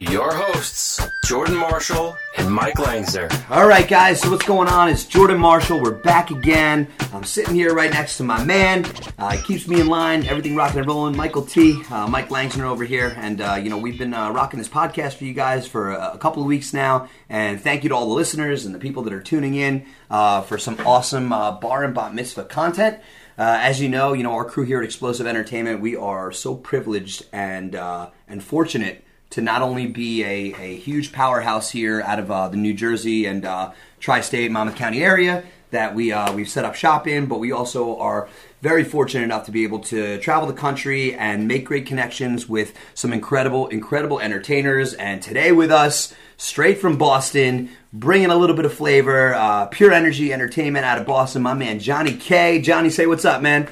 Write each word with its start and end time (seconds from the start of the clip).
your 0.00 0.32
hosts, 0.32 1.00
Jordan 1.24 1.56
Marshall 1.56 2.16
and 2.36 2.48
Mike 2.48 2.76
Langsner. 2.76 3.28
All 3.50 3.66
right, 3.66 3.86
guys. 3.88 4.20
So 4.20 4.30
what's 4.30 4.46
going 4.46 4.68
on? 4.68 4.88
It's 4.88 5.04
Jordan 5.04 5.38
Marshall. 5.38 5.80
We're 5.82 5.90
back 5.90 6.30
again. 6.30 6.86
I'm 7.12 7.24
sitting 7.24 7.54
here 7.54 7.74
right 7.74 7.90
next 7.90 8.16
to 8.18 8.22
my 8.22 8.44
man. 8.44 8.86
Uh, 9.18 9.32
he 9.32 9.42
keeps 9.42 9.66
me 9.66 9.80
in 9.80 9.88
line. 9.88 10.24
Everything 10.26 10.54
rocking 10.54 10.78
and 10.78 10.86
rolling. 10.86 11.16
Michael 11.16 11.42
T. 11.42 11.82
Uh, 11.90 12.06
Mike 12.06 12.28
Langsner 12.28 12.62
over 12.62 12.84
here, 12.84 13.12
and 13.18 13.40
uh, 13.40 13.54
you 13.60 13.70
know 13.70 13.78
we've 13.78 13.98
been 13.98 14.14
uh, 14.14 14.30
rocking 14.30 14.58
this 14.58 14.68
podcast 14.68 15.14
for 15.14 15.24
you 15.24 15.34
guys 15.34 15.66
for 15.66 15.90
a, 15.90 16.12
a 16.14 16.18
couple 16.18 16.42
of 16.42 16.46
weeks 16.46 16.72
now. 16.72 17.08
And 17.28 17.60
thank 17.60 17.82
you 17.82 17.88
to 17.88 17.96
all 17.96 18.06
the 18.06 18.14
listeners 18.14 18.66
and 18.66 18.74
the 18.74 18.78
people 18.78 19.02
that 19.02 19.12
are 19.12 19.22
tuning 19.22 19.56
in 19.56 19.84
uh, 20.10 20.42
for 20.42 20.58
some 20.58 20.78
awesome 20.86 21.32
uh, 21.32 21.52
bar 21.52 21.82
and 21.82 21.92
bat 21.92 22.14
mitzvah 22.14 22.44
content. 22.44 23.00
Uh, 23.36 23.58
as 23.60 23.80
you 23.80 23.88
know, 23.88 24.12
you 24.12 24.22
know 24.22 24.32
our 24.32 24.44
crew 24.44 24.64
here 24.64 24.78
at 24.78 24.84
Explosive 24.84 25.26
Entertainment, 25.26 25.80
we 25.80 25.96
are 25.96 26.30
so 26.30 26.54
privileged 26.54 27.24
and 27.32 27.74
uh, 27.74 28.10
and 28.28 28.44
fortunate 28.44 29.04
to 29.30 29.40
not 29.40 29.62
only 29.62 29.86
be 29.86 30.24
a, 30.24 30.54
a 30.54 30.76
huge 30.76 31.12
powerhouse 31.12 31.70
here 31.70 32.00
out 32.02 32.18
of 32.18 32.30
uh, 32.30 32.48
the 32.48 32.56
New 32.56 32.74
Jersey 32.74 33.26
and 33.26 33.44
uh, 33.44 33.72
tri-state 34.00 34.50
Monmouth 34.50 34.76
County 34.76 35.02
area 35.02 35.44
that 35.70 35.94
we 35.94 36.12
uh, 36.12 36.32
we've 36.32 36.48
set 36.48 36.64
up 36.64 36.74
shop 36.74 37.06
in, 37.06 37.26
but 37.26 37.38
we 37.38 37.52
also 37.52 37.98
are 37.98 38.28
very 38.62 38.84
fortunate 38.84 39.24
enough 39.24 39.44
to 39.46 39.52
be 39.52 39.64
able 39.64 39.78
to 39.78 40.18
travel 40.18 40.48
the 40.48 40.54
country 40.54 41.14
and 41.14 41.46
make 41.46 41.64
great 41.64 41.86
connections 41.86 42.48
with 42.48 42.74
some 42.94 43.12
incredible 43.12 43.68
incredible 43.68 44.18
entertainers. 44.20 44.94
And 44.94 45.22
today 45.22 45.52
with 45.52 45.70
us, 45.70 46.14
straight 46.36 46.78
from 46.78 46.96
Boston, 46.96 47.70
bringing 47.92 48.30
a 48.30 48.36
little 48.36 48.56
bit 48.56 48.64
of 48.64 48.72
flavor, 48.72 49.34
uh, 49.34 49.66
pure 49.66 49.92
energy 49.92 50.32
entertainment 50.32 50.84
out 50.84 50.98
of 50.98 51.06
Boston, 51.06 51.42
my 51.42 51.54
man 51.54 51.78
Johnny 51.78 52.14
K. 52.14 52.60
Johnny, 52.60 52.90
say 52.90 53.06
what's 53.06 53.24
up, 53.24 53.42
man. 53.42 53.68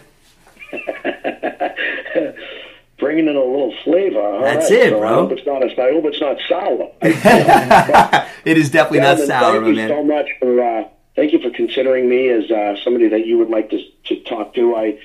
bringing 2.98 3.28
in 3.28 3.36
a 3.36 3.40
little 3.40 3.74
flavor. 3.84 4.20
All 4.20 4.40
That's 4.42 4.70
right, 4.70 4.80
it, 4.80 4.90
so 4.90 4.98
bro. 4.98 5.08
I 5.08 5.14
hope 5.14 5.32
it's 5.32 5.46
not. 5.46 5.62
I 5.62 5.90
hope 5.92 6.04
it's 6.06 6.20
not 6.20 6.38
sour. 6.48 6.90
it 8.44 8.56
is 8.56 8.70
definitely 8.70 9.00
not 9.00 9.18
Gentlemen, 9.18 9.26
sour, 9.28 9.52
thank 9.64 9.76
my 9.76 9.82
you 9.82 9.88
so 9.88 10.04
much 10.04 10.28
for 10.40 10.62
uh, 10.62 10.88
thank 11.14 11.32
you 11.32 11.40
for 11.40 11.50
considering 11.50 12.08
me 12.08 12.28
as 12.28 12.50
uh, 12.50 12.76
somebody 12.82 13.08
that 13.08 13.26
you 13.26 13.38
would 13.38 13.50
like 13.50 13.70
to 13.70 13.82
to 14.04 14.20
talk 14.24 14.54
to. 14.54 14.74
I, 14.76 14.98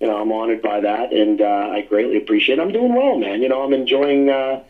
you 0.00 0.08
know, 0.08 0.20
I'm 0.20 0.32
honored 0.32 0.62
by 0.62 0.80
that, 0.80 1.12
and 1.12 1.40
uh, 1.40 1.44
I 1.72 1.82
greatly 1.82 2.16
appreciate. 2.18 2.58
it. 2.58 2.62
I'm 2.62 2.72
doing 2.72 2.94
well, 2.94 3.18
man. 3.18 3.42
You 3.42 3.48
know, 3.48 3.62
I'm 3.62 3.72
enjoying. 3.72 4.28
Uh, 4.28 4.62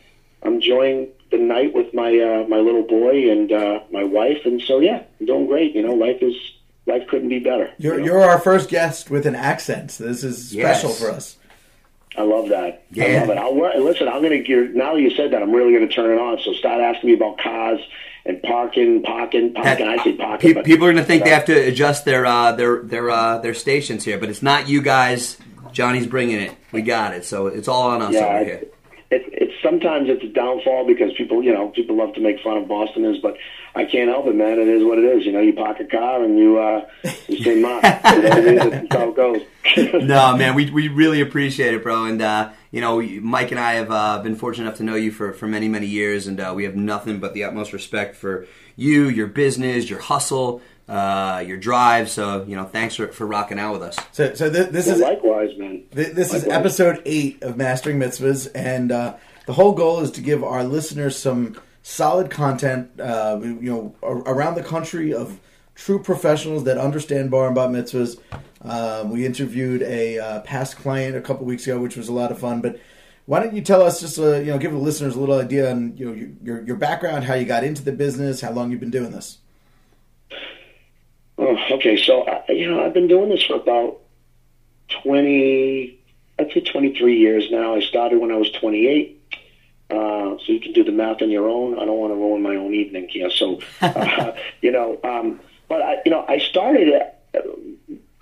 I'm 0.43 0.55
enjoying 0.55 1.09
the 1.31 1.39
night 1.39 1.73
with 1.75 1.95
my 1.95 2.19
uh, 2.19 2.47
my 2.49 2.59
little 2.59 2.83
boy 2.83 3.31
and 3.31 3.51
uh, 3.53 3.81
my 3.91 4.05
wife, 4.05 4.45
and 4.45 4.61
so 4.63 4.81
yeah, 4.81 5.03
I'm 5.21 5.27
doing 5.27 5.47
great. 5.47 5.75
You 5.75 5.83
know, 5.83 5.95
life 5.95 6.19
is 6.21 6.35
life 6.87 7.07
couldn't 7.09 7.29
be 7.29 7.39
better. 7.39 7.71
You're, 7.79 7.95
you 7.95 8.01
know? 8.01 8.07
you're 8.07 8.23
our 8.23 8.39
first 8.41 8.69
guest 8.69 9.09
with 9.11 9.25
an 9.27 9.35
accent. 9.37 9.93
So 9.93 10.05
this 10.05 10.25
is 10.25 10.51
special 10.51 10.91
Yes. 10.91 11.01
for 11.01 11.11
us. 11.11 11.37
I 12.17 12.23
love 12.23 12.49
that. 12.51 12.85
Yeah. 12.91 13.05
I 13.05 13.21
love 13.21 13.31
it. 13.31 13.39
I'll 13.39 13.55
wor- 13.55 13.75
listen. 13.79 14.09
I'm 14.09 14.23
gonna 14.23 14.39
gear 14.43 14.69
now 14.69 14.95
that 14.95 15.01
you 15.01 15.11
said 15.11 15.33
that. 15.33 15.43
I'm 15.43 15.53
really 15.53 15.73
gonna 15.73 15.89
turn 15.89 16.11
it 16.17 16.21
on. 16.21 16.39
So 16.45 16.53
start 16.55 16.81
asking 16.81 17.09
me 17.11 17.15
about 17.17 17.39
cars 17.39 17.81
and 18.27 18.43
parking, 18.43 19.03
parking, 19.03 19.53
parking. 19.55 19.89
I 19.89 19.97
say 20.05 20.13
parking. 20.15 20.51
Pe- 20.51 20.55
but- 20.55 20.65
people 20.65 20.87
are 20.87 20.93
going 20.93 21.03
to 21.03 21.07
think 21.07 21.25
they 21.25 21.31
have 21.31 21.47
to 21.47 21.55
adjust 21.59 22.05
their 22.05 22.25
uh, 22.27 22.53
their 22.53 22.83
their 22.83 23.11
uh, 23.11 23.39
their 23.39 23.55
stations 23.55 24.05
here, 24.05 24.19
but 24.19 24.29
it's 24.29 24.43
not 24.43 24.69
you 24.69 24.83
guys. 24.83 25.39
Johnny's 25.73 26.07
bringing 26.07 26.39
it. 26.41 26.53
We 26.71 26.83
got 26.83 27.15
it. 27.15 27.25
So 27.25 27.47
it's 27.47 27.67
all 27.67 27.91
on 27.91 28.03
us 28.03 28.13
Yeah, 28.13 28.21
over 28.27 28.37
I- 28.37 28.45
here. 28.45 28.65
It, 29.13 29.29
it's 29.33 29.53
sometimes 29.63 30.09
it's 30.09 30.25
a 30.25 30.29
downfall 30.29 30.87
because 30.87 31.13
people, 31.13 31.43
you 31.43 31.53
know, 31.53 31.69
people 31.69 31.97
love 31.97 32.15
to 32.15 32.21
make 32.21 32.41
fun 32.41 32.57
of 32.57 32.65
Bostoners, 32.65 33.21
but 33.21 33.37
I 33.75 33.85
can't 33.85 34.09
help 34.09 34.27
it, 34.27 34.35
man. 34.35 34.59
It 34.59 34.69
is 34.69 34.83
what 34.83 34.99
it 34.99 35.05
is. 35.05 35.27
You 35.27 35.33
know, 35.33 35.41
you 35.41 35.53
park 35.53 35.81
a 35.81 35.85
car 35.85 36.25
and 36.25 36.39
you 36.39 36.59
uh, 36.59 36.87
you 37.29 37.45
say 37.45 37.61
"ma." 37.61 37.77
You 37.77 38.23
know 38.23 38.59
what 38.59 38.71
That's 38.71 38.95
how 38.95 39.09
it 39.11 39.17
goes. 39.17 39.43
No, 40.03 40.37
man, 40.37 40.55
we, 40.55 40.71
we 40.71 40.89
really 40.89 41.21
appreciate 41.21 41.73
it, 41.73 41.83
bro. 41.83 42.05
And 42.05 42.21
uh, 42.21 42.51
you 42.71 42.81
know, 42.81 43.01
Mike 43.01 43.53
and 43.53 43.61
I 43.61 43.75
have 43.75 43.91
uh, 43.91 44.19
been 44.21 44.35
fortunate 44.35 44.65
enough 44.65 44.79
to 44.79 44.83
know 44.83 44.97
you 44.97 45.13
for, 45.13 45.33
for 45.33 45.47
many 45.47 45.69
many 45.69 45.87
years, 45.87 46.27
and 46.27 46.41
uh, 46.41 46.53
we 46.55 46.65
have 46.65 46.75
nothing 46.75 47.21
but 47.21 47.33
the 47.35 47.45
utmost 47.45 47.73
respect 47.73 48.17
for 48.17 48.47
you, 48.77 49.09
your 49.09 49.27
business, 49.29 49.89
your 49.89 50.01
hustle, 50.01 50.63
uh, 50.89 51.43
your 51.47 51.57
drive. 51.57 52.11
So 52.11 52.45
you 52.45 52.57
know, 52.57 52.65
thanks 52.65 52.95
for, 52.97 53.09
for 53.09 53.27
rocking 53.27 53.59
out 53.59 53.73
with 53.73 53.83
us. 53.83 53.97
So, 54.13 54.35
so 54.35 54.51
th- 54.51 54.69
this 54.71 54.87
Yeah, 54.87 54.95
is 54.95 55.01
likewise, 55.01 55.57
man. 55.57 55.85
th- 55.95 56.13
this 56.15 56.35
is 56.35 56.45
episode 56.47 57.03
eight 57.05 57.43
of 57.43 57.57
Mastering 57.57 57.99
Mitzvahs, 57.99 58.51
and 58.55 58.93
uh, 58.93 59.15
the 59.47 59.53
whole 59.55 59.73
goal 59.73 60.01
is 60.01 60.11
to 60.13 60.21
give 60.21 60.43
our 60.45 60.65
listeners 60.65 61.17
some 61.19 61.61
solid 61.83 62.31
content, 62.31 63.01
uh, 63.01 63.39
you 63.43 63.59
know, 63.63 63.95
around 64.03 64.55
the 64.55 64.63
country 64.63 65.13
of 65.15 65.41
true 65.75 65.99
professionals 66.03 66.65
that 66.65 66.79
understand 66.79 67.31
bar 67.31 67.47
and 67.47 67.55
bat 67.55 67.71
mitzvahs. 67.71 68.19
Um, 68.61 69.11
we 69.11 69.27
interviewed 69.27 69.83
a 69.83 70.19
uh, 70.19 70.41
past 70.43 70.77
client 70.77 71.17
a 71.17 71.21
couple 71.21 71.45
weeks 71.47 71.67
ago, 71.67 71.81
which 71.81 71.97
was 71.97 72.09
a 72.09 72.13
lot 72.13 72.31
of 72.31 72.39
fun. 72.39 72.61
But 72.61 72.79
why 73.27 73.41
don't 73.41 73.55
you 73.55 73.63
tell 73.63 73.83
us 73.83 74.01
just, 74.01 74.19
uh, 74.19 74.37
you 74.37 74.47
know, 74.53 74.59
give 74.59 74.73
the 74.73 74.79
listeners 74.79 75.17
a 75.17 75.21
little 75.21 75.39
idea 75.41 75.71
on 75.71 75.97
you 75.97 76.07
know 76.07 76.29
your 76.43 76.63
your 76.65 76.77
background, 76.77 77.25
how 77.25 77.35
you 77.35 77.45
got 77.47 77.65
into 77.65 77.83
the 77.83 77.93
business, 77.93 78.41
how 78.41 78.53
long 78.53 78.71
you've 78.71 78.81
been 78.81 78.91
doing 78.91 79.11
this. 79.11 79.39
Oh, 81.39 81.59
okay, 81.73 81.97
so 81.97 82.23
uh, 82.23 82.43
you 82.49 82.71
know, 82.71 82.85
I've 82.85 82.95
been 82.95 83.09
doing 83.09 83.31
this 83.31 83.43
for 83.43 83.55
about 83.55 84.01
twenty, 84.89 85.99
I'd 86.39 86.53
say 86.53 86.61
twenty-three 86.61 87.19
years 87.19 87.51
now. 87.51 87.75
I 87.75 87.81
started 87.81 88.19
when 88.21 88.31
I 88.31 88.37
was 88.37 88.51
twenty-eight. 88.51 89.19
Uh, 89.91 90.39
so 90.39 90.53
you 90.53 90.61
can 90.61 90.73
do 90.73 90.83
the 90.85 90.93
math 90.93 91.21
on 91.21 91.31
your 91.31 91.47
own. 91.49 91.79
I 91.79 91.85
don't 91.85 91.99
want 91.99 92.13
to 92.13 92.17
ruin 92.17 92.41
my 92.41 92.57
own 92.57 92.73
evening 92.73 93.09
here. 93.09 93.29
So, 93.29 93.61
uh, 93.83 94.33
you 94.63 94.71
know, 94.71 94.99
um, 95.05 95.39
but 95.69 95.83
I, 95.83 95.97
you 96.07 96.11
know, 96.11 96.25
I 96.27 96.39
started. 96.39 96.95
Uh, 97.35 97.41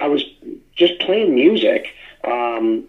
I 0.01 0.09
was 0.09 0.25
just 0.75 0.99
playing 1.01 1.35
music. 1.35 1.89
Um, 2.25 2.87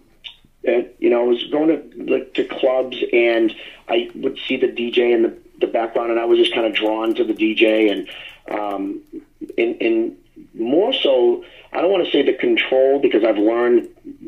and, 0.64 0.90
you 1.00 1.10
know, 1.10 1.22
I 1.22 1.28
was 1.28 1.44
going 1.46 1.68
to 1.70 2.12
like, 2.12 2.34
to 2.36 2.44
clubs, 2.46 2.98
and 3.14 3.54
I 3.88 4.10
would 4.16 4.40
see 4.48 4.58
the 4.58 4.68
DJ 4.68 5.14
in 5.14 5.24
the, 5.24 5.38
the 5.60 5.68
background, 5.68 6.12
and 6.12 6.20
I 6.20 6.26
was 6.26 6.38
just 6.38 6.54
kind 6.54 6.66
of 6.66 6.74
drawn 6.74 7.16
to 7.16 7.24
the 7.24 7.34
DJ, 7.34 7.92
and 7.92 8.10
um, 8.60 9.02
and, 9.58 9.82
and 9.82 10.18
more 10.54 10.94
so, 10.94 11.44
I 11.72 11.82
don't 11.82 11.92
want 11.92 12.06
to 12.06 12.12
say 12.12 12.24
the 12.24 12.34
control 12.34 13.00
because 13.00 13.24
I've 13.24 13.38
learned 13.38 13.88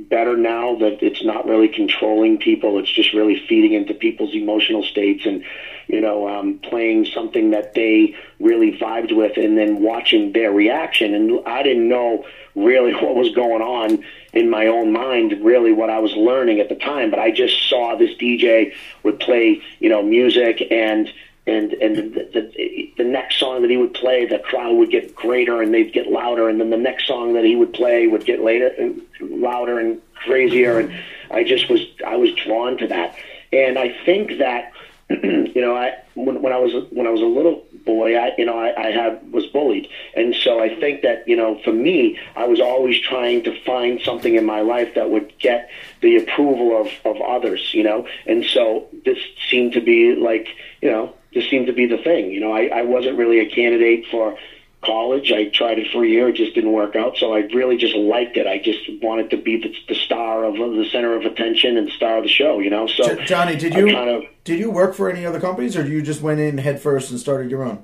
better 0.09 0.37
now 0.37 0.75
that 0.75 1.03
it's 1.03 1.23
not 1.23 1.47
really 1.47 1.67
controlling 1.67 2.37
people; 2.37 2.79
it's 2.79 2.91
just 2.91 3.13
really 3.13 3.41
feeding 3.47 3.73
into 3.73 3.93
people's 3.93 4.33
emotional 4.33 4.83
states 4.83 5.25
and 5.25 5.43
you 5.87 5.99
know 5.99 6.27
um, 6.27 6.59
playing 6.59 7.05
something 7.05 7.51
that 7.51 7.73
they 7.73 8.15
really 8.39 8.77
vibed 8.77 9.15
with, 9.15 9.37
and 9.37 9.57
then 9.57 9.81
watching 9.81 10.31
their 10.31 10.51
reaction. 10.51 11.13
And 11.13 11.45
I 11.45 11.63
didn't 11.63 11.89
know 11.89 12.25
really 12.55 12.93
what 13.01 13.15
was 13.15 13.33
going 13.33 13.61
on 13.61 14.03
in 14.33 14.49
my 14.49 14.67
own 14.67 14.91
mind, 14.93 15.43
really 15.43 15.73
what 15.73 15.89
I 15.89 15.99
was 15.99 16.13
learning 16.13 16.59
at 16.59 16.69
the 16.69 16.75
time. 16.75 17.09
But 17.09 17.19
I 17.19 17.31
just 17.31 17.69
saw 17.69 17.95
this 17.95 18.15
DJ 18.15 18.73
would 19.03 19.19
play, 19.19 19.61
you 19.79 19.89
know, 19.89 20.01
music 20.01 20.65
and 20.71 21.11
and 21.45 21.73
and 21.73 22.13
the, 22.13 22.29
the 22.33 22.93
the 22.97 23.03
next 23.03 23.39
song 23.39 23.61
that 23.61 23.69
he 23.69 23.77
would 23.77 23.93
play, 23.93 24.25
the 24.25 24.39
crowd 24.39 24.75
would 24.77 24.91
get 24.91 25.15
greater 25.15 25.61
and 25.61 25.73
they'd 25.73 25.91
get 25.91 26.07
louder, 26.07 26.47
and 26.47 26.59
then 26.59 26.69
the 26.69 26.77
next 26.77 27.07
song 27.07 27.33
that 27.33 27.43
he 27.43 27.55
would 27.55 27.73
play 27.73 28.07
would 28.07 28.25
get 28.25 28.41
later 28.41 28.71
louder 29.19 29.79
and 29.79 30.01
crazier, 30.15 30.79
and 30.79 30.93
I 31.31 31.43
just 31.43 31.69
was 31.69 31.81
I 32.05 32.15
was 32.15 32.33
drawn 32.33 32.77
to 32.77 32.87
that, 32.87 33.15
and 33.51 33.77
I 33.77 33.95
think 34.05 34.37
that 34.39 34.71
you 35.09 35.61
know 35.61 35.75
I 35.75 35.97
when, 36.15 36.41
when 36.41 36.53
I 36.53 36.59
was 36.59 36.85
when 36.91 37.07
I 37.07 37.09
was 37.09 37.21
a 37.21 37.25
little 37.25 37.63
boy, 37.85 38.15
I 38.15 38.31
you 38.37 38.45
know 38.45 38.57
I, 38.57 38.87
I 38.87 38.91
had 38.91 39.31
was 39.31 39.45
bullied, 39.47 39.89
and 40.15 40.33
so 40.33 40.61
I 40.61 40.79
think 40.79 41.01
that 41.01 41.27
you 41.27 41.35
know 41.35 41.59
for 41.63 41.73
me, 41.73 42.19
I 42.35 42.45
was 42.47 42.61
always 42.61 42.99
trying 43.01 43.43
to 43.43 43.63
find 43.63 43.99
something 44.01 44.35
in 44.35 44.45
my 44.45 44.61
life 44.61 44.95
that 44.95 45.09
would 45.09 45.33
get 45.39 45.69
the 46.01 46.17
approval 46.17 46.79
of 46.79 46.87
of 47.03 47.21
others, 47.21 47.73
you 47.73 47.83
know, 47.83 48.07
and 48.25 48.45
so 48.45 48.87
this 49.03 49.17
seemed 49.49 49.73
to 49.73 49.81
be 49.81 50.15
like 50.15 50.47
you 50.81 50.89
know 50.89 51.13
this 51.33 51.49
seemed 51.49 51.67
to 51.67 51.73
be 51.73 51.85
the 51.85 51.97
thing, 51.97 52.31
you 52.31 52.39
know. 52.39 52.51
I, 52.51 52.65
I 52.67 52.81
wasn't 52.83 53.17
really 53.17 53.39
a 53.39 53.49
candidate 53.49 54.05
for 54.11 54.37
college. 54.83 55.31
I 55.31 55.45
tried 55.45 55.79
it 55.79 55.87
for 55.91 56.03
a 56.03 56.07
year, 56.07 56.29
it 56.29 56.35
just 56.35 56.53
didn't 56.53 56.71
work 56.71 56.95
out. 56.95 57.17
So 57.17 57.33
I 57.33 57.39
really 57.53 57.77
just 57.77 57.95
liked 57.95 58.37
it. 58.37 58.47
I 58.47 58.59
just 58.59 58.81
wanted 59.01 59.29
to 59.31 59.37
be 59.37 59.57
the, 59.57 59.73
the 59.87 59.95
star 59.95 60.43
of 60.43 60.55
the 60.55 60.85
center 60.91 61.15
of 61.15 61.25
attention 61.25 61.77
and 61.77 61.89
star 61.91 62.17
of 62.17 62.23
the 62.23 62.29
show, 62.29 62.59
you 62.59 62.69
know. 62.69 62.87
So 62.87 63.15
Johnny, 63.23 63.55
did 63.55 63.73
you 63.73 63.87
kind 63.87 64.09
of 64.09 64.23
did 64.43 64.59
you 64.59 64.69
work 64.69 64.93
for 64.93 65.09
any 65.09 65.25
other 65.25 65.39
companies, 65.39 65.75
or 65.77 65.85
you 65.85 66.01
just 66.01 66.21
went 66.21 66.39
in 66.39 66.57
head 66.57 66.81
first 66.81 67.11
and 67.11 67.19
started 67.19 67.49
your 67.49 67.63
own? 67.63 67.83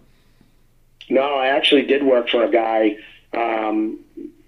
No, 1.10 1.36
I 1.36 1.48
actually 1.48 1.84
did 1.84 2.04
work 2.04 2.30
for 2.30 2.44
a 2.44 2.52
guy. 2.52 2.98
Um, 3.34 4.00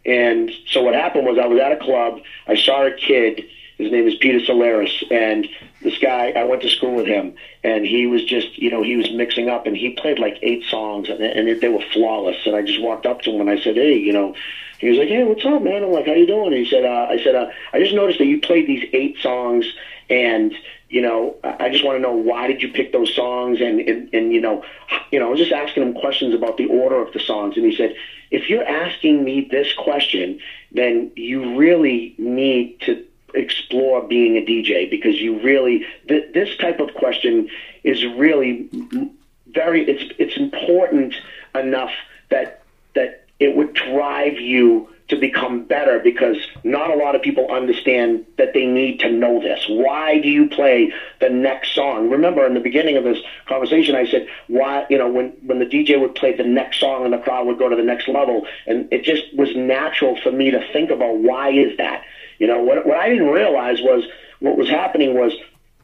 and 0.05 0.51
so 0.67 0.81
what 0.81 0.93
happened 0.93 1.25
was 1.25 1.37
I 1.37 1.45
was 1.45 1.59
at 1.59 1.71
a 1.71 1.77
club. 1.77 2.19
I 2.47 2.55
saw 2.55 2.85
a 2.85 2.91
kid. 2.91 3.45
His 3.77 3.91
name 3.91 4.07
is 4.07 4.15
Peter 4.15 4.43
Solaris, 4.45 5.03
and 5.09 5.47
this 5.81 5.97
guy, 5.97 6.31
I 6.35 6.43
went 6.43 6.61
to 6.61 6.69
school 6.69 6.95
with 6.95 7.07
him, 7.07 7.33
and 7.63 7.85
he 7.85 8.05
was 8.05 8.23
just, 8.23 8.57
you 8.57 8.69
know, 8.69 8.83
he 8.83 8.95
was 8.95 9.11
mixing 9.11 9.49
up, 9.49 9.65
and 9.65 9.75
he 9.75 9.89
played 9.89 10.19
like 10.19 10.37
eight 10.41 10.63
songs, 10.65 11.09
and, 11.09 11.21
and 11.21 11.59
they 11.59 11.69
were 11.69 11.83
flawless. 11.93 12.37
And 12.45 12.55
I 12.55 12.61
just 12.61 12.81
walked 12.81 13.05
up 13.05 13.21
to 13.21 13.31
him 13.31 13.41
and 13.41 13.49
I 13.49 13.61
said, 13.61 13.75
"Hey, 13.75 13.97
you 13.97 14.13
know," 14.13 14.35
he 14.79 14.89
was 14.89 14.97
like, 14.97 15.09
"Hey, 15.09 15.23
what's 15.23 15.45
up, 15.45 15.61
man?" 15.61 15.83
I'm 15.83 15.91
like, 15.91 16.05
"How 16.05 16.13
you 16.13 16.27
doing?" 16.27 16.53
And 16.53 16.63
he 16.63 16.69
said, 16.69 16.83
uh, 16.83 17.07
"I 17.09 17.21
said, 17.23 17.35
uh, 17.35 17.47
I 17.73 17.79
just 17.79 17.93
noticed 17.93 18.19
that 18.19 18.25
you 18.25 18.39
played 18.39 18.67
these 18.67 18.87
eight 18.93 19.17
songs, 19.21 19.65
and." 20.09 20.53
You 20.93 21.01
know, 21.01 21.37
I 21.41 21.69
just 21.69 21.85
want 21.85 21.95
to 21.95 22.01
know 22.01 22.11
why 22.11 22.47
did 22.47 22.61
you 22.61 22.67
pick 22.67 22.91
those 22.91 23.15
songs, 23.15 23.61
and, 23.61 23.79
and 23.79 24.13
and 24.13 24.33
you 24.33 24.41
know, 24.41 24.65
you 25.09 25.19
know, 25.19 25.27
I 25.27 25.29
was 25.29 25.39
just 25.39 25.53
asking 25.53 25.83
him 25.83 25.93
questions 25.93 26.33
about 26.33 26.57
the 26.57 26.65
order 26.65 26.99
of 27.01 27.13
the 27.13 27.19
songs, 27.21 27.55
and 27.55 27.65
he 27.65 27.73
said, 27.73 27.95
if 28.29 28.49
you're 28.49 28.67
asking 28.67 29.23
me 29.23 29.47
this 29.49 29.71
question, 29.73 30.39
then 30.73 31.11
you 31.15 31.57
really 31.57 32.15
need 32.17 32.79
to 32.81 33.05
explore 33.33 34.01
being 34.01 34.37
a 34.37 34.41
DJ 34.41 34.89
because 34.89 35.19
you 35.19 35.39
really 35.39 35.85
th- 36.07 36.33
this 36.33 36.55
type 36.57 36.79
of 36.79 36.93
question 36.93 37.49
is 37.83 38.05
really 38.05 38.67
very 39.47 39.83
it's 39.87 40.13
it's 40.17 40.37
important 40.37 41.13
enough 41.55 41.91
that 42.29 42.61
that 42.95 43.25
it 43.39 43.55
would 43.55 43.73
drive 43.73 44.39
you 44.39 44.87
to 45.11 45.17
become 45.17 45.65
better 45.65 45.99
because 45.99 46.37
not 46.63 46.89
a 46.89 46.95
lot 46.95 47.15
of 47.15 47.21
people 47.21 47.45
understand 47.51 48.25
that 48.37 48.53
they 48.53 48.65
need 48.65 48.97
to 48.97 49.09
know 49.09 49.41
this. 49.41 49.65
Why 49.67 50.17
do 50.17 50.29
you 50.29 50.47
play 50.47 50.89
the 51.19 51.27
next 51.27 51.75
song? 51.75 52.09
Remember 52.09 52.45
in 52.45 52.53
the 52.53 52.61
beginning 52.61 52.95
of 52.95 53.03
this 53.03 53.17
conversation 53.45 53.93
I 53.93 54.05
said 54.05 54.25
why 54.47 54.85
you 54.89 54.97
know 54.97 55.09
when 55.09 55.33
when 55.45 55.59
the 55.59 55.65
DJ 55.65 55.99
would 55.99 56.15
play 56.15 56.31
the 56.31 56.45
next 56.45 56.79
song 56.79 57.03
and 57.03 57.11
the 57.11 57.17
crowd 57.17 57.45
would 57.45 57.57
go 57.57 57.67
to 57.67 57.75
the 57.75 57.83
next 57.83 58.07
level 58.07 58.47
and 58.65 58.87
it 58.89 59.03
just 59.03 59.23
was 59.35 59.53
natural 59.53 60.15
for 60.15 60.31
me 60.31 60.49
to 60.49 60.61
think 60.71 60.91
about 60.91 61.17
why 61.17 61.49
is 61.49 61.75
that? 61.75 62.03
You 62.41 62.47
know, 62.47 62.59
what, 62.59 62.87
what 62.87 62.97
I 62.97 63.07
didn't 63.07 63.29
realize 63.29 63.81
was 63.81 64.03
what 64.39 64.57
was 64.57 64.67
happening 64.67 65.13
was 65.13 65.31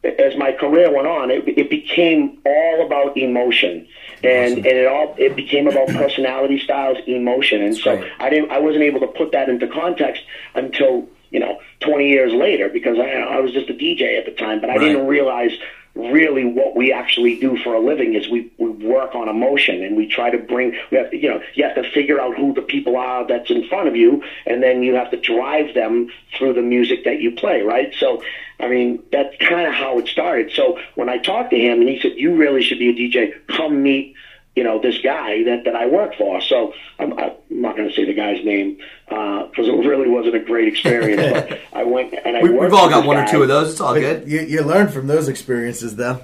as 0.04 0.36
my 0.38 0.52
career 0.52 0.92
went 0.92 1.06
on, 1.06 1.30
it, 1.30 1.48
it 1.48 1.70
became 1.70 2.40
all 2.48 2.84
about 2.84 3.16
emotion, 3.16 3.88
and 4.24 4.54
awesome. 4.54 4.58
and 4.58 4.66
it 4.66 4.88
all 4.88 5.14
it 5.20 5.36
became 5.36 5.68
about 5.68 5.88
personality 6.04 6.58
styles, 6.58 6.98
emotion, 7.06 7.62
and 7.62 7.74
That's 7.74 7.84
so. 7.84 8.10
I 8.20 8.32
didn't 8.32 8.50
I 8.50 8.58
wasn't 8.58 8.86
able 8.86 9.02
to 9.02 9.08
put 9.08 9.34
that 9.34 9.50
into 9.50 9.68
context 9.68 10.24
until 10.56 11.08
you 11.30 11.40
know 11.40 11.60
20 11.82 12.10
years 12.10 12.34
later 12.34 12.70
because 12.70 12.98
I 12.98 13.12
I 13.12 13.40
was 13.40 13.52
just 13.52 13.70
a 13.70 13.74
DJ 13.74 14.18
at 14.18 14.26
the 14.26 14.32
time, 14.32 14.60
but 14.60 14.72
I 14.72 14.78
right. 14.78 14.80
didn't 14.80 15.06
realize 15.06 15.52
really 15.98 16.46
what 16.46 16.76
we 16.76 16.92
actually 16.92 17.34
do 17.36 17.58
for 17.58 17.74
a 17.74 17.80
living 17.80 18.14
is 18.14 18.28
we, 18.28 18.46
we 18.58 18.70
work 18.70 19.16
on 19.16 19.28
emotion 19.28 19.82
and 19.82 19.96
we 19.96 20.06
try 20.06 20.30
to 20.30 20.38
bring 20.38 20.72
we 20.92 20.98
have 20.98 21.12
you 21.12 21.28
know 21.28 21.40
you 21.56 21.64
have 21.64 21.76
to 21.76 21.84
figure 21.84 22.20
out 22.20 22.36
who 22.38 22.54
the 22.54 22.62
people 22.62 22.96
are 22.96 23.26
that's 23.26 23.50
in 23.50 23.64
front 23.64 23.88
of 23.88 23.96
you 23.96 24.22
and 24.46 24.62
then 24.62 24.84
you 24.84 24.94
have 24.94 25.10
to 25.10 25.18
drive 25.18 25.74
them 25.74 26.06
through 26.38 26.54
the 26.54 26.62
music 26.62 27.04
that 27.04 27.20
you 27.20 27.32
play 27.32 27.62
right? 27.62 27.90
So 28.00 28.22
i 28.60 28.68
mean 28.68 29.00
that's 29.12 29.36
kind 29.38 29.68
of 29.68 29.74
how 29.74 29.98
it 29.98 30.08
started. 30.08 30.52
So 30.54 30.78
when 30.96 31.10
i 31.10 31.18
talked 31.18 31.50
to 31.52 31.60
him 31.60 31.80
and 31.80 31.90
he 31.90 31.98
said 32.00 32.14
you 32.16 32.36
really 32.36 32.62
should 32.62 32.80
be 32.80 32.90
a 32.90 32.94
dj 32.94 33.32
come 33.48 33.82
meet 33.82 34.14
you 34.58 34.64
know, 34.64 34.82
this 34.82 34.98
guy 35.04 35.44
that, 35.44 35.66
that 35.66 35.76
I 35.76 35.86
work 35.86 36.16
for. 36.16 36.42
So 36.42 36.74
I'm, 36.98 37.14
I'm 37.20 37.34
not 37.52 37.78
going 37.78 37.88
to 37.90 37.94
say 37.94 38.06
the 38.06 38.16
guy's 38.16 38.44
name 38.44 38.80
because 39.06 39.52
uh, 39.70 39.78
it 39.78 39.86
really 39.86 40.10
wasn't 40.10 40.34
a 40.34 40.40
great 40.40 40.68
experience. 40.68 41.22
but 41.50 41.60
I 41.74 41.84
went 41.84 42.16
and 42.26 42.36
I 42.36 42.42
we, 42.42 42.50
We've 42.50 42.74
all 42.74 42.90
got 42.90 43.06
one 43.06 43.18
guy. 43.18 43.26
or 43.26 43.28
two 43.28 43.44
of 43.44 43.50
those. 43.50 43.74
It's 43.74 43.80
all 43.80 43.94
but 43.94 44.00
good. 44.00 44.28
You, 44.28 44.40
you 44.40 44.64
learn 44.64 44.88
from 44.88 45.06
those 45.06 45.28
experiences, 45.28 45.96
though. 45.96 46.22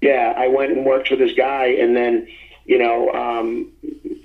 Yeah, 0.00 0.34
I 0.36 0.48
went 0.48 0.72
and 0.72 0.84
worked 0.84 1.06
for 1.06 1.14
this 1.14 1.32
guy, 1.36 1.66
and 1.66 1.94
then 1.96 2.26
you 2.64 2.76
know, 2.76 3.10
um, 3.12 3.70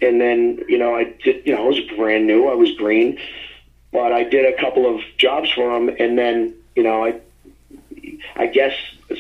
and 0.02 0.20
then 0.20 0.64
you 0.68 0.80
know, 0.80 0.96
I 0.96 1.14
did. 1.24 1.46
You 1.46 1.56
know, 1.56 1.66
I 1.66 1.68
was 1.68 1.80
brand 1.96 2.26
new. 2.26 2.50
I 2.50 2.56
was 2.56 2.72
green, 2.78 3.20
but 3.92 4.12
I 4.12 4.24
did 4.24 4.52
a 4.52 4.60
couple 4.60 4.94
of 4.94 5.02
jobs 5.20 5.52
for 5.52 5.78
him, 5.78 5.96
and 6.00 6.18
then 6.18 6.56
you 6.76 6.82
know, 6.82 7.06
I, 7.06 7.22
I 8.36 8.48
guess 8.48 8.74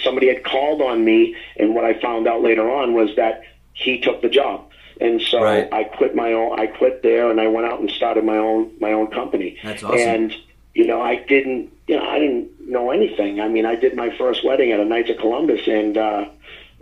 somebody 0.04 0.30
had 0.30 0.44
called 0.44 0.82
on 0.82 1.06
me, 1.06 1.36
and 1.58 1.76
what 1.76 1.86
I 1.86 1.94
found 2.02 2.28
out 2.28 2.42
later 2.42 2.70
on 2.70 2.94
was 2.94 3.16
that 3.16 3.44
he 3.80 4.00
took 4.00 4.22
the 4.22 4.30
job. 4.30 4.66
And 5.02 5.22
so 5.22 5.42
right. 5.42 5.72
I 5.72 5.86
quit 5.86 6.14
my 6.14 6.34
own. 6.34 6.60
I 6.60 6.68
quit 6.68 7.04
there, 7.04 7.32
and 7.32 7.40
I 7.40 7.48
went 7.48 7.66
out 7.66 7.80
and 7.80 7.90
started 7.90 8.26
my 8.26 8.38
own 8.38 8.72
my 8.82 8.92
own 8.92 9.08
company. 9.08 9.58
That's 9.64 9.82
awesome. 9.82 9.98
And 9.98 10.36
you 10.74 10.86
know, 10.86 11.02
I 11.02 11.16
didn't. 11.16 11.72
You 11.88 11.96
know, 11.98 12.06
I 12.06 12.20
didn't 12.20 12.70
know 12.70 12.92
anything. 12.92 13.40
I 13.40 13.48
mean, 13.48 13.66
I 13.66 13.76
did 13.76 13.96
my 13.96 14.16
first 14.18 14.46
wedding 14.46 14.72
at 14.72 14.80
a 14.80 14.86
Knights 14.86 15.10
of 15.10 15.18
Columbus, 15.18 15.62
and 15.68 15.98
uh, 15.98 16.26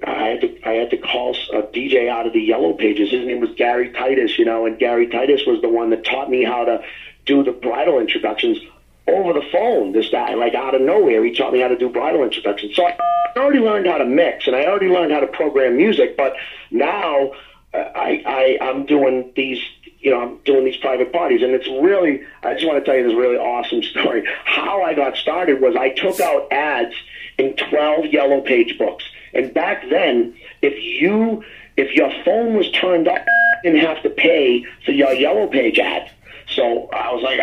I 0.03 0.23
had 0.29 0.41
to 0.41 0.67
I 0.67 0.73
had 0.73 0.89
to 0.89 0.97
call 0.97 1.35
a 1.53 1.61
DJ 1.61 2.09
out 2.09 2.25
of 2.25 2.33
the 2.33 2.41
Yellow 2.41 2.73
Pages. 2.73 3.11
His 3.11 3.25
name 3.25 3.39
was 3.39 3.51
Gary 3.55 3.91
Titus. 3.91 4.39
You 4.39 4.45
know, 4.45 4.65
and 4.65 4.79
Gary 4.79 5.07
Titus 5.07 5.41
was 5.45 5.61
the 5.61 5.69
one 5.69 5.91
that 5.91 6.03
taught 6.03 6.29
me 6.29 6.43
how 6.43 6.65
to 6.65 6.83
do 7.27 7.43
the 7.43 7.51
bridal 7.51 7.99
introductions 7.99 8.57
over 9.07 9.33
the 9.33 9.45
phone. 9.51 9.93
This 9.93 10.09
guy, 10.09 10.33
like 10.33 10.53
out 10.53 10.75
of 10.75 10.81
nowhere, 10.81 11.23
he 11.23 11.33
taught 11.33 11.53
me 11.53 11.59
how 11.59 11.67
to 11.67 11.77
do 11.77 11.89
bridal 11.89 12.23
introductions. 12.23 12.75
So 12.75 12.85
I 12.85 12.97
already 13.37 13.59
learned 13.59 13.87
how 13.87 13.97
to 13.97 14.05
mix, 14.05 14.47
and 14.47 14.55
I 14.55 14.65
already 14.65 14.87
learned 14.87 15.11
how 15.11 15.19
to 15.19 15.27
program 15.27 15.77
music. 15.77 16.17
But 16.17 16.33
now 16.71 17.31
uh, 17.73 17.77
I, 17.77 18.23
I 18.25 18.57
I'm 18.61 18.85
doing 18.85 19.31
these. 19.35 19.59
You 19.99 20.11
know, 20.11 20.21
I'm 20.21 20.37
doing 20.45 20.63
these 20.63 20.77
private 20.77 21.11
parties, 21.11 21.41
and 21.41 21.53
it's 21.53 21.67
really. 21.67 22.21
I 22.43 22.53
just 22.53 22.67
want 22.67 22.83
to 22.83 22.85
tell 22.85 22.97
you 22.97 23.03
this 23.03 23.15
really 23.15 23.37
awesome 23.37 23.83
story. 23.91 24.27
How 24.45 24.83
I 24.83 24.93
got 24.93 25.15
started 25.17 25.61
was 25.61 25.75
I 25.75 25.89
took 25.89 26.19
out 26.19 26.51
ads 26.51 26.95
in 27.37 27.55
12 27.55 28.07
yellow 28.07 28.41
page 28.41 28.77
books, 28.77 29.05
and 29.33 29.53
back 29.53 29.89
then, 29.89 30.35
if 30.61 30.73
you 30.83 31.43
if 31.77 31.93
your 31.93 32.11
phone 32.25 32.55
was 32.55 32.69
turned 32.71 33.07
up, 33.07 33.23
you 33.63 33.71
didn't 33.71 33.85
have 33.85 34.01
to 34.03 34.09
pay 34.09 34.65
for 34.85 34.91
your 34.91 35.13
yellow 35.13 35.47
page 35.47 35.79
ad. 35.79 36.11
So 36.49 36.89
I 36.93 37.13
was 37.13 37.23
like, 37.23 37.39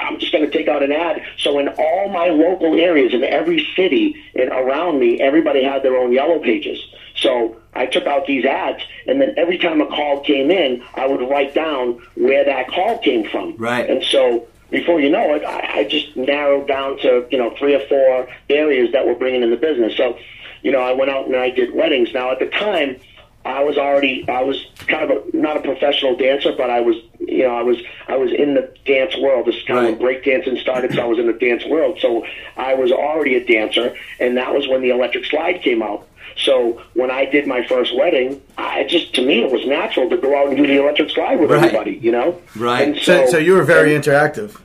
I'm 0.00 0.18
just 0.18 0.32
going 0.32 0.48
to 0.48 0.50
take 0.50 0.68
out 0.68 0.82
an 0.82 0.92
ad. 0.92 1.22
So 1.38 1.58
in 1.58 1.68
all 1.68 2.08
my 2.08 2.28
local 2.28 2.78
areas, 2.78 3.12
in 3.12 3.24
every 3.24 3.66
city 3.74 4.16
and 4.34 4.50
around 4.50 5.00
me, 5.00 5.20
everybody 5.20 5.62
had 5.64 5.82
their 5.82 5.96
own 5.96 6.12
yellow 6.12 6.38
pages. 6.38 6.78
So 7.16 7.56
I 7.74 7.86
took 7.86 8.06
out 8.06 8.26
these 8.26 8.44
ads, 8.44 8.82
and 9.06 9.20
then 9.20 9.34
every 9.36 9.58
time 9.58 9.80
a 9.80 9.86
call 9.86 10.20
came 10.20 10.50
in, 10.50 10.84
I 10.94 11.06
would 11.06 11.20
write 11.28 11.54
down 11.54 12.00
where 12.14 12.44
that 12.44 12.68
call 12.68 12.98
came 12.98 13.28
from. 13.28 13.56
Right. 13.56 13.88
And 13.88 14.04
so 14.04 14.46
before 14.70 15.00
you 15.00 15.10
know 15.10 15.34
it, 15.34 15.44
I, 15.44 15.80
I 15.80 15.84
just 15.84 16.16
narrowed 16.16 16.68
down 16.68 16.98
to 16.98 17.26
you 17.30 17.38
know 17.38 17.54
three 17.58 17.74
or 17.74 17.86
four 17.88 18.28
areas 18.48 18.92
that 18.92 19.06
were 19.06 19.14
bringing 19.14 19.42
in 19.42 19.50
the 19.50 19.56
business. 19.56 19.96
So, 19.96 20.18
you 20.62 20.70
know, 20.70 20.80
I 20.80 20.92
went 20.92 21.10
out 21.10 21.26
and 21.26 21.36
I 21.36 21.50
did 21.50 21.74
weddings. 21.74 22.12
Now 22.12 22.30
at 22.30 22.38
the 22.38 22.46
time, 22.46 22.96
I 23.44 23.62
was 23.64 23.78
already 23.78 24.28
I 24.28 24.42
was 24.42 24.66
kind 24.86 25.10
of 25.10 25.10
a, 25.10 25.36
not 25.36 25.56
a 25.56 25.60
professional 25.60 26.16
dancer, 26.16 26.52
but 26.56 26.70
I 26.70 26.80
was 26.80 26.96
you 27.38 27.44
know 27.44 27.54
I 27.54 27.62
was 27.62 27.78
I 28.08 28.16
was 28.16 28.32
in 28.32 28.54
the 28.54 28.68
dance 28.84 29.16
world. 29.16 29.46
This 29.46 29.54
is 29.54 29.62
kind 29.62 29.78
right. 29.78 29.92
of 29.92 30.00
when 30.00 30.22
break 30.22 30.58
started, 30.58 30.92
so 30.92 31.00
I 31.00 31.04
was 31.04 31.20
in 31.20 31.28
the 31.28 31.32
dance 31.32 31.64
world. 31.64 31.98
So 32.00 32.26
I 32.56 32.74
was 32.74 32.90
already 32.90 33.36
a 33.36 33.44
dancer, 33.44 33.96
and 34.18 34.36
that 34.36 34.52
was 34.52 34.66
when 34.66 34.82
the 34.82 34.90
electric 34.90 35.24
slide 35.24 35.62
came 35.62 35.80
out. 35.80 36.06
So 36.36 36.82
when 36.94 37.10
I 37.12 37.24
did 37.26 37.46
my 37.46 37.64
first 37.66 37.96
wedding, 37.96 38.42
I 38.56 38.84
just 38.84 39.14
to 39.14 39.22
me 39.24 39.44
it 39.44 39.52
was 39.52 39.64
natural 39.66 40.10
to 40.10 40.16
go 40.16 40.36
out 40.36 40.48
and 40.48 40.56
do 40.56 40.66
the 40.66 40.82
electric 40.82 41.10
slide 41.10 41.38
with 41.40 41.50
right. 41.50 41.62
everybody, 41.62 41.92
you 41.92 42.10
know. 42.10 42.40
Right. 42.56 42.96
So, 42.96 43.26
so, 43.26 43.32
so 43.32 43.38
you 43.38 43.54
were 43.54 43.62
very 43.62 43.94
and, 43.94 44.04
interactive. 44.04 44.60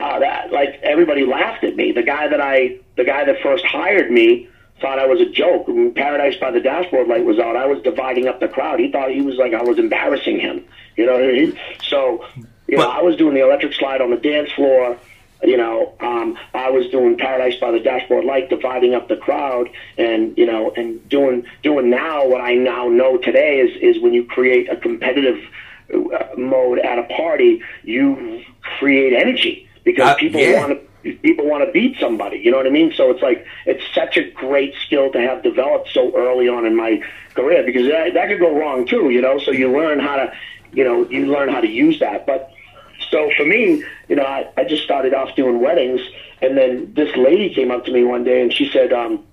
Uh, 0.00 0.18
that 0.18 0.50
like 0.50 0.80
everybody 0.82 1.26
laughed 1.26 1.62
at 1.62 1.76
me. 1.76 1.92
The 1.92 2.02
guy 2.02 2.26
that 2.28 2.40
I 2.40 2.78
the 2.96 3.04
guy 3.04 3.24
that 3.24 3.36
first 3.42 3.66
hired 3.66 4.10
me 4.10 4.48
thought 4.80 4.98
I 4.98 5.06
was 5.06 5.20
a 5.20 5.30
joke. 5.30 5.68
When 5.68 5.92
Paradise 5.92 6.36
by 6.40 6.50
the 6.50 6.60
Dashboard 6.60 7.06
Light 7.06 7.24
was 7.24 7.38
out, 7.38 7.56
I 7.56 7.66
was 7.66 7.82
dividing 7.82 8.28
up 8.28 8.40
the 8.40 8.48
crowd. 8.48 8.80
He 8.80 8.90
thought 8.90 9.10
he 9.10 9.20
was 9.20 9.36
like 9.36 9.52
I 9.52 9.62
was 9.62 9.78
embarrassing 9.78 10.40
him. 10.40 10.64
You 10.96 11.06
know, 11.06 11.18
he, 11.18 11.58
so 11.82 12.24
you 12.66 12.78
know, 12.78 12.88
I 12.88 13.02
was 13.02 13.16
doing 13.16 13.34
the 13.34 13.44
electric 13.44 13.74
slide 13.74 14.00
on 14.00 14.10
the 14.10 14.16
dance 14.16 14.50
floor. 14.52 14.98
You 15.42 15.56
know, 15.56 15.94
um, 15.98 16.38
I 16.54 16.70
was 16.70 16.88
doing 16.90 17.18
Paradise 17.18 17.58
by 17.58 17.72
the 17.72 17.80
Dashboard 17.80 18.24
Light, 18.24 18.48
dividing 18.48 18.94
up 18.94 19.08
the 19.08 19.16
crowd, 19.16 19.68
and 19.98 20.36
you 20.38 20.46
know, 20.46 20.72
and 20.76 21.06
doing 21.08 21.44
doing 21.62 21.90
now 21.90 22.26
what 22.26 22.40
I 22.40 22.54
now 22.54 22.88
know 22.88 23.18
today 23.18 23.60
is 23.60 23.96
is 23.96 24.02
when 24.02 24.12
you 24.12 24.24
create 24.24 24.70
a 24.70 24.76
competitive 24.76 25.42
uh, 25.92 26.26
mode 26.36 26.78
at 26.78 26.98
a 26.98 27.02
party, 27.04 27.62
you 27.82 28.44
create 28.78 29.12
energy 29.12 29.68
because 29.84 30.10
uh, 30.10 30.14
people 30.14 30.40
yeah. 30.40 30.60
want 30.60 30.72
to 30.72 31.12
people 31.22 31.46
want 31.46 31.64
to 31.64 31.72
beat 31.72 31.98
somebody. 31.98 32.38
You 32.38 32.50
know 32.50 32.56
what 32.56 32.66
I 32.66 32.70
mean? 32.70 32.92
So 32.96 33.10
it's 33.10 33.22
like 33.22 33.44
it's 33.66 33.82
such 33.94 34.16
a 34.16 34.30
great 34.30 34.74
skill 34.86 35.10
to 35.12 35.20
have 35.20 35.42
developed 35.42 35.90
so 35.92 36.16
early 36.16 36.48
on 36.48 36.64
in 36.64 36.76
my 36.76 37.02
career 37.34 37.62
because 37.64 37.86
that, 37.88 38.14
that 38.14 38.28
could 38.28 38.38
go 38.38 38.56
wrong 38.56 38.86
too. 38.86 39.10
You 39.10 39.20
know, 39.20 39.38
so 39.38 39.50
you 39.50 39.72
learn 39.72 39.98
how 39.98 40.16
to, 40.16 40.32
you 40.72 40.84
know, 40.84 41.08
you 41.08 41.26
learn 41.26 41.48
how 41.48 41.60
to 41.60 41.68
use 41.68 42.00
that. 42.00 42.26
But 42.26 42.50
so 43.10 43.30
for 43.36 43.44
me, 43.44 43.84
you 44.08 44.16
know, 44.16 44.24
I, 44.24 44.50
I 44.56 44.64
just 44.64 44.84
started 44.84 45.14
off 45.14 45.34
doing 45.36 45.60
weddings, 45.60 46.00
and 46.40 46.56
then 46.56 46.92
this 46.94 47.14
lady 47.16 47.54
came 47.54 47.70
up 47.70 47.84
to 47.84 47.92
me 47.92 48.04
one 48.04 48.24
day 48.24 48.42
and 48.42 48.52
she 48.52 48.70
said. 48.72 48.92
um 48.92 49.24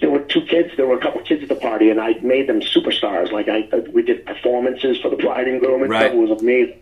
there 0.00 0.10
were 0.10 0.20
two 0.20 0.42
kids. 0.42 0.70
There 0.76 0.86
were 0.86 0.96
a 0.96 1.00
couple 1.00 1.20
of 1.20 1.26
kids 1.26 1.42
at 1.42 1.48
the 1.48 1.54
party, 1.56 1.90
and 1.90 2.00
I 2.00 2.14
made 2.22 2.48
them 2.48 2.60
superstars. 2.60 3.32
Like 3.32 3.48
I, 3.48 3.68
we 3.92 4.02
did 4.02 4.24
performances 4.24 4.98
for 5.00 5.10
the 5.10 5.16
bride 5.16 5.48
and 5.48 5.60
groom, 5.60 5.82
and 5.82 5.90
right. 5.90 6.06
stuff. 6.06 6.14
It 6.14 6.16
was 6.16 6.40
amazing. 6.40 6.80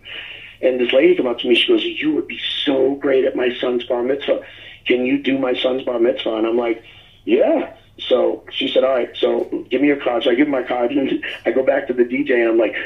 And 0.60 0.78
this 0.78 0.92
lady 0.92 1.16
came 1.16 1.26
up 1.26 1.40
to 1.40 1.48
me. 1.48 1.54
She 1.54 1.66
goes, 1.66 1.82
"You 1.84 2.12
would 2.12 2.28
be 2.28 2.38
so 2.64 2.94
great 2.94 3.24
at 3.24 3.34
my 3.34 3.52
son's 3.60 3.84
bar 3.84 4.02
mitzvah. 4.02 4.44
Can 4.86 5.04
you 5.04 5.18
do 5.18 5.38
my 5.38 5.54
son's 5.54 5.82
bar 5.82 5.98
mitzvah?" 5.98 6.36
And 6.36 6.46
I'm 6.46 6.56
like, 6.56 6.82
"Yeah." 7.24 7.74
So 7.98 8.44
she 8.52 8.68
said, 8.68 8.84
"All 8.84 8.94
right. 8.94 9.10
So 9.16 9.44
give 9.70 9.80
me 9.80 9.88
your 9.88 9.96
card." 9.96 10.22
So 10.22 10.30
I 10.30 10.34
give 10.34 10.46
him 10.46 10.52
my 10.52 10.62
card, 10.62 10.92
and 11.00 11.24
I 11.44 11.50
go 11.50 11.64
back 11.64 11.88
to 11.88 11.92
the 11.92 12.04
DJ, 12.04 12.34
and 12.34 12.50
I'm 12.50 12.58
like, 12.58 12.76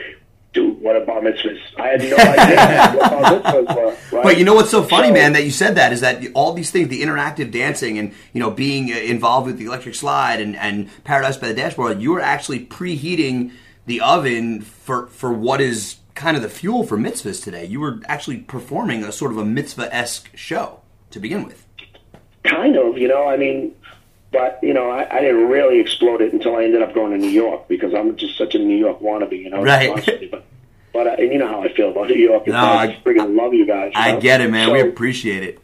dude, 0.56 0.80
what 0.80 0.96
a 0.96 1.00
bar 1.00 1.20
mitzvah. 1.22 1.54
I 1.78 1.88
had 1.88 2.00
no 2.00 2.16
idea 2.16 2.98
what 2.98 3.10
bar 3.10 3.40
mitzvahs 3.40 3.76
were. 3.76 4.16
Right? 4.16 4.22
But 4.25 4.38
you 4.38 4.44
know 4.44 4.54
what's 4.54 4.70
so 4.70 4.82
funny, 4.82 5.08
So- 5.08 5.14
man, 5.14 5.34
that 5.34 5.44
you 5.44 5.50
said 5.50 5.76
that 5.76 5.92
is 5.92 6.00
that 6.00 6.25
all 6.34 6.52
these 6.54 6.70
things, 6.70 6.88
the 6.88 7.02
interactive 7.02 7.52
dancing 7.52 7.98
and 7.98 8.12
you 8.32 8.40
know 8.40 8.50
being 8.50 8.90
uh, 8.92 8.96
involved 8.96 9.46
with 9.46 9.58
the 9.58 9.66
electric 9.66 9.94
slide 9.94 10.40
and, 10.40 10.56
and 10.56 10.88
Paradise 11.04 11.36
by 11.36 11.48
the 11.48 11.54
Dashboard, 11.54 12.00
you 12.00 12.10
were 12.12 12.20
actually 12.20 12.64
preheating 12.64 13.52
the 13.84 14.00
oven 14.00 14.62
for 14.62 15.06
for 15.08 15.32
what 15.32 15.60
is 15.60 15.96
kind 16.14 16.36
of 16.36 16.42
the 16.42 16.48
fuel 16.48 16.82
for 16.84 16.96
mitzvahs 16.96 17.44
today. 17.44 17.66
You 17.66 17.78
were 17.80 18.00
actually 18.06 18.38
performing 18.38 19.04
a 19.04 19.12
sort 19.12 19.30
of 19.32 19.38
a 19.38 19.44
mitzvah 19.44 19.94
esque 19.94 20.30
show 20.34 20.80
to 21.10 21.20
begin 21.20 21.44
with. 21.44 21.66
Kind 22.44 22.76
of, 22.76 22.96
you 22.96 23.08
know. 23.08 23.28
I 23.28 23.36
mean, 23.36 23.75
but 24.36 24.58
you 24.62 24.74
know, 24.74 24.90
I, 24.90 25.06
I 25.16 25.20
didn't 25.20 25.48
really 25.48 25.80
explode 25.80 26.20
it 26.20 26.32
until 26.32 26.56
I 26.56 26.64
ended 26.64 26.82
up 26.82 26.94
going 26.94 27.12
to 27.12 27.18
New 27.18 27.30
York 27.30 27.68
because 27.68 27.94
I'm 27.94 28.16
just 28.16 28.36
such 28.36 28.54
a 28.54 28.58
New 28.58 28.76
York 28.76 29.00
wannabe, 29.00 29.38
you 29.42 29.50
know. 29.50 29.62
Right. 29.62 30.06
you. 30.20 30.28
But, 30.30 30.44
but 30.92 31.06
uh, 31.06 31.10
and 31.18 31.32
you 31.32 31.38
know 31.38 31.48
how 31.48 31.62
I 31.62 31.72
feel 31.72 31.90
about 31.90 32.08
New 32.08 32.16
York. 32.16 32.46
No, 32.46 32.54
I 32.56 32.84
I- 32.84 33.00
freaking 33.04 33.36
love 33.36 33.54
you 33.54 33.66
guys. 33.66 33.92
you 33.94 34.00
I 34.00 34.12
know? 34.12 34.20
get 34.20 34.40
it, 34.40 34.50
man. 34.50 34.72
we 34.72 34.80
appreciate 34.80 35.42
it. 35.42 35.58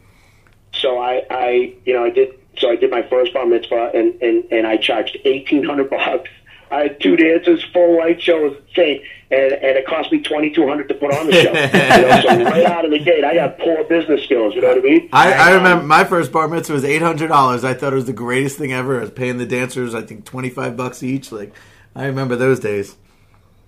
so 0.73 0.97
I, 0.99 1.23
I, 1.29 1.73
you 1.85 1.93
know, 1.93 2.03
I 2.05 2.09
did. 2.09 2.39
So 2.57 2.69
I 2.69 2.75
did 2.75 2.91
my 2.91 3.01
first 3.03 3.33
bar 3.33 3.45
mitzvah, 3.47 3.91
and 3.95 4.21
and 4.21 4.43
and 4.51 4.67
I 4.67 4.77
charged 4.77 5.17
eighteen 5.25 5.63
hundred 5.63 5.89
bucks. 5.89 6.29
I 6.71 6.83
had 6.83 6.99
two 7.01 7.15
dancers, 7.15 7.63
full 7.71 7.97
light 7.97 8.21
show 8.21 8.41
was 8.41 8.57
insane, 8.67 9.03
and 9.31 9.53
and 9.53 9.77
it 9.77 9.85
cost 9.85 10.11
me 10.11 10.21
twenty 10.21 10.49
two 10.49 10.67
hundred 10.67 10.87
to 10.89 10.95
put 10.95 11.13
on 11.13 11.27
the 11.27 11.33
show. 11.33 11.51
you 11.51 12.07
know, 12.07 12.21
so 12.21 12.43
right 12.51 12.65
out 12.65 12.85
of 12.85 12.91
the 12.91 12.99
gate, 12.99 13.23
I 13.23 13.35
got 13.35 13.59
poor 13.59 13.83
business 13.83 14.23
skills. 14.23 14.55
You 14.55 14.61
know 14.61 14.69
what 14.69 14.77
I 14.77 14.81
mean? 14.81 15.09
I, 15.13 15.33
I 15.33 15.53
remember 15.53 15.85
my 15.85 16.03
first 16.03 16.31
bar 16.31 16.47
mitzvah 16.47 16.73
was 16.73 16.83
eight 16.83 17.01
hundred 17.01 17.27
dollars. 17.27 17.63
I 17.63 17.73
thought 17.73 17.93
it 17.93 17.97
was 17.97 18.05
the 18.05 18.13
greatest 18.13 18.57
thing 18.57 18.73
ever. 18.73 18.97
I 18.97 19.01
was 19.01 19.11
paying 19.11 19.37
the 19.37 19.45
dancers, 19.45 19.93
I 19.93 20.01
think 20.01 20.25
twenty 20.25 20.49
five 20.49 20.75
bucks 20.75 21.03
each. 21.03 21.31
Like 21.31 21.53
I 21.95 22.05
remember 22.05 22.35
those 22.35 22.59
days. 22.59 22.95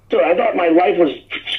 Dude, 0.07 0.21
I 0.21 0.35
thought 0.35 0.55
my 0.55 0.67
life 0.67 0.99
was 0.99 1.11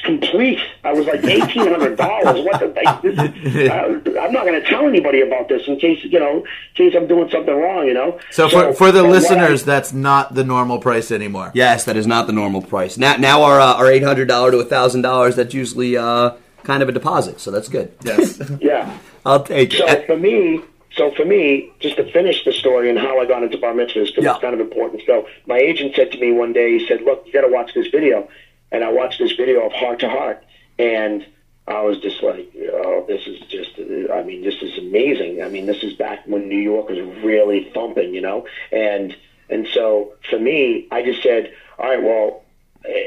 complete. 0.05 0.57
I 0.85 0.93
was 0.93 1.05
like 1.05 1.21
eighteen 1.25 1.67
hundred 1.67 1.97
dollars. 1.97 2.45
What 2.45 2.59
the? 2.61 2.67
Like, 2.81 3.01
this 3.01 3.13
is, 3.13 3.69
I, 3.69 3.83
I'm 4.21 4.31
not 4.31 4.45
going 4.45 4.61
to 4.61 4.65
tell 4.65 4.87
anybody 4.87 5.19
about 5.19 5.49
this 5.49 5.67
in 5.67 5.77
case 5.77 6.01
you 6.05 6.17
know, 6.17 6.37
in 6.37 6.45
case 6.75 6.93
I'm 6.95 7.07
doing 7.07 7.29
something 7.29 7.53
wrong. 7.53 7.85
You 7.87 7.93
know. 7.93 8.19
So 8.31 8.47
for 8.47 8.71
for 8.73 8.91
the 8.93 8.99
and 8.99 9.09
what 9.09 9.17
I- 9.17 9.19
listeners, 9.19 9.63
that's 9.65 9.91
not 9.91 10.33
the 10.33 10.45
normal 10.45 10.79
price 10.79 11.11
anymore. 11.11 11.51
Yes, 11.53 11.83
that 11.85 11.97
is 11.97 12.07
not 12.07 12.25
the 12.27 12.33
normal 12.33 12.61
price. 12.61 12.97
Now, 12.97 13.17
now 13.17 13.43
our 13.43 13.59
uh, 13.59 13.73
our 13.73 13.91
eight 13.91 14.03
hundred 14.03 14.29
dollar 14.29 14.51
to 14.51 14.63
thousand 14.63 15.01
dollars. 15.01 15.35
That's 15.35 15.53
usually 15.53 15.97
uh, 15.97 16.31
kind 16.63 16.81
of 16.81 16.87
a 16.87 16.93
deposit, 16.93 17.41
so 17.41 17.51
that's 17.51 17.67
good. 17.67 17.91
Yes. 18.03 18.41
yeah. 18.61 18.97
I'll 19.25 19.43
take 19.43 19.73
So 19.73 19.85
it. 19.87 20.07
for 20.07 20.15
me, 20.15 20.61
so 20.97 21.11
for 21.11 21.23
me, 21.25 21.71
just 21.79 21.95
to 21.97 22.11
finish 22.11 22.43
the 22.43 22.51
story 22.51 22.89
and 22.89 22.97
how 22.97 23.19
I 23.19 23.25
got 23.25 23.43
into 23.43 23.57
bar 23.57 23.73
mitzvahs, 23.73 24.07
because 24.07 24.23
Yeah. 24.23 24.31
it's 24.31 24.41
kind 24.41 24.53
of 24.53 24.59
important. 24.59 25.03
So 25.05 25.27
my 25.45 25.57
agent 25.59 25.95
said 25.95 26.11
to 26.11 26.17
me 26.19 26.31
one 26.31 26.53
day, 26.53 26.77
he 26.77 26.85
said, 26.87 27.01
"Look, 27.01 27.23
you 27.25 27.31
got 27.31 27.41
to 27.41 27.47
watch 27.47 27.73
this 27.73 27.87
video," 27.87 28.27
and 28.71 28.83
I 28.83 28.89
watched 28.89 29.19
this 29.19 29.33
video 29.33 29.65
of 29.65 29.71
Hart 29.71 29.99
to 29.99 30.09
Hart, 30.09 30.43
and 30.79 31.25
I 31.67 31.81
was 31.81 31.99
just 31.99 32.23
like, 32.23 32.47
"Oh, 32.73 33.05
this 33.07 33.27
is 33.27 33.39
just, 33.41 33.71
I 34.11 34.23
mean, 34.23 34.41
this 34.43 34.61
is 34.61 34.77
amazing. 34.77 35.43
I 35.43 35.49
mean, 35.49 35.65
this 35.67 35.83
is 35.83 35.93
back 35.93 36.23
when 36.25 36.49
New 36.49 36.59
York 36.59 36.89
was 36.89 36.99
really 37.23 37.69
thumping, 37.73 38.13
you 38.13 38.21
know, 38.21 38.45
and 38.71 39.15
and 39.49 39.67
so 39.73 40.13
for 40.29 40.39
me, 40.39 40.87
I 40.91 41.01
just 41.03 41.21
said, 41.23 41.51
all 41.79 41.89
right, 41.89 42.01
well." 42.03 42.43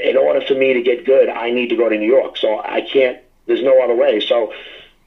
In 0.04 0.16
order 0.16 0.42
for 0.42 0.54
me 0.54 0.75
to 0.75 0.82
get 0.82 1.06
good, 1.06 1.30
I 1.30 1.50
need 1.50 1.68
to 1.70 1.76
go 1.76 1.88
to 1.88 1.97
New 1.97 2.06
York. 2.06 2.37
So 2.37 2.59
I 2.59 2.82
can't. 2.82 3.16
There's 3.47 3.62
no 3.62 3.80
other 3.80 3.94
way. 3.94 4.20
So 4.20 4.52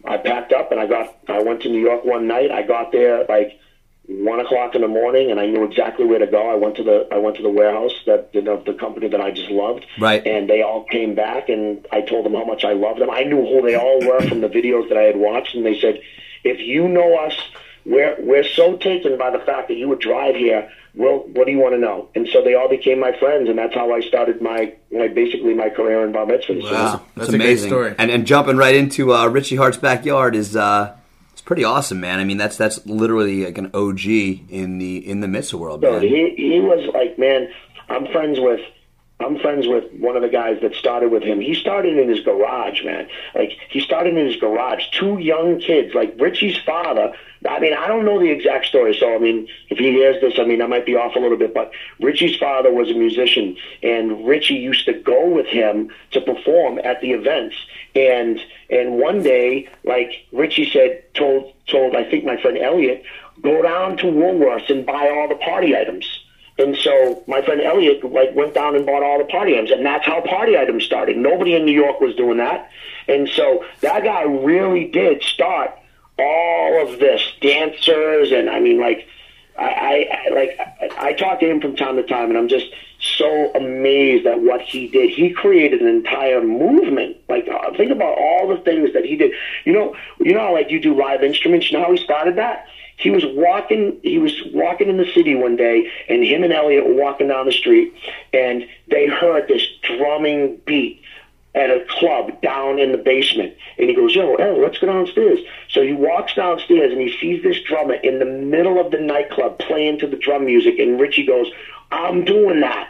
I 0.05 0.17
packed 0.17 0.51
up 0.51 0.72
and 0.72 0.79
I 0.79 0.88
got 0.88 1.15
I 1.27 1.41
went 1.41 1.62
to 1.63 1.69
New 1.69 1.81
York 1.81 2.03
one 2.03 2.27
night. 2.27 2.51
I 2.51 2.63
got 2.63 2.91
there 2.91 3.25
like 3.27 3.60
one 4.05 4.39
o'clock 4.41 4.75
in 4.75 4.81
the 4.81 4.88
morning 4.88 5.31
and 5.31 5.39
I 5.39 5.45
knew 5.45 5.63
exactly 5.63 6.05
where 6.05 6.19
to 6.19 6.27
go. 6.27 6.50
I 6.50 6.55
went 6.55 6.75
to 6.77 6.83
the 6.83 7.07
I 7.12 7.17
went 7.17 7.38
to 7.38 7.43
the 7.43 7.50
warehouse 7.50 7.93
that 8.05 8.36
of 8.36 8.65
the 8.65 8.74
company 8.74 9.07
that 9.07 9.22
I 9.22 9.31
just 9.31 9.50
loved. 9.50 9.86
Right. 9.98 10.25
And 10.25 10.50
they 10.50 10.62
all 10.62 10.83
came 10.83 11.15
back 11.15 11.48
and 11.50 11.88
I 11.91 12.01
told 12.01 12.25
them 12.25 12.33
how 12.33 12.43
much 12.43 12.65
I 12.65 12.74
loved 12.74 13.00
them. 13.00 13.10
I 13.10 13.24
knew 13.24 13.45
who 13.45 13.62
they 13.62 13.75
all 13.75 14.00
were 14.00 14.22
from 14.27 14.41
the 14.41 14.50
videos 14.50 14.89
that 14.89 14.98
I 14.98 15.03
had 15.03 15.15
watched 15.15 15.55
and 15.55 15.65
they 15.65 15.79
said, 15.79 16.01
If 16.43 16.60
you 16.60 16.88
know 16.89 17.17
us 17.17 17.38
we're 17.85 18.15
we're 18.19 18.43
so 18.43 18.77
taken 18.77 19.17
by 19.17 19.29
the 19.31 19.39
fact 19.39 19.67
that 19.67 19.75
you 19.75 19.87
would 19.89 19.99
drive 19.99 20.35
here. 20.35 20.69
Well, 20.95 21.23
what 21.33 21.45
do 21.47 21.51
you 21.51 21.57
want 21.57 21.73
to 21.73 21.79
know? 21.79 22.09
And 22.13 22.27
so 22.31 22.43
they 22.43 22.53
all 22.53 22.69
became 22.69 22.99
my 22.99 23.17
friends, 23.17 23.49
and 23.49 23.57
that's 23.57 23.73
how 23.73 23.91
I 23.93 24.01
started 24.01 24.43
my, 24.43 24.73
my 24.91 25.07
basically 25.07 25.55
my 25.55 25.69
career 25.69 26.05
in 26.05 26.11
bar 26.11 26.27
mitzvahs. 26.27 26.61
Wow. 26.63 27.01
That's 27.15 27.29
It's 27.29 27.33
a 27.33 27.37
great 27.39 27.41
amazing. 27.47 27.69
story. 27.69 27.95
And 27.97 28.11
and 28.11 28.27
jumping 28.27 28.57
right 28.57 28.75
into 28.75 29.11
uh, 29.11 29.27
Richie 29.27 29.55
Hart's 29.55 29.77
backyard 29.77 30.35
is 30.35 30.55
uh, 30.55 30.95
it's 31.31 31.41
pretty 31.41 31.63
awesome, 31.63 31.99
man. 31.99 32.19
I 32.19 32.25
mean, 32.25 32.37
that's 32.37 32.57
that's 32.57 32.85
literally 32.85 33.43
like 33.45 33.57
an 33.57 33.71
OG 33.73 34.05
in 34.05 34.77
the 34.77 34.97
in 35.09 35.21
the 35.21 35.27
mitzvah 35.27 35.57
world, 35.57 35.81
So 35.81 35.93
man. 35.93 36.01
he 36.03 36.35
he 36.37 36.59
was 36.59 36.87
like, 36.93 37.17
man, 37.17 37.49
I'm 37.89 38.05
friends 38.11 38.39
with 38.39 38.61
I'm 39.24 39.39
friends 39.39 39.68
with 39.68 39.92
one 39.94 40.15
of 40.15 40.22
the 40.22 40.30
guys 40.30 40.60
that 40.62 40.75
started 40.75 41.12
with 41.12 41.24
him. 41.24 41.39
He 41.39 41.56
started 41.56 41.98
in 41.98 42.10
his 42.10 42.20
garage, 42.20 42.84
man. 42.84 43.08
Like 43.34 43.58
he 43.70 43.80
started 43.80 44.15
in 44.18 44.25
his 44.25 44.36
garage. 44.36 44.84
Two 44.92 45.18
young 45.18 45.60
kids, 45.60 45.94
like 45.94 46.15
Richie's 46.20 46.58
father. 46.58 47.13
I 47.50 47.60
mean, 47.60 47.74
I 47.74 47.88
don't 47.88 48.06
know 48.06 48.20
the 48.20 48.30
exact 48.30 48.68
story, 48.68 48.96
so 48.98 49.15
I 49.15 49.20
mean, 49.20 49.48
if 49.70 49.77
he 49.77 49.92
hears 49.92 50.22
this, 50.22 50.39
I 50.39 50.46
mean, 50.46 50.62
I 50.62 50.65
might 50.65 50.86
be 50.86 50.96
off 50.96 51.15
a 51.15 51.20
little 51.20 51.38
bit. 51.38 51.53
But 51.53 51.72
Richie's 52.00 52.38
father 52.38 52.72
was 52.72 52.89
a 52.89 52.94
musician, 52.94 53.58
and 53.82 54.25
Richie 54.25 54.56
used 54.56 54.86
to 54.86 54.94
go 54.94 55.27
with 55.27 55.48
him 55.48 55.89
to 56.12 56.22
perform 56.22 56.80
at 56.84 57.01
the 57.01 57.12
events. 57.12 57.56
And 57.96 58.39
and 58.70 58.98
one 58.98 59.24
day, 59.24 59.70
like 59.84 60.25
Richie 60.32 60.70
said, 60.70 61.03
told 61.13 61.53
told 61.68 61.96
I 61.96 62.10
think 62.10 62.24
my 62.24 62.42
friend 62.42 62.58
Elliot, 62.58 63.03
go 63.42 63.62
down 63.62 63.98
to 63.98 64.06
Woolworths 64.06 64.70
and 64.70 64.86
buy 64.86 65.10
all 65.10 65.27
the 65.27 65.36
party 65.36 65.75
items. 65.75 66.23
And 66.57 66.77
so 66.77 67.24
my 67.27 67.41
friend 67.41 67.62
Elliot 67.62 68.03
like 68.03 68.36
went 68.36 68.53
down 68.53 68.75
and 68.75 68.86
bought 68.86 69.01
all 69.01 69.17
the 69.17 69.25
party 69.25 69.53
items, 69.53 69.72
and 69.72 69.86
that's 69.86 70.05
how 70.05 70.22
party 70.22 70.57
items 70.57 70.83
started. 70.83 71.17
Nobody 71.17 71.55
in 71.55 71.65
New 71.65 71.74
York 71.74 72.00
was 72.00 72.15
doing 72.15 72.38
that, 72.38 72.69
and 73.07 73.27
so 73.27 73.65
that 73.81 74.03
guy 74.03 74.22
really 74.24 74.86
did 74.86 75.24
start 75.24 75.72
all 76.19 76.88
of 76.88 77.00
this 77.00 77.22
dancers, 77.41 78.31
and 78.31 78.50
I 78.50 78.60
mean 78.60 78.79
like 78.79 79.07
I, 79.57 80.07
I 80.12 80.33
like 80.33 80.60
I, 80.60 81.10
I 81.10 81.13
talk 81.13 81.39
to 81.39 81.50
him 81.50 81.60
from 81.60 81.75
time 81.75 81.95
to 81.95 82.03
time, 82.03 82.29
and 82.29 82.38
I'm 82.38 82.48
just 82.48 82.67
so 83.17 83.51
amazed 83.53 84.25
at 84.25 84.39
what 84.39 84.62
he 84.62 84.88
did. 84.88 85.10
He 85.10 85.31
created 85.31 85.81
an 85.81 85.88
entire 85.88 86.41
movement. 86.41 87.17
Like 87.29 87.48
uh, 87.48 87.75
think 87.75 87.91
about 87.91 88.17
all 88.17 88.48
the 88.48 88.57
things 88.57 88.93
that 88.93 89.05
he 89.05 89.15
did. 89.15 89.31
You 89.65 89.74
know, 89.74 89.95
you 90.19 90.33
know, 90.33 90.39
how, 90.39 90.53
like 90.53 90.69
you 90.69 90.79
do 90.79 90.95
live 90.95 91.24
instruments. 91.24 91.72
You 91.72 91.77
know 91.77 91.86
how 91.86 91.91
he 91.91 92.03
started 92.03 92.36
that? 92.36 92.67
He 93.03 93.10
was 93.10 93.25
walking. 93.25 94.00
He 94.01 94.17
was 94.17 94.31
walking 94.53 94.88
in 94.88 94.95
the 94.95 95.05
city 95.13 95.36
one 95.36 95.57
day, 95.57 95.91
and 96.07 96.24
him 96.24 96.41
and 96.41 96.53
Elliot 96.53 96.88
were 96.88 96.95
walking 96.95 97.27
down 97.27 97.45
the 97.45 97.51
street, 97.51 97.93
and 98.31 98.65
they 98.88 99.07
heard 99.07 99.50
this 99.50 99.67
drumming 99.81 100.62
beat 100.65 101.01
at 101.53 101.69
a 101.69 101.86
club 101.89 102.41
down 102.41 102.79
in 102.79 102.93
the 102.93 102.98
basement. 102.98 103.55
And 103.77 103.89
he 103.89 103.95
goes, 103.95 104.15
Yo, 104.15 104.36
El, 104.36 104.62
let's 104.62 104.77
go 104.77 104.88
downstairs. 104.88 105.39
So 105.69 105.81
he 105.81 105.91
walks 105.91 106.33
downstairs 106.33 106.93
and 106.93 107.01
he 107.01 107.15
sees 107.19 107.43
this 107.43 107.62
drummer 107.62 107.95
in 107.95 108.19
the 108.19 108.25
middle 108.25 108.79
of 108.79 108.91
the 108.91 109.00
nightclub 109.00 109.60
playing 109.60 110.00
to 110.00 110.07
the 110.07 110.15
drum 110.15 110.45
music. 110.45 110.79
And 110.79 110.98
Richie 110.98 111.25
goes, 111.25 111.51
I'm 111.91 112.24
doing 112.24 112.62
that. 112.62 112.89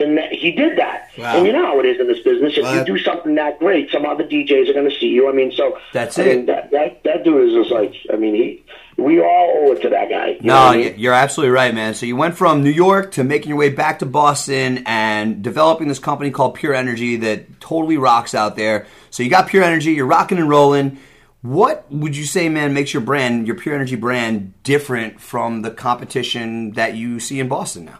And 0.00 0.18
that, 0.18 0.32
he 0.32 0.50
did 0.50 0.76
that. 0.78 1.10
Wow. 1.16 1.36
And 1.36 1.46
you 1.46 1.52
know 1.52 1.66
how 1.66 1.78
it 1.78 1.86
is 1.86 2.00
in 2.00 2.08
this 2.08 2.18
business. 2.20 2.56
If 2.56 2.64
Well, 2.64 2.78
you 2.78 2.84
do 2.84 2.98
something 2.98 3.36
that 3.36 3.60
great, 3.60 3.90
some 3.92 4.04
other 4.04 4.24
DJs 4.24 4.68
are 4.68 4.72
going 4.72 4.90
to 4.90 4.98
see 4.98 5.06
you. 5.06 5.28
I 5.28 5.32
mean, 5.32 5.52
so 5.52 5.78
That's 5.92 6.18
I 6.18 6.22
it. 6.22 6.36
Mean, 6.36 6.46
that, 6.46 6.70
that 6.72 7.04
that 7.04 7.24
dude 7.24 7.48
is 7.48 7.54
just 7.54 7.70
like, 7.70 7.94
I 8.12 8.16
mean, 8.16 8.34
he. 8.34 8.64
We 8.96 9.20
all 9.20 9.52
owe 9.56 9.72
it 9.72 9.82
to 9.82 9.88
that 9.88 10.08
guy. 10.08 10.28
You 10.28 10.38
No, 10.42 10.54
what 10.54 10.76
I 10.76 10.76
mean? 10.76 10.94
you're 10.98 11.12
absolutely 11.12 11.50
right, 11.52 11.74
man. 11.74 11.94
So 11.94 12.06
you 12.06 12.14
went 12.14 12.36
from 12.36 12.62
New 12.62 12.70
York 12.70 13.10
to 13.12 13.24
making 13.24 13.48
your 13.48 13.58
way 13.58 13.68
back 13.68 13.98
to 14.00 14.06
Boston 14.06 14.84
and 14.86 15.42
developing 15.42 15.88
this 15.88 15.98
company 15.98 16.30
called 16.30 16.54
Pure 16.54 16.74
Energy 16.74 17.16
that 17.16 17.60
totally 17.60 17.96
rocks 17.96 18.36
out 18.36 18.54
there. 18.54 18.86
So 19.10 19.24
you 19.24 19.30
got 19.30 19.48
Pure 19.48 19.64
Energy, 19.64 19.92
you're 19.92 20.06
rocking 20.06 20.38
and 20.38 20.48
rolling. 20.48 20.98
What 21.42 21.86
would 21.90 22.16
you 22.16 22.24
say, 22.24 22.48
man, 22.48 22.72
makes 22.72 22.94
your 22.94 23.02
brand, 23.02 23.48
your 23.48 23.56
Pure 23.56 23.74
Energy 23.74 23.96
brand, 23.96 24.54
different 24.62 25.20
from 25.20 25.62
the 25.62 25.70
competition 25.72 26.72
that 26.72 26.94
you 26.94 27.18
see 27.18 27.40
in 27.40 27.48
Boston 27.48 27.86
now? 27.86 27.98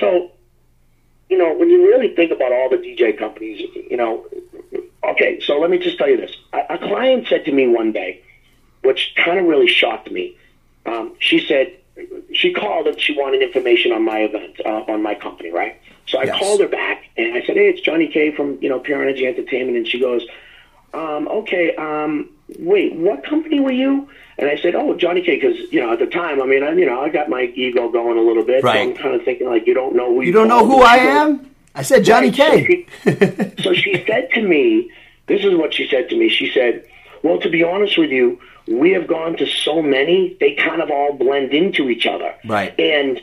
So, 0.00 0.32
you 1.28 1.38
know, 1.38 1.54
when 1.54 1.70
you 1.70 1.86
really 1.86 2.14
think 2.14 2.30
about 2.32 2.52
all 2.52 2.68
the 2.68 2.76
DJ 2.76 3.16
companies, 3.18 3.60
you 3.90 3.96
know, 3.96 4.26
okay, 5.04 5.40
so 5.40 5.58
let 5.58 5.70
me 5.70 5.78
just 5.78 5.98
tell 5.98 6.08
you 6.08 6.16
this. 6.16 6.34
A, 6.52 6.74
a 6.74 6.78
client 6.78 7.26
said 7.28 7.44
to 7.46 7.52
me 7.52 7.66
one 7.66 7.92
day, 7.92 8.22
which 8.82 9.14
kind 9.16 9.38
of 9.38 9.46
really 9.46 9.68
shocked 9.68 10.10
me. 10.10 10.36
Um, 10.86 11.14
she 11.18 11.44
said, 11.46 11.72
she 12.32 12.52
called 12.52 12.86
and 12.86 12.98
she 13.00 13.16
wanted 13.16 13.42
information 13.42 13.92
on 13.92 14.02
my 14.04 14.20
event, 14.20 14.60
uh, 14.64 14.84
on 14.88 15.02
my 15.02 15.14
company, 15.14 15.50
right? 15.50 15.78
So 16.06 16.18
I 16.18 16.24
Yes. 16.24 16.38
called 16.38 16.60
her 16.60 16.68
back 16.68 17.04
and 17.16 17.34
I 17.34 17.40
said, 17.46 17.56
hey, 17.56 17.68
it's 17.68 17.80
Johnny 17.80 18.08
K 18.08 18.34
from, 18.34 18.58
you 18.60 18.68
know, 18.68 18.80
Pure 18.80 19.02
Energy 19.02 19.26
Entertainment. 19.26 19.76
And 19.76 19.86
she 19.86 20.00
goes, 20.00 20.22
um, 20.94 21.28
okay, 21.28 21.74
um, 21.76 22.28
wait, 22.58 22.94
what 22.94 23.24
company 23.24 23.60
were 23.60 23.72
you? 23.72 24.08
And 24.42 24.50
I 24.50 24.60
said, 24.60 24.74
oh, 24.74 24.96
Johnny 24.96 25.22
K, 25.22 25.36
because, 25.38 25.56
you 25.72 25.80
know, 25.80 25.92
at 25.92 26.00
the 26.00 26.06
time, 26.06 26.42
I 26.42 26.46
mean, 26.46 26.64
I, 26.64 26.72
you 26.72 26.84
know, 26.84 27.00
I 27.00 27.10
got 27.10 27.28
my 27.28 27.42
ego 27.54 27.88
going 27.88 28.18
a 28.18 28.20
little 28.20 28.44
bit. 28.44 28.64
Right. 28.64 28.74
So 28.74 28.90
I'm 28.90 28.96
kind 28.96 29.14
of 29.14 29.24
thinking, 29.24 29.46
like, 29.48 29.68
you 29.68 29.72
don't 29.74 29.94
know 29.94 30.12
who 30.12 30.22
You 30.22 30.32
don't 30.32 30.48
know 30.48 30.66
who 30.66 30.82
I 30.82 30.96
am? 30.96 31.48
I 31.76 31.82
said 31.82 32.04
Johnny 32.04 32.30
Right, 32.30 32.36
so 32.36 32.50
K. 32.50 32.86
she- 33.56 33.62
so 33.62 33.72
she 33.72 34.04
said 34.04 34.30
to 34.34 34.42
me, 34.42 34.90
this 35.28 35.44
is 35.44 35.54
what 35.54 35.72
she 35.72 35.86
said 35.88 36.08
to 36.08 36.16
me. 36.16 36.28
She 36.28 36.50
said, 36.50 36.84
well, 37.22 37.38
to 37.40 37.48
be 37.48 37.62
honest 37.62 37.96
with 37.96 38.10
you, 38.10 38.40
we 38.66 38.90
have 38.92 39.06
gone 39.06 39.36
to 39.36 39.46
so 39.46 39.80
many, 39.80 40.36
they 40.40 40.54
kind 40.54 40.82
of 40.82 40.90
all 40.90 41.12
blend 41.12 41.52
into 41.52 41.88
each 41.88 42.04
other. 42.06 42.34
Right. 42.44 42.78
And 42.80 43.20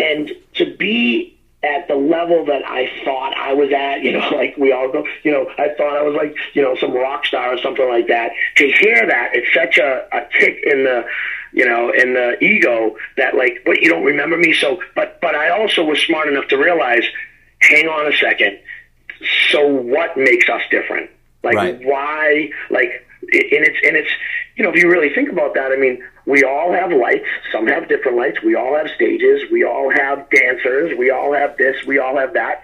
and 0.00 0.32
to 0.54 0.76
be 0.76 1.35
at 1.62 1.88
the 1.88 1.94
level 1.96 2.44
that 2.46 2.62
I 2.66 2.90
thought 3.04 3.34
I 3.36 3.52
was 3.52 3.72
at, 3.72 4.02
you 4.02 4.12
know, 4.12 4.28
like 4.34 4.56
we 4.56 4.72
all 4.72 4.90
go, 4.90 5.04
you 5.22 5.32
know, 5.32 5.50
I 5.58 5.70
thought 5.76 5.96
I 5.96 6.02
was 6.02 6.14
like, 6.14 6.34
you 6.54 6.62
know, 6.62 6.76
some 6.76 6.92
rock 6.92 7.24
star 7.26 7.54
or 7.54 7.58
something 7.58 7.88
like 7.88 8.08
that. 8.08 8.32
To 8.56 8.70
hear 8.80 9.06
that, 9.06 9.30
it's 9.34 9.52
such 9.54 9.78
a, 9.78 10.06
a 10.12 10.26
kick 10.38 10.58
in 10.64 10.84
the, 10.84 11.04
you 11.52 11.66
know, 11.66 11.90
in 11.90 12.14
the 12.14 12.42
ego 12.44 12.96
that 13.16 13.34
like, 13.34 13.62
but 13.64 13.80
you 13.80 13.88
don't 13.88 14.04
remember 14.04 14.36
me. 14.36 14.52
So, 14.52 14.80
but, 14.94 15.20
but 15.20 15.34
I 15.34 15.50
also 15.50 15.82
was 15.84 15.98
smart 16.00 16.28
enough 16.28 16.48
to 16.48 16.56
realize, 16.56 17.04
hang 17.60 17.88
on 17.88 18.12
a 18.12 18.16
second. 18.16 18.58
So 19.50 19.66
what 19.66 20.16
makes 20.16 20.48
us 20.48 20.62
different? 20.70 21.10
Like 21.42 21.54
Right. 21.56 21.80
why, 21.84 22.50
like, 22.70 22.90
and 23.22 23.64
it's, 23.66 23.78
and 23.86 23.96
it's, 23.96 24.10
you 24.56 24.64
know, 24.64 24.70
if 24.70 24.76
you 24.76 24.90
really 24.90 25.12
think 25.14 25.30
about 25.30 25.54
that, 25.54 25.72
I 25.72 25.76
mean, 25.76 26.02
we 26.26 26.42
all 26.42 26.72
have 26.72 26.92
lights. 26.92 27.26
Some 27.52 27.68
have 27.68 27.88
different 27.88 28.18
lights. 28.18 28.42
We 28.42 28.56
all 28.56 28.76
have 28.76 28.88
stages. 28.94 29.48
We 29.50 29.64
all 29.64 29.90
have 29.90 30.28
dancers. 30.30 30.96
We 30.98 31.10
all 31.10 31.32
have 31.32 31.56
this. 31.56 31.76
We 31.86 31.98
all 31.98 32.18
have 32.18 32.34
that. 32.34 32.62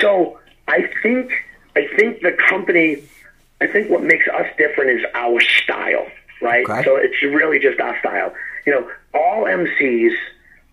So 0.00 0.38
I 0.68 0.90
think 1.02 1.32
I 1.74 1.88
think 1.96 2.20
the 2.20 2.32
company 2.48 3.02
I 3.62 3.66
think 3.66 3.90
what 3.90 4.02
makes 4.02 4.26
us 4.28 4.46
different 4.58 5.00
is 5.00 5.06
our 5.14 5.40
style, 5.40 6.06
right? 6.42 6.68
Okay. 6.68 6.82
So 6.84 6.96
it's 6.96 7.22
really 7.22 7.58
just 7.58 7.80
our 7.80 7.98
style. 8.00 8.34
You 8.66 8.72
know, 8.72 8.90
all 9.14 9.44
MCs, 9.44 10.14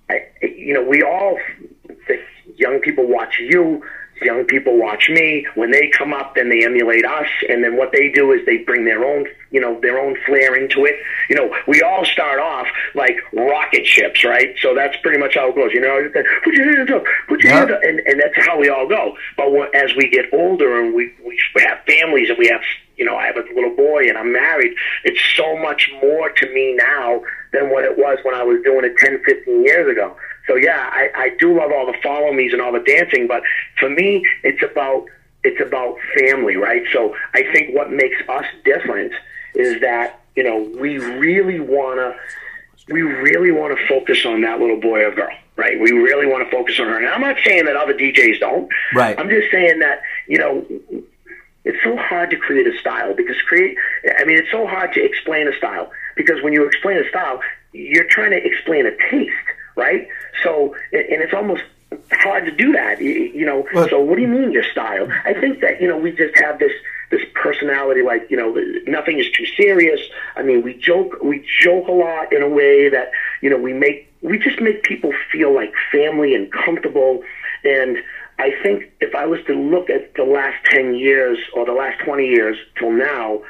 I, 0.10 0.26
you 0.42 0.74
know, 0.74 0.84
we 0.84 1.04
all 1.04 1.38
the 2.08 2.20
young 2.58 2.80
people 2.80 3.08
watch 3.08 3.40
you. 3.40 3.84
Young 4.22 4.46
people 4.46 4.78
watch 4.78 5.10
me. 5.10 5.46
When 5.56 5.72
they 5.72 5.90
come 5.98 6.14
up, 6.14 6.36
then 6.36 6.50
they 6.50 6.66
emulate 6.66 7.06
us, 7.06 7.28
and 7.48 7.64
then 7.64 7.78
what 7.78 7.92
they 7.92 8.12
do 8.12 8.32
is 8.34 8.46
they 8.46 8.58
bring 8.58 8.86
their 8.86 9.04
own, 9.06 9.26
you 9.52 9.62
know, 9.62 9.80
their 9.82 10.00
own 10.00 10.16
flair 10.26 10.56
into 10.56 10.86
it. 10.86 10.96
You 11.30 11.36
know, 11.36 11.56
we 11.68 11.82
all 11.82 12.04
start 12.06 12.40
off 12.40 12.68
like 12.96 13.16
rocket 13.34 13.86
ships, 13.86 14.24
right? 14.24 14.56
So 14.62 14.76
that's 14.76 14.98
pretty 15.02 15.20
much 15.20 15.36
how 15.36 15.50
it 15.50 15.56
goes. 15.56 15.72
You 15.74 15.82
know, 15.82 16.10
put 16.44 16.54
your 16.54 16.76
hands 16.76 16.92
up, 16.92 17.04
put 17.28 17.42
your 17.42 17.52
Yeah. 17.52 17.60
hands 17.60 17.72
up, 17.72 17.80
and, 17.84 18.00
and 18.02 18.20
that's 18.20 18.46
how 18.46 18.60
we 18.60 18.70
all 18.70 18.88
go. 18.88 19.16
But 19.38 19.52
when, 19.52 19.70
as 19.74 19.92
we 19.96 20.10
get 20.10 20.26
older 20.34 20.82
and 20.82 20.94
we 20.94 21.14
we 21.26 21.38
have 21.64 21.80
families 21.88 22.30
and 22.30 22.38
we 22.38 22.48
have, 22.48 22.62
you 22.98 23.06
know, 23.06 23.16
I 23.16 23.28
have 23.28 23.38
a 23.38 23.44
little 23.56 23.76
boy 23.76 24.04
and 24.10 24.18
I'm 24.18 24.32
married. 24.34 24.74
It's 25.04 25.20
so 25.36 25.58
much 25.58 25.90
more 26.02 26.30
to 26.30 26.54
me 26.54 26.76
now 26.76 27.22
than 27.54 27.70
what 27.72 27.84
it 27.86 27.98
was 27.98 28.20
when 28.24 28.36
I 28.36 28.44
was 28.44 28.62
doing 28.64 28.86
it 28.86 28.96
10, 28.98 29.22
15 29.26 29.64
years 29.64 29.90
ago. 29.92 30.16
So 30.50 30.56
yeah, 30.56 30.90
I, 30.92 31.10
I 31.16 31.30
do 31.38 31.56
love 31.56 31.72
all 31.72 31.86
the 31.86 31.98
follow 32.02 32.34
me's 32.34 32.54
and 32.54 32.62
all 32.62 32.72
the 32.72 32.80
dancing, 32.80 33.28
but 33.28 33.44
for 33.80 33.88
me, 33.88 34.26
it's 34.44 34.64
about 34.64 35.06
it's 35.44 35.62
about 35.62 35.96
family, 36.18 36.56
right? 36.56 36.84
So 36.92 37.16
I 37.34 37.44
think 37.54 37.76
what 37.76 37.92
makes 37.92 38.18
us 38.28 38.46
different 38.66 39.14
is 39.54 39.80
that 39.82 40.20
you 40.36 40.44
know 40.44 40.58
we 40.82 40.98
really 40.98 41.60
wanna 41.60 42.16
we 42.90 43.04
really 43.04 43.52
want 43.52 43.78
to 43.78 43.88
focus 43.88 44.26
on 44.26 44.42
that 44.42 44.60
little 44.60 44.80
boy 44.80 45.06
or 45.06 45.12
girl, 45.12 45.36
right? 45.56 45.80
We 45.80 45.92
really 45.92 46.26
want 46.26 46.50
to 46.50 46.56
focus 46.56 46.80
on 46.80 46.88
her. 46.88 46.98
And 46.98 47.08
I'm 47.08 47.22
not 47.22 47.38
saying 47.46 47.66
that 47.66 47.76
other 47.76 47.94
DJs 47.94 48.40
don't. 48.40 48.68
Right. 48.96 49.20
I'm 49.20 49.30
just 49.30 49.52
saying 49.52 49.80
that 49.80 50.02
you 50.28 50.40
know 50.40 50.66
it's 51.64 51.78
so 51.84 51.96
hard 51.96 52.32
to 52.32 52.38
create 52.38 52.66
a 52.66 52.76
style 52.80 53.14
because 53.14 53.40
create 53.44 53.78
I 54.20 54.26
mean 54.26 54.40
it's 54.40 54.52
so 54.52 54.66
hard 54.66 54.94
to 54.94 55.04
explain 55.04 55.48
a 55.48 55.56
style 55.56 55.92
because 56.16 56.42
when 56.42 56.54
you 56.54 56.66
explain 56.66 56.98
a 56.98 57.08
style 57.08 57.40
you're 57.72 58.08
trying 58.08 58.32
to 58.32 58.44
explain 58.44 58.88
a 58.88 58.98
taste 59.12 59.36
right 59.76 60.08
so 60.44 60.76
and 60.92 61.22
it's 61.22 61.34
almost 61.34 61.64
hard 62.12 62.46
to 62.46 62.52
do 62.52 62.72
that 62.74 63.02
you, 63.02 63.46
know. 63.46 63.66
But- 63.74 63.90
so 63.90 64.00
what 64.00 64.16
do 64.16 64.22
you 64.22 64.28
mean 64.28 64.52
your 64.52 64.64
style? 64.64 65.08
I 65.26 65.34
think 65.34 65.62
that 65.62 65.82
you 65.82 65.88
know 65.88 65.98
we 65.98 66.12
just 66.12 66.38
have 66.40 66.60
this 66.60 66.74
this 67.12 67.22
personality 67.34 68.04
like 68.04 68.30
you 68.30 68.38
know 68.38 68.56
nothing 68.88 69.20
is 69.20 69.30
too 69.32 69.46
serious. 69.58 70.00
I 70.36 70.44
mean 70.44 70.62
we 70.62 70.76
joke 70.76 71.18
we 71.24 71.46
joke 71.62 71.88
a 71.88 71.92
lot 71.92 72.32
in 72.34 72.42
a 72.42 72.50
way 72.50 72.90
that 72.90 73.12
you 73.42 73.50
know 73.50 73.58
we 73.58 73.74
make 73.74 74.12
we 74.22 74.38
just 74.38 74.60
make 74.60 74.84
people 74.84 75.14
feel 75.32 75.54
like 75.54 75.74
family 75.92 76.36
and 76.36 76.52
comfortable. 76.52 77.24
And 77.64 77.98
I 78.38 78.52
think 78.64 78.92
if 79.02 79.16
I 79.16 79.26
was 79.26 79.40
to 79.48 79.54
look 79.54 79.90
at 79.90 80.16
the 80.16 80.24
last 80.24 80.64
10 80.66 80.96
years 80.96 81.38
or 81.54 81.66
the 81.66 81.74
last 81.74 82.00
20 82.00 82.26
years 82.26 82.58
till 82.78 82.92
now, 82.92 83.42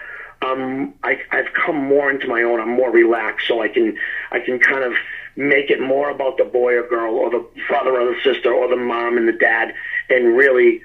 um, 0.41 0.93
I, 1.03 1.19
I've 1.31 1.53
come 1.53 1.75
more 1.75 2.09
into 2.09 2.27
my 2.27 2.43
own. 2.43 2.59
I'm 2.59 2.71
more 2.71 2.91
relaxed, 2.91 3.47
so 3.47 3.61
I 3.61 3.67
can 3.67 3.97
I 4.31 4.39
can 4.39 4.59
kind 4.59 4.83
of 4.83 4.93
make 5.35 5.69
it 5.69 5.79
more 5.79 6.09
about 6.09 6.37
the 6.37 6.45
boy 6.45 6.73
or 6.73 6.87
girl 6.87 7.15
or 7.15 7.29
the 7.29 7.45
brother 7.67 7.99
or 7.99 8.13
the 8.13 8.19
sister 8.23 8.53
or 8.53 8.67
the 8.67 8.75
mom 8.75 9.17
and 9.17 9.27
the 9.27 9.33
dad, 9.33 9.73
and 10.09 10.35
really, 10.35 10.81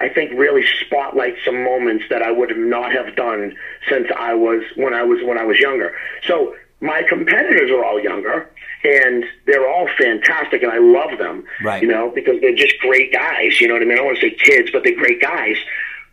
I 0.00 0.08
think 0.08 0.32
really 0.32 0.64
spotlight 0.84 1.34
some 1.44 1.62
moments 1.62 2.04
that 2.10 2.22
I 2.22 2.30
would 2.30 2.50
have 2.50 2.58
not 2.58 2.92
have 2.92 3.16
done 3.16 3.54
since 3.88 4.08
I 4.16 4.34
was 4.34 4.62
when 4.76 4.94
I 4.94 5.02
was 5.02 5.22
when 5.24 5.38
I 5.38 5.44
was 5.44 5.58
younger. 5.58 5.94
So 6.26 6.54
my 6.80 7.02
competitors 7.02 7.70
are 7.70 7.84
all 7.84 8.00
younger, 8.00 8.50
and 8.84 9.24
they're 9.46 9.68
all 9.68 9.88
fantastic, 9.98 10.62
and 10.62 10.72
I 10.72 10.78
love 10.78 11.18
them. 11.18 11.44
Right. 11.62 11.82
You 11.82 11.88
know, 11.88 12.10
because 12.14 12.40
they're 12.40 12.54
just 12.54 12.78
great 12.80 13.12
guys. 13.12 13.60
You 13.60 13.68
know 13.68 13.74
what 13.74 13.82
I 13.82 13.86
mean? 13.86 13.94
I 13.94 13.96
don't 13.96 14.06
want 14.06 14.18
to 14.20 14.30
say 14.30 14.34
kids, 14.34 14.70
but 14.72 14.84
they're 14.84 14.96
great 14.96 15.20
guys. 15.20 15.56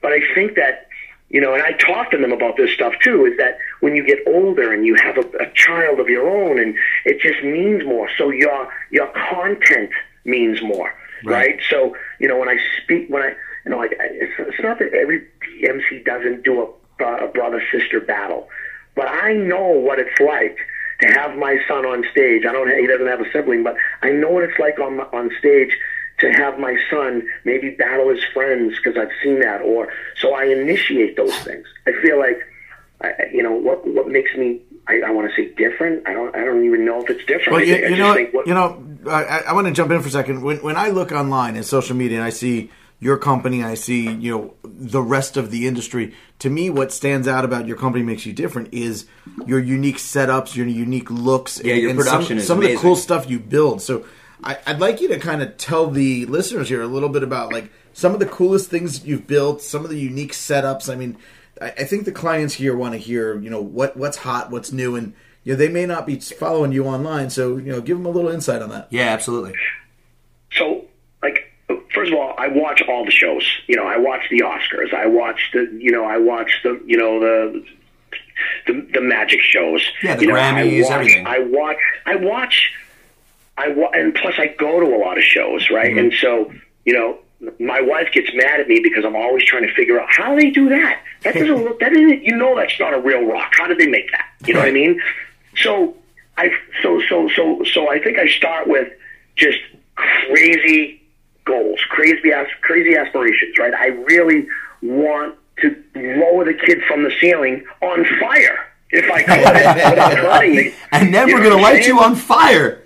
But 0.02 0.12
I 0.12 0.20
think 0.36 0.56
that, 0.56 0.88
you 1.30 1.42
know, 1.42 1.54
and 1.54 1.62
I 1.62 1.74
talk 1.74 2.12
to 2.12 2.18
them 2.18 2.32
about 2.32 2.56
this 2.58 2.72
stuff 2.74 2.94
too, 3.04 3.26
is 3.26 3.38
that 3.38 3.58
when 3.82 3.96
you 3.96 4.06
get 4.06 4.20
older 4.28 4.72
and 4.74 4.86
you 4.86 4.96
have 4.96 5.18
a, 5.18 5.28
a 5.44 5.52
child 5.54 6.00
of 6.00 6.08
your 6.10 6.30
own, 6.30 6.60
and 6.60 6.76
it 7.06 7.20
just 7.20 7.44
means 7.44 7.84
more. 7.86 8.10
So 8.18 8.30
your 8.30 8.72
your 8.92 9.08
content 9.30 9.90
means 10.26 10.62
more, 10.62 10.94
Right. 11.26 11.34
right? 11.50 11.60
So 11.70 11.96
you 12.20 12.28
know, 12.28 12.38
when 12.38 12.50
I 12.50 12.58
speak, 12.82 13.10
when 13.10 13.24
I, 13.24 13.30
you 13.66 13.72
know, 13.72 13.78
like 13.78 13.92
I- 14.00 14.08
it's, 14.12 14.34
it's 14.40 14.62
not 14.62 14.80
that 14.80 14.94
every 14.94 15.28
MC 15.64 16.02
doesn't 16.06 16.44
do 16.44 16.62
a, 17.00 17.04
a 17.06 17.28
brother 17.28 17.62
sister 17.72 18.00
battle, 18.00 18.48
but 18.96 19.08
I 19.10 19.34
know 19.34 19.66
what 19.68 20.00
it's 20.00 20.20
like 20.22 20.58
to 21.02 21.08
have 21.10 21.38
my 21.38 21.58
son 21.68 21.86
on 21.86 22.06
stage. 22.12 22.46
I 22.46 22.54
don't. 22.54 22.70
He 22.70 22.88
doesn't 22.88 23.06
have 23.08 23.20
a 23.22 23.30
sibling, 23.34 23.64
but 23.64 23.76
I 24.02 24.12
know 24.12 24.30
what 24.32 24.44
it's 24.44 24.58
like 24.60 24.80
on 24.80 25.00
on 25.02 25.30
stage 25.40 25.72
to 26.20 26.32
have 26.32 26.60
my 26.60 26.76
son 26.90 27.28
maybe 27.46 27.70
battle 27.72 28.10
his 28.10 28.24
friends 28.34 28.76
because 28.78 28.98
I've 28.98 29.12
seen 29.24 29.40
that, 29.42 29.62
or 29.62 29.92
so 30.20 30.34
I 30.34 30.46
initiate 30.46 31.16
those 31.16 31.36
things. 31.40 31.66
I 31.86 31.92
feel 32.02 32.18
like, 32.20 32.40
I, 33.02 33.08
I- 33.10 33.30
you 33.34 33.44
know, 33.44 33.52
what 33.54 33.86
what 33.88 34.08
makes 34.10 34.36
me. 34.36 34.62
I, 34.90 35.02
I 35.06 35.12
want 35.12 35.30
to 35.30 35.36
say 35.36 35.54
different. 35.56 36.08
I 36.08 36.14
don't. 36.14 36.34
I 36.36 36.46
don't 36.46 36.64
even 36.66 36.86
know 36.86 37.02
if 37.04 37.10
it's 37.10 37.26
different. 37.26 37.52
Well, 37.52 37.60
I, 37.62 37.64
you, 37.64 37.76
I 37.76 37.78
you 37.80 37.88
just 37.90 38.00
know, 38.00 38.14
think 38.14 38.34
what, 38.34 38.48
you 38.48 38.54
know, 38.54 38.82
I, 39.10 39.40
I 39.48 39.54
want 39.54 39.68
to 39.68 39.74
jump 39.74 39.92
in 39.92 40.02
for 40.02 40.08
a 40.08 40.12
second. 40.12 40.42
When 40.42 40.58
when 40.64 40.78
I 40.78 40.90
look 40.90 41.12
online 41.12 41.58
in 41.58 41.64
social 41.64 41.96
media 41.96 42.18
and 42.20 42.26
I 42.26 42.30
see 42.30 42.72
your 43.00 43.18
company, 43.18 43.64
I 43.66 43.74
see 43.76 44.10
you 44.10 44.32
know 44.32 44.54
the 44.64 45.02
rest 45.02 45.36
of 45.36 45.52
the 45.52 45.68
industry. 45.68 46.14
To 46.40 46.50
me, 46.50 46.70
what 46.70 46.94
stands 46.94 47.28
out 47.28 47.44
about 47.44 47.68
your 47.68 47.76
company 47.76 48.04
makes 48.04 48.26
you 48.26 48.32
different 48.32 48.74
is 48.74 49.06
your 49.46 49.60
unique 49.60 49.98
setups, 49.98 50.56
your 50.56 50.68
unique 50.68 51.12
looks, 51.12 51.60
Yeah, 51.62 51.74
your 51.74 51.94
production 51.94 52.38
some, 52.38 52.38
is 52.38 52.48
some 52.48 52.58
of 52.60 52.64
the 52.64 52.76
cool 52.78 52.96
stuff 52.96 53.30
you 53.30 53.40
build. 53.40 53.82
So, 53.82 54.06
I, 54.44 54.58
I'd 54.66 54.80
like 54.80 55.02
you 55.02 55.08
to 55.10 55.20
kind 55.20 55.42
of 55.42 55.58
tell 55.58 55.90
the 55.90 56.26
listeners 56.28 56.70
here 56.70 56.82
a 56.82 56.88
little 56.88 57.10
bit 57.10 57.24
about 57.24 57.52
like 57.52 57.70
some 57.94 58.14
of 58.14 58.20
the 58.20 58.26
coolest 58.28 58.70
things 58.70 59.06
you've 59.06 59.26
built, 59.28 59.62
some 59.62 59.84
of 59.84 59.90
the 59.90 60.00
unique 60.00 60.34
setups. 60.34 60.92
I 60.92 60.96
mean, 60.96 61.18
I, 61.62 61.70
I 61.72 61.84
think 61.86 62.06
the 62.06 62.12
clients 62.12 62.54
here 62.54 62.76
want 62.76 62.94
to 62.94 63.00
hear, 63.00 63.40
you 63.40 63.50
know, 63.50 63.62
what 63.62 63.98
what's 63.98 64.18
hot, 64.18 64.52
what's 64.52 64.72
new, 64.72 64.96
and 64.96 65.14
you 65.44 65.54
know 65.54 65.58
they 65.58 65.70
may 65.70 65.86
not 65.86 66.06
be 66.06 66.20
following 66.20 66.72
you 66.72 66.86
online, 66.86 67.30
so 67.30 67.58
you 67.58 67.72
know, 67.72 67.82
give 67.82 67.98
them 67.98 68.06
a 68.06 68.10
little 68.10 68.30
insight 68.30 68.62
on 68.62 68.70
that. 68.70 68.88
Yeah, 68.92 69.08
absolutely. 69.08 69.54
so 70.52 70.86
like 71.24 71.52
first 71.94 72.12
of 72.12 72.18
all 72.20 72.34
i 72.38 72.48
watch 72.48 72.82
all 72.88 73.04
the 73.06 73.12
shows 73.12 73.44
you 73.68 73.76
know 73.76 73.86
i 73.88 73.98
watch 73.98 74.22
the 74.30 74.40
oscars 74.40 74.94
i 74.94 75.06
watch 75.08 75.50
the 75.52 75.68
you 75.80 75.92
know 75.92 76.06
i 76.06 76.18
watch 76.18 76.52
the 76.64 76.80
you 76.86 76.96
know 76.96 77.20
the 77.20 77.66
the, 78.68 78.88
the 78.94 79.02
magic 79.02 79.40
shows 79.42 79.82
Yeah, 80.04 80.16
the 80.16 80.22
you 80.24 80.28
know, 80.28 80.36
Grammys, 80.36 80.84
I 80.86 80.90
watch, 80.90 80.92
everything. 80.92 81.28
i 81.28 81.40
watch 81.40 81.78
i 82.06 82.16
watch 82.16 82.74
i 83.58 83.66
and 83.94 84.14
plus 84.16 84.36
i 84.38 84.48
go 84.58 84.80
to 84.80 84.86
a 84.96 84.98
lot 84.98 85.18
of 85.18 85.24
shows 85.24 85.70
right 85.70 85.90
Mm-hmm. 85.92 86.00
and 86.00 86.14
so 86.14 86.52
you 86.86 86.94
know 86.94 87.18
my 87.60 87.80
wife 87.82 88.08
gets 88.14 88.30
mad 88.34 88.60
at 88.60 88.68
me 88.68 88.80
because 88.82 89.06
I'm 89.06 89.16
always 89.16 89.44
trying 89.46 89.62
to 89.68 89.72
figure 89.76 90.02
out 90.02 90.08
how 90.10 90.36
they 90.36 90.50
do 90.50 90.70
that. 90.70 91.04
That 91.22 91.36
doesn't 91.36 91.64
look. 91.66 91.80
That 91.80 91.94
isn't. 91.94 92.24
You 92.24 92.36
know, 92.36 92.56
that's 92.56 92.80
not 92.80 92.96
a 92.96 93.00
real 93.00 93.26
rock. 93.26 93.52
How 93.56 93.68
did 93.68 93.78
they 93.78 93.86
make 93.86 94.10
that? 94.12 94.26
You 94.48 94.56
know 94.56 94.62
what 94.62 94.70
I 94.70 94.72
mean? 94.72 95.00
So 95.56 95.96
I 96.36 96.50
so 96.82 97.00
so 97.08 97.30
so 97.36 97.64
so 97.64 97.92
I 97.92 98.00
think 98.02 98.18
I 98.18 98.28
start 98.28 98.68
with 98.68 98.92
just 99.36 99.60
crazy 99.96 101.02
goals, 101.46 101.80
crazy 101.90 102.32
crazy 102.62 102.96
aspirations, 102.96 103.58
right? 103.60 103.74
I 103.74 103.88
really 103.88 104.48
want 104.82 105.36
to 105.62 105.76
lower 105.96 106.44
the 106.44 106.54
kid 106.56 106.82
from 106.88 107.04
the 107.04 107.12
ceiling 107.22 107.64
on 107.82 108.04
fire 108.20 108.66
if 108.90 109.10
I 109.12 109.22
could 109.22 109.38
without 109.92 110.18
hurting 110.18 110.56
me. 110.56 110.74
And 110.92 111.14
then 111.14 111.28
You 111.28 111.36
we're 111.36 111.44
gonna 111.44 111.62
light 111.62 111.86
you 111.86 112.00
on 112.00 112.16
fire. 112.16 112.82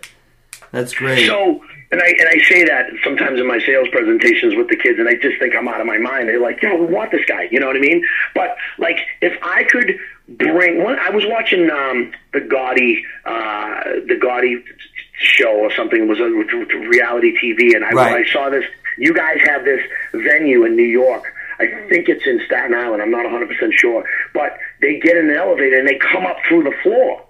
That's 0.71 0.93
great. 0.93 1.27
So, 1.27 1.61
and 1.91 2.01
I 2.01 2.07
and 2.07 2.29
I 2.29 2.37
say 2.49 2.63
that 2.65 2.85
sometimes 3.03 3.39
in 3.39 3.47
my 3.47 3.59
sales 3.59 3.87
presentations 3.91 4.55
with 4.55 4.69
the 4.69 4.77
kids, 4.77 4.99
and 4.99 5.07
I 5.09 5.15
just 5.15 5.37
think 5.39 5.53
I'm 5.55 5.67
out 5.67 5.81
of 5.81 5.87
my 5.87 5.97
mind. 5.97 6.29
They're 6.29 6.39
like, 6.39 6.61
"Yo, 6.61 6.75
we 6.75 6.85
want 6.85 7.11
this 7.11 7.25
guy," 7.27 7.47
you 7.51 7.59
know 7.59 7.67
what 7.67 7.75
I 7.75 7.79
mean? 7.79 8.03
But 8.33 8.55
like, 8.77 8.97
if 9.21 9.37
I 9.43 9.63
could 9.65 9.97
bring, 10.29 10.81
one, 10.83 10.97
I 10.99 11.09
was 11.09 11.25
watching 11.27 11.69
um, 11.69 12.11
the 12.33 12.39
Gaudy, 12.39 13.03
uh, 13.25 13.83
the 14.07 14.17
Gaudy 14.21 14.63
show 15.19 15.51
or 15.57 15.71
something. 15.73 16.01
It 16.03 16.07
was 16.07 16.19
a 16.19 16.29
reality 16.87 17.33
TV, 17.37 17.75
and 17.75 17.83
I, 17.83 17.91
Right. 17.91 18.25
I 18.25 18.31
saw 18.31 18.49
this. 18.49 18.63
You 18.97 19.13
guys 19.13 19.37
have 19.45 19.65
this 19.65 19.81
venue 20.13 20.63
in 20.65 20.75
New 20.75 20.87
York. 20.87 21.23
I 21.59 21.67
think 21.89 22.07
it's 22.09 22.25
in 22.25 22.41
Staten 22.45 22.73
Island. 22.73 23.01
I'm 23.03 23.11
not 23.11 23.23
100 23.25 23.49
percent 23.49 23.73
sure, 23.75 24.03
but 24.33 24.57
they 24.81 24.99
get 24.99 25.17
in 25.17 25.29
an 25.29 25.35
elevator 25.35 25.77
and 25.77 25.87
they 25.87 25.95
come 25.99 26.25
up 26.25 26.37
through 26.47 26.63
the 26.63 26.73
floor. 26.81 27.21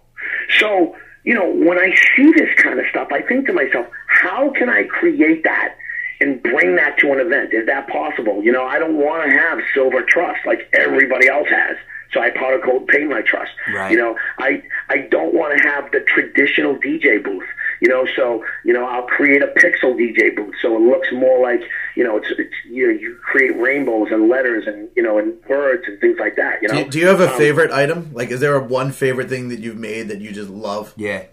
So, 0.60 0.96
you 1.24 1.34
know, 1.34 1.50
when 1.50 1.78
I 1.78 1.94
see 2.16 2.32
this 2.34 2.50
kind 2.58 2.80
of 2.80 2.86
stuff, 2.90 3.10
I 3.12 3.22
think 3.22 3.48
to 3.48 3.54
myself, 3.54 3.88
how 4.08 4.52
can 4.52 4.70
I 4.70 4.84
create 4.84 5.44
that 5.44 5.76
and 6.22 6.42
bring 6.42 6.76
that 6.76 6.98
to 7.00 7.12
an 7.12 7.20
event. 7.20 7.52
Is 7.52 7.66
that 7.66 7.88
possible? 7.90 8.44
You 8.44 8.52
know, 8.52 8.64
I 8.64 8.78
don't 8.80 8.96
want 8.96 9.30
to 9.30 9.38
have 9.38 9.60
silver 9.74 10.04
truss 10.04 10.38
like 10.46 10.70
everybody 10.72 11.28
else 11.28 11.48
has. 11.50 11.76
So 12.14 12.22
I 12.22 12.30
powder 12.30 12.60
coat 12.60 12.88
paint 12.88 13.10
my 13.10 13.22
truss. 13.22 13.48
Right. 13.74 13.92
You 13.92 13.98
know, 13.98 14.18
I 14.38 14.62
I 14.90 15.08
don't 15.10 15.34
want 15.34 15.58
to 15.58 15.68
have 15.68 15.92
the 15.92 16.02
traditional 16.02 16.76
DJ 16.76 17.24
booth. 17.24 17.48
You 17.82 17.90
know, 17.90 18.08
so 18.16 18.46
you 18.64 18.74
know 18.74 18.86
I'll 18.86 19.08
create 19.08 19.42
a 19.42 19.48
pixel 19.48 19.96
DJ 19.96 20.36
booth 20.36 20.54
so 20.62 20.76
it 20.76 20.82
looks 20.82 21.08
more 21.12 21.42
like 21.42 21.62
you 21.96 22.04
know 22.04 22.18
it's, 22.18 22.28
it's 22.38 22.54
you 22.70 22.88
know 22.88 22.94
you 22.94 23.18
create 23.24 23.58
rainbows 23.60 24.10
and 24.12 24.30
letters 24.30 24.68
and 24.68 24.88
you 24.96 25.02
know 25.04 25.18
and 25.18 25.34
words 25.50 25.84
and 25.88 26.00
things 26.00 26.18
like 26.20 26.36
that. 26.36 26.62
You 26.62 26.68
know. 26.68 26.76
Do 26.76 26.80
you, 26.82 26.90
do 26.92 27.00
you 27.00 27.08
have 27.08 27.20
a 27.22 27.32
Um, 27.32 27.38
favorite 27.38 27.72
item? 27.72 28.12
Like, 28.14 28.30
is 28.30 28.40
there 28.40 28.56
a 28.56 28.64
one 28.64 28.92
favorite 28.92 29.30
thing 29.30 29.50
that 29.50 29.60
you've 29.60 29.78
made 29.78 30.10
that 30.10 30.22
you 30.22 30.32
just 30.32 30.50
love? 30.50 30.94
Yeah. 30.96 31.24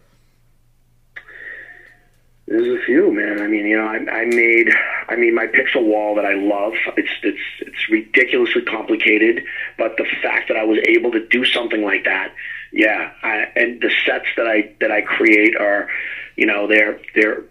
There's 2.51 2.67
a 2.67 2.83
few, 2.87 3.13
man. 3.13 3.43
I 3.43 3.47
mean, 3.47 3.67
you 3.67 3.77
know, 3.77 3.85
I, 3.87 3.97
I 4.11 4.25
made, 4.25 4.69
I 5.09 5.17
mean, 5.17 5.35
my 5.35 5.47
pixel 5.47 5.85
wall 5.85 6.15
that 6.15 6.25
I 6.25 6.33
love. 6.33 6.73
It's 6.97 7.11
it's 7.23 7.39
it's 7.61 7.89
ridiculously 7.91 8.63
complicated, 8.63 9.45
but 9.77 9.99
the 9.99 10.07
fact 10.23 10.49
that 10.49 10.57
I 10.57 10.65
was 10.65 10.79
able 10.89 11.11
to 11.13 11.27
do 11.29 11.45
something 11.45 11.83
like 11.83 12.05
that, 12.05 12.33
yeah. 12.73 13.13
I, 13.23 13.49
and 13.55 13.83
the 13.83 13.91
sets 14.07 14.25
that 14.39 14.47
I 14.47 14.73
that 14.81 14.91
I 14.91 15.03
create 15.03 15.57
are, 15.57 15.89
you 16.37 16.47
know, 16.47 16.67
they're 16.67 16.99
they're 17.15 17.45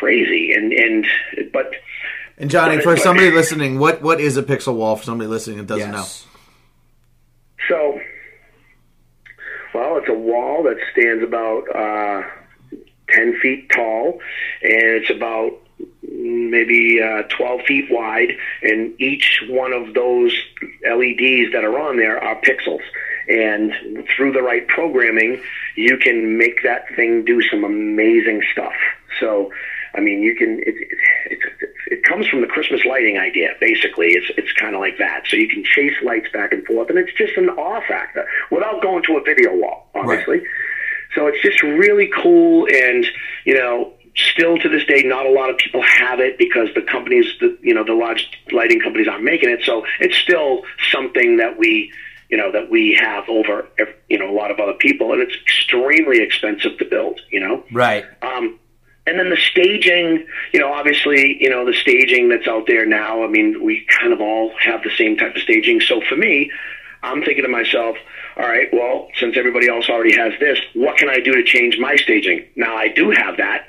crazy. 0.00 0.52
And 0.52 0.72
and 0.72 1.06
but 1.52 1.70
And 2.36 2.50
Johnny, 2.50 2.76
But- 2.78 2.82
for 2.82 2.94
but- 2.96 3.02
somebody 3.02 3.30
listening, 3.30 3.78
what 3.78 4.02
what 4.02 4.20
is 4.20 4.36
a 4.36 4.42
pixel 4.42 4.74
wall? 4.74 4.96
For 4.96 5.04
somebody 5.04 5.28
listening 5.28 5.58
that 5.58 5.66
doesn't 5.68 5.92
Yes. 5.92 6.26
So, 7.68 8.00
well, 9.72 9.98
it's 9.98 10.08
a 10.08 10.12
wall 10.14 10.64
that 10.64 10.78
stands 10.90 11.22
about 11.22 11.62
uh, 11.74 12.22
10 13.12 13.38
feet 13.40 13.70
tall, 13.70 14.20
and 14.62 15.02
it's 15.02 15.10
about 15.10 15.52
maybe 16.02 17.00
uh, 17.02 17.22
12 17.36 17.62
feet 17.62 17.90
wide, 17.90 18.32
and 18.62 19.00
each 19.00 19.42
one 19.48 19.72
of 19.72 19.94
those 19.94 20.34
LEDs 20.84 21.52
that 21.52 21.64
are 21.64 21.78
on 21.78 21.96
there 21.96 22.22
are 22.22 22.40
pixels. 22.40 22.82
And 23.28 24.06
through 24.16 24.32
the 24.32 24.42
right 24.42 24.66
programming, 24.66 25.40
you 25.76 25.96
can 25.96 26.36
make 26.36 26.62
that 26.64 26.86
thing 26.96 27.24
do 27.24 27.40
some 27.42 27.64
amazing 27.64 28.42
stuff. 28.52 28.74
So, 29.20 29.52
I 29.94 30.00
mean, 30.00 30.22
you 30.22 30.34
can. 30.34 30.58
It, 30.60 30.74
it, 30.76 31.38
it, 31.60 31.70
it 31.86 32.04
comes 32.04 32.26
from 32.26 32.40
the 32.40 32.46
Christmas 32.46 32.84
lighting 32.84 33.18
idea. 33.18 33.50
Basically, 33.60 34.08
it's 34.08 34.26
it's 34.36 34.52
kind 34.54 34.74
of 34.74 34.80
like 34.80 34.98
that. 34.98 35.24
So 35.28 35.36
you 35.36 35.48
can 35.48 35.62
chase 35.64 35.94
lights 36.02 36.28
back 36.32 36.52
and 36.52 36.64
forth, 36.66 36.90
and 36.90 36.98
it's 36.98 37.12
just 37.12 37.36
an 37.36 37.50
awe 37.50 37.80
factor 37.86 38.26
without 38.50 38.82
going 38.82 39.04
to 39.04 39.16
a 39.18 39.22
video 39.22 39.54
wall, 39.54 39.86
obviously. 39.94 40.42
So 41.14 41.26
it's 41.26 41.42
just 41.42 41.62
really 41.62 42.10
cool, 42.14 42.66
and 42.72 43.06
you 43.44 43.54
know, 43.54 43.92
still 44.14 44.58
to 44.58 44.68
this 44.68 44.84
day, 44.84 45.02
not 45.04 45.26
a 45.26 45.30
lot 45.30 45.50
of 45.50 45.56
people 45.58 45.82
have 45.82 46.20
it 46.20 46.38
because 46.38 46.68
the 46.74 46.82
companies, 46.82 47.26
the 47.40 47.56
you 47.62 47.74
know, 47.74 47.84
the 47.84 47.94
large 47.94 48.26
lighting 48.50 48.80
companies 48.80 49.08
aren't 49.08 49.24
making 49.24 49.50
it. 49.50 49.62
So 49.64 49.84
it's 50.00 50.16
still 50.16 50.62
something 50.90 51.36
that 51.38 51.58
we, 51.58 51.92
you 52.30 52.36
know, 52.36 52.50
that 52.52 52.70
we 52.70 52.98
have 53.00 53.28
over, 53.28 53.68
you 54.08 54.18
know, 54.18 54.30
a 54.30 54.36
lot 54.36 54.50
of 54.50 54.58
other 54.58 54.74
people, 54.74 55.12
and 55.12 55.20
it's 55.22 55.34
extremely 55.42 56.22
expensive 56.22 56.78
to 56.78 56.84
build. 56.84 57.20
You 57.30 57.40
know, 57.40 57.64
Right. 57.72 58.04
um, 58.22 58.58
and 59.06 59.18
then 59.18 59.30
the 59.30 59.36
staging, 59.36 60.24
you 60.52 60.60
know, 60.60 60.72
obviously, 60.72 61.36
you 61.40 61.50
know, 61.50 61.66
the 61.66 61.74
staging 61.74 62.28
that's 62.28 62.46
out 62.46 62.66
there 62.68 62.86
now, 62.86 63.24
I 63.24 63.28
mean, 63.28 63.62
we 63.62 63.84
kind 64.00 64.12
of 64.12 64.20
all 64.20 64.52
have 64.60 64.82
the 64.82 64.90
same 64.96 65.16
type 65.16 65.34
of 65.34 65.42
staging. 65.42 65.80
So 65.80 66.00
for 66.08 66.16
me, 66.16 66.50
I'm 67.02 67.22
thinking 67.22 67.44
to 67.44 67.50
myself, 67.50 67.96
all 68.36 68.44
right, 68.44 68.68
well, 68.72 69.08
since 69.18 69.36
everybody 69.36 69.68
else 69.68 69.88
already 69.88 70.14
has 70.16 70.32
this, 70.40 70.58
what 70.74 70.96
can 70.96 71.08
I 71.08 71.20
do 71.20 71.32
to 71.32 71.42
change 71.42 71.78
my 71.78 71.96
staging? 71.96 72.46
Now, 72.56 72.76
I 72.76 72.88
do 72.88 73.10
have 73.10 73.36
that. 73.36 73.66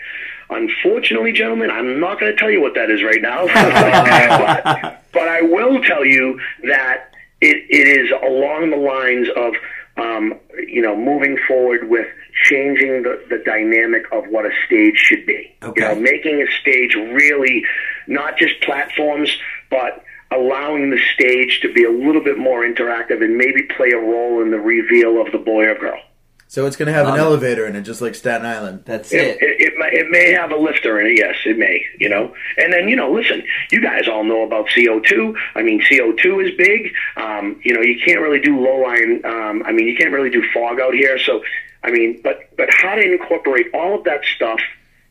Unfortunately, 0.49 1.31
gentlemen, 1.31 1.71
I'm 1.71 1.99
not 1.99 2.19
going 2.19 2.31
to 2.31 2.37
tell 2.37 2.51
you 2.51 2.61
what 2.61 2.75
that 2.75 2.89
is 2.89 3.03
right 3.03 3.21
now. 3.21 3.45
but, 3.47 5.01
but 5.11 5.27
I 5.27 5.41
will 5.41 5.81
tell 5.81 6.05
you 6.05 6.39
that 6.63 7.13
it, 7.41 7.65
it 7.69 7.87
is 7.87 8.11
along 8.11 8.69
the 8.69 8.77
lines 8.77 9.27
of, 9.35 9.53
um, 9.97 10.39
you 10.67 10.81
know, 10.81 10.95
moving 10.95 11.37
forward 11.47 11.89
with 11.89 12.07
changing 12.43 13.03
the, 13.03 13.23
the 13.29 13.41
dynamic 13.45 14.03
of 14.11 14.25
what 14.27 14.45
a 14.45 14.51
stage 14.65 14.97
should 14.97 15.25
be. 15.25 15.55
Okay. 15.63 15.81
You 15.81 15.95
know, 15.95 16.01
making 16.01 16.41
a 16.41 16.51
stage 16.61 16.95
really 16.95 17.65
not 18.07 18.37
just 18.37 18.59
platforms, 18.61 19.37
but 19.69 20.03
allowing 20.33 20.89
the 20.89 20.99
stage 21.13 21.59
to 21.61 21.71
be 21.73 21.83
a 21.83 21.91
little 21.91 22.23
bit 22.23 22.37
more 22.37 22.63
interactive 22.65 23.23
and 23.23 23.37
maybe 23.37 23.63
play 23.63 23.91
a 23.91 23.97
role 23.97 24.41
in 24.41 24.51
the 24.51 24.59
reveal 24.59 25.21
of 25.21 25.31
the 25.31 25.37
boy 25.37 25.65
or 25.65 25.75
girl. 25.75 25.99
So 26.47 26.67
it's 26.67 26.75
going 26.75 26.85
to 26.87 26.93
have 26.93 27.07
Love 27.07 27.15
an 27.15 27.19
it. 27.19 27.23
elevator 27.23 27.65
in 27.65 27.75
it, 27.75 27.81
just 27.81 27.99
like 27.99 28.13
Staten 28.13 28.45
Island. 28.45 28.83
That's 28.85 29.11
It, 29.11 29.21
it. 29.21 29.37
it, 29.41 29.61
it, 29.61 29.73
may, 29.79 29.89
it 29.91 30.11
may 30.11 30.31
have 30.33 30.51
a 30.51 30.55
lifter 30.55 30.99
in 30.99 31.07
it, 31.07 31.17
yes, 31.17 31.35
it 31.45 31.57
may, 31.57 31.83
you 31.99 32.07
know. 32.09 32.31
And 32.57 32.71
then, 32.71 32.87
you 32.87 32.95
know, 32.95 33.11
listen, 33.11 33.41
you 33.71 33.81
guys 33.81 34.07
all 34.07 34.23
know 34.23 34.43
about 34.43 34.67
CO2. 34.67 35.35
I 35.55 35.63
mean, 35.63 35.81
CO2 35.81 36.45
is 36.51 36.55
big. 36.55 36.93
Um, 37.17 37.59
you 37.63 37.73
know, 37.73 37.81
you 37.81 37.99
can't 38.05 38.21
really 38.21 38.39
do 38.39 38.59
low 38.59 38.77
line, 38.77 39.21
um, 39.25 39.63
I 39.65 39.71
mean, 39.71 39.87
you 39.87 39.95
can't 39.95 40.11
really 40.11 40.29
do 40.29 40.43
fog 40.53 40.79
out 40.79 40.93
here. 40.93 41.17
So, 41.17 41.41
I 41.83 41.89
mean, 41.89 42.21
but, 42.23 42.55
but 42.55 42.69
how 42.71 42.93
to 42.93 43.01
incorporate 43.01 43.67
all 43.73 43.97
of 43.97 44.03
that 44.03 44.21
stuff, 44.35 44.59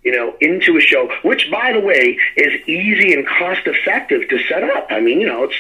you 0.03 0.13
know, 0.13 0.35
into 0.41 0.77
a 0.77 0.81
show, 0.81 1.11
which, 1.23 1.51
by 1.51 1.73
the 1.73 1.81
way, 1.81 2.19
is 2.37 2.69
easy 2.69 3.13
and 3.13 3.27
cost 3.27 3.63
effective 3.67 4.29
to 4.29 4.39
set 4.49 4.65
up. 4.65 4.87
I 4.91 5.01
mean, 5.01 5.21
you 5.21 5.27
know, 5.27 5.45
it's 5.45 5.55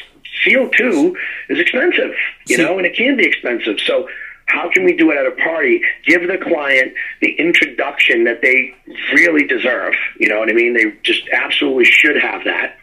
CO2 0.44 1.14
is 1.48 1.59
expensive, 1.59 2.14
you 2.46 2.59
know, 2.59 2.76
and 2.78 2.87
it 2.87 2.96
can 2.96 3.16
be 3.16 3.26
expensive. 3.26 3.78
So, 3.81 4.09
how 4.46 4.70
can 4.70 4.85
we 4.85 4.94
do 4.94 5.11
it 5.11 5.16
at 5.16 5.26
a 5.26 5.31
party? 5.31 5.81
Give 6.05 6.26
the 6.26 6.37
client 6.37 6.92
the 7.20 7.33
introduction 7.33 8.24
that 8.24 8.42
they 8.42 8.74
really 9.14 9.46
deserve. 9.46 9.94
You 10.18 10.28
know 10.28 10.40
what 10.40 10.50
I 10.50 10.52
mean? 10.52 10.74
They 10.74 10.92
just 11.02 11.22
absolutely 11.33 11.85
should 11.85 12.16
have 12.20 12.44
that. 12.44 12.76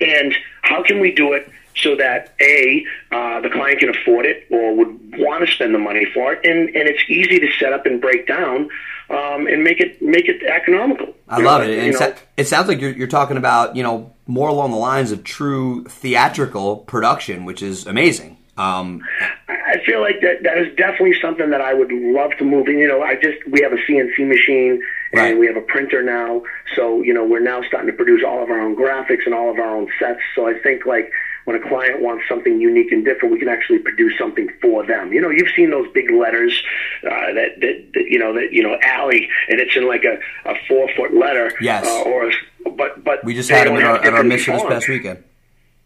And 0.00 0.34
how 0.62 0.82
can 0.82 1.00
we 1.00 1.12
do 1.12 1.32
it 1.32 1.50
so 1.76 1.96
that 1.96 2.34
a 2.40 2.84
uh, 3.10 3.40
the 3.40 3.50
client 3.50 3.80
can 3.80 3.90
afford 3.90 4.26
it 4.26 4.46
or 4.50 4.74
would 4.74 5.18
want 5.18 5.46
to 5.46 5.52
spend 5.52 5.74
the 5.74 5.78
money 5.78 6.06
for 6.12 6.32
it, 6.32 6.40
and 6.44 6.68
and 6.68 6.88
it's 6.88 7.02
easy 7.08 7.38
to 7.40 7.48
set 7.58 7.72
up 7.72 7.86
and 7.86 8.00
break 8.00 8.26
down 8.26 8.68
um, 9.10 9.46
and 9.46 9.62
make 9.64 9.80
it 9.80 10.00
make 10.00 10.26
it 10.28 10.42
economical. 10.42 11.14
I 11.28 11.40
love 11.40 11.62
know, 11.62 11.68
it. 11.68 11.78
And 11.78 11.88
it, 11.88 11.96
sa- 11.96 12.12
it 12.36 12.46
sounds 12.46 12.68
like 12.68 12.80
you're, 12.80 12.92
you're 12.92 13.06
talking 13.06 13.36
about, 13.36 13.76
you 13.76 13.82
know, 13.82 14.12
more 14.26 14.48
along 14.48 14.70
the 14.72 14.76
lines 14.78 15.12
of 15.12 15.22
true 15.24 15.84
theatrical 15.84 16.78
production, 16.78 17.44
which 17.44 17.62
is 17.62 17.86
amazing. 17.86 18.36
Um, 18.56 19.00
I 19.48 19.76
feel 19.86 20.00
like 20.00 20.20
that 20.22 20.42
that 20.42 20.58
is 20.58 20.74
definitely 20.76 21.14
something 21.22 21.50
that 21.50 21.60
I 21.60 21.72
would 21.72 21.90
love 21.92 22.32
to 22.38 22.44
move 22.44 22.66
in. 22.68 22.78
You 22.78 22.88
know, 22.88 23.02
I 23.02 23.14
just 23.14 23.38
we 23.48 23.60
have 23.62 23.72
a 23.72 23.76
CNC 23.76 24.26
machine 24.28 24.82
and 25.12 25.20
Right. 25.20 25.38
we 25.38 25.46
have 25.46 25.56
a 25.56 25.60
printer 25.62 26.02
now, 26.02 26.42
so 26.76 27.02
you 27.02 27.14
know 27.14 27.24
we're 27.24 27.40
now 27.40 27.62
starting 27.62 27.90
to 27.90 27.96
produce 27.96 28.22
all 28.26 28.42
of 28.42 28.50
our 28.50 28.60
own 28.60 28.76
graphics 28.76 29.24
and 29.26 29.34
all 29.34 29.50
of 29.50 29.58
our 29.58 29.76
own 29.76 29.88
sets. 29.98 30.20
So 30.34 30.46
I 30.46 30.54
think 30.58 30.84
like 30.86 31.10
when 31.50 31.60
a 31.60 31.68
client 31.68 32.00
wants 32.00 32.22
something 32.28 32.60
unique 32.60 32.92
and 32.92 33.04
different, 33.04 33.32
we 33.32 33.38
can 33.40 33.48
actually 33.48 33.80
produce 33.80 34.16
something 34.16 34.48
for 34.62 34.86
them. 34.86 35.12
You 35.12 35.20
know, 35.20 35.30
you've 35.30 35.48
seen 35.56 35.70
those 35.70 35.90
big 35.92 36.08
letters 36.12 36.62
uh, 37.04 37.08
that, 37.10 37.60
that 37.60 37.90
that 37.94 38.04
you 38.08 38.20
know 38.20 38.32
that 38.34 38.52
you 38.52 38.62
know 38.62 38.78
Allie, 38.82 39.28
and 39.48 39.58
it's 39.58 39.74
in 39.74 39.88
like 39.88 40.04
a, 40.04 40.18
a 40.48 40.54
four 40.68 40.88
foot 40.96 41.12
letter. 41.12 41.52
Yes. 41.60 41.86
Uh, 41.86 42.02
or 42.02 42.28
a, 42.28 42.70
but 42.70 43.02
but 43.02 43.24
we 43.24 43.34
just 43.34 43.50
had 43.50 43.66
them 43.66 43.76
at 43.76 43.84
our, 43.84 44.18
our 44.18 44.22
mission 44.22 44.54
this 44.54 44.62
past 44.62 44.88
weekend. 44.88 45.24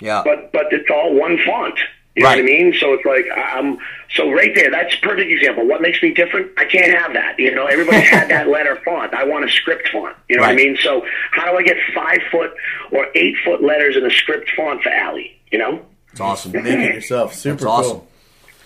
Yeah. 0.00 0.22
but 0.22 0.52
but 0.52 0.66
it's 0.70 0.90
all 0.90 1.14
one 1.14 1.38
font. 1.46 1.78
You 2.14 2.22
know 2.22 2.28
what 2.28 2.38
I 2.38 2.42
mean? 2.42 2.74
So 2.78 2.92
it's 2.92 3.04
like 3.06 3.26
I'm 3.34 3.78
so 4.14 4.30
right 4.30 4.54
there. 4.54 4.70
That's 4.70 4.94
a 4.94 4.98
perfect 4.98 5.30
example. 5.30 5.66
What 5.66 5.80
makes 5.80 6.02
me 6.02 6.12
different? 6.12 6.52
I 6.58 6.66
can't 6.66 6.92
have 6.92 7.14
that. 7.14 7.38
You 7.38 7.54
know, 7.54 7.66
everybody's 7.66 8.08
had 8.10 8.28
that 8.28 8.48
letter 8.48 8.78
font. 8.84 9.14
I 9.14 9.24
want 9.24 9.46
a 9.46 9.48
script 9.48 9.88
font. 9.88 10.14
You 10.28 10.36
know 10.36 10.42
what 10.42 10.50
I 10.50 10.56
mean? 10.56 10.76
So 10.82 11.06
how 11.32 11.50
do 11.50 11.56
I 11.56 11.62
get 11.62 11.76
five 11.94 12.18
foot 12.30 12.52
or 12.92 13.06
eight 13.14 13.36
foot 13.44 13.62
letters 13.62 13.96
in 13.96 14.04
a 14.04 14.10
script 14.10 14.50
font 14.54 14.82
for 14.82 14.90
Allie? 14.90 15.34
You 15.54 15.58
know? 15.58 15.86
It's 16.10 16.20
awesome. 16.20 16.50
Make 16.64 16.66
it 16.66 16.94
yourself. 16.96 17.32
Super 17.32 17.58
That's 17.58 17.64
awesome. 17.66 17.98
cool. 17.98 18.08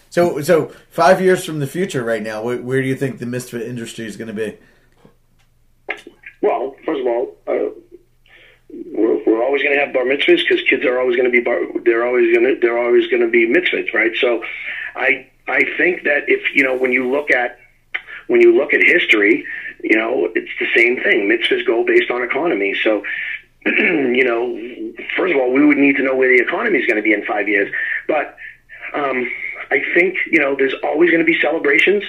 So, 0.08 0.40
so 0.40 0.72
five 0.88 1.20
years 1.20 1.44
from 1.44 1.58
the 1.58 1.66
future, 1.66 2.02
right 2.02 2.22
now, 2.22 2.42
where, 2.42 2.56
where 2.62 2.80
do 2.80 2.88
you 2.88 2.96
think 2.96 3.18
the 3.18 3.26
mitzvah 3.26 3.68
industry 3.68 4.06
is 4.06 4.16
going 4.16 4.28
to 4.28 4.32
be? 4.32 4.56
Well, 6.40 6.74
first 6.86 7.00
of 7.02 7.06
all, 7.06 7.36
uh, 7.46 7.68
we're, 8.70 9.22
we're 9.26 9.44
always 9.44 9.62
going 9.62 9.74
to 9.74 9.84
have 9.84 9.92
bar 9.92 10.04
mitzvahs 10.04 10.48
because 10.48 10.62
kids 10.62 10.86
are 10.86 10.98
always 10.98 11.14
going 11.14 11.30
to 11.30 11.30
be 11.30 11.40
bar. 11.40 11.60
They're 11.84 12.06
always 12.06 12.34
going 12.34 12.54
to 12.54 12.58
they're 12.58 12.78
always 12.78 13.06
going 13.08 13.20
to 13.20 13.28
be 13.28 13.46
mitzvahs, 13.46 13.92
right? 13.92 14.16
So, 14.18 14.42
I 14.96 15.28
I 15.46 15.64
think 15.76 16.04
that 16.04 16.24
if 16.26 16.54
you 16.54 16.64
know 16.64 16.74
when 16.74 16.92
you 16.92 17.10
look 17.10 17.30
at 17.30 17.58
when 18.28 18.40
you 18.40 18.56
look 18.56 18.72
at 18.72 18.80
history, 18.82 19.44
you 19.82 19.98
know 19.98 20.30
it's 20.34 20.52
the 20.58 20.68
same 20.74 21.02
thing. 21.02 21.28
Mitzvahs 21.28 21.66
go 21.66 21.84
based 21.84 22.10
on 22.10 22.22
economy. 22.22 22.74
So, 22.82 23.02
you 23.66 24.24
know, 24.24 24.56
first 25.16 25.34
of 25.34 25.40
all, 25.40 25.52
we 25.52 25.64
would 25.64 25.78
need 25.78 25.96
to 25.96 26.02
know 26.02 26.14
where 26.14 26.28
the 26.28 26.42
economy 26.42 26.78
is 26.78 26.86
going 26.86 26.96
to 26.96 27.02
be 27.02 27.12
in 27.12 27.24
five 27.24 27.48
years. 27.48 27.72
But 28.06 28.36
um, 28.94 29.30
I 29.70 29.82
think 29.94 30.16
you 30.30 30.38
know 30.38 30.56
there's 30.56 30.74
always 30.82 31.10
going 31.10 31.24
to 31.24 31.30
be 31.30 31.38
celebrations. 31.40 32.04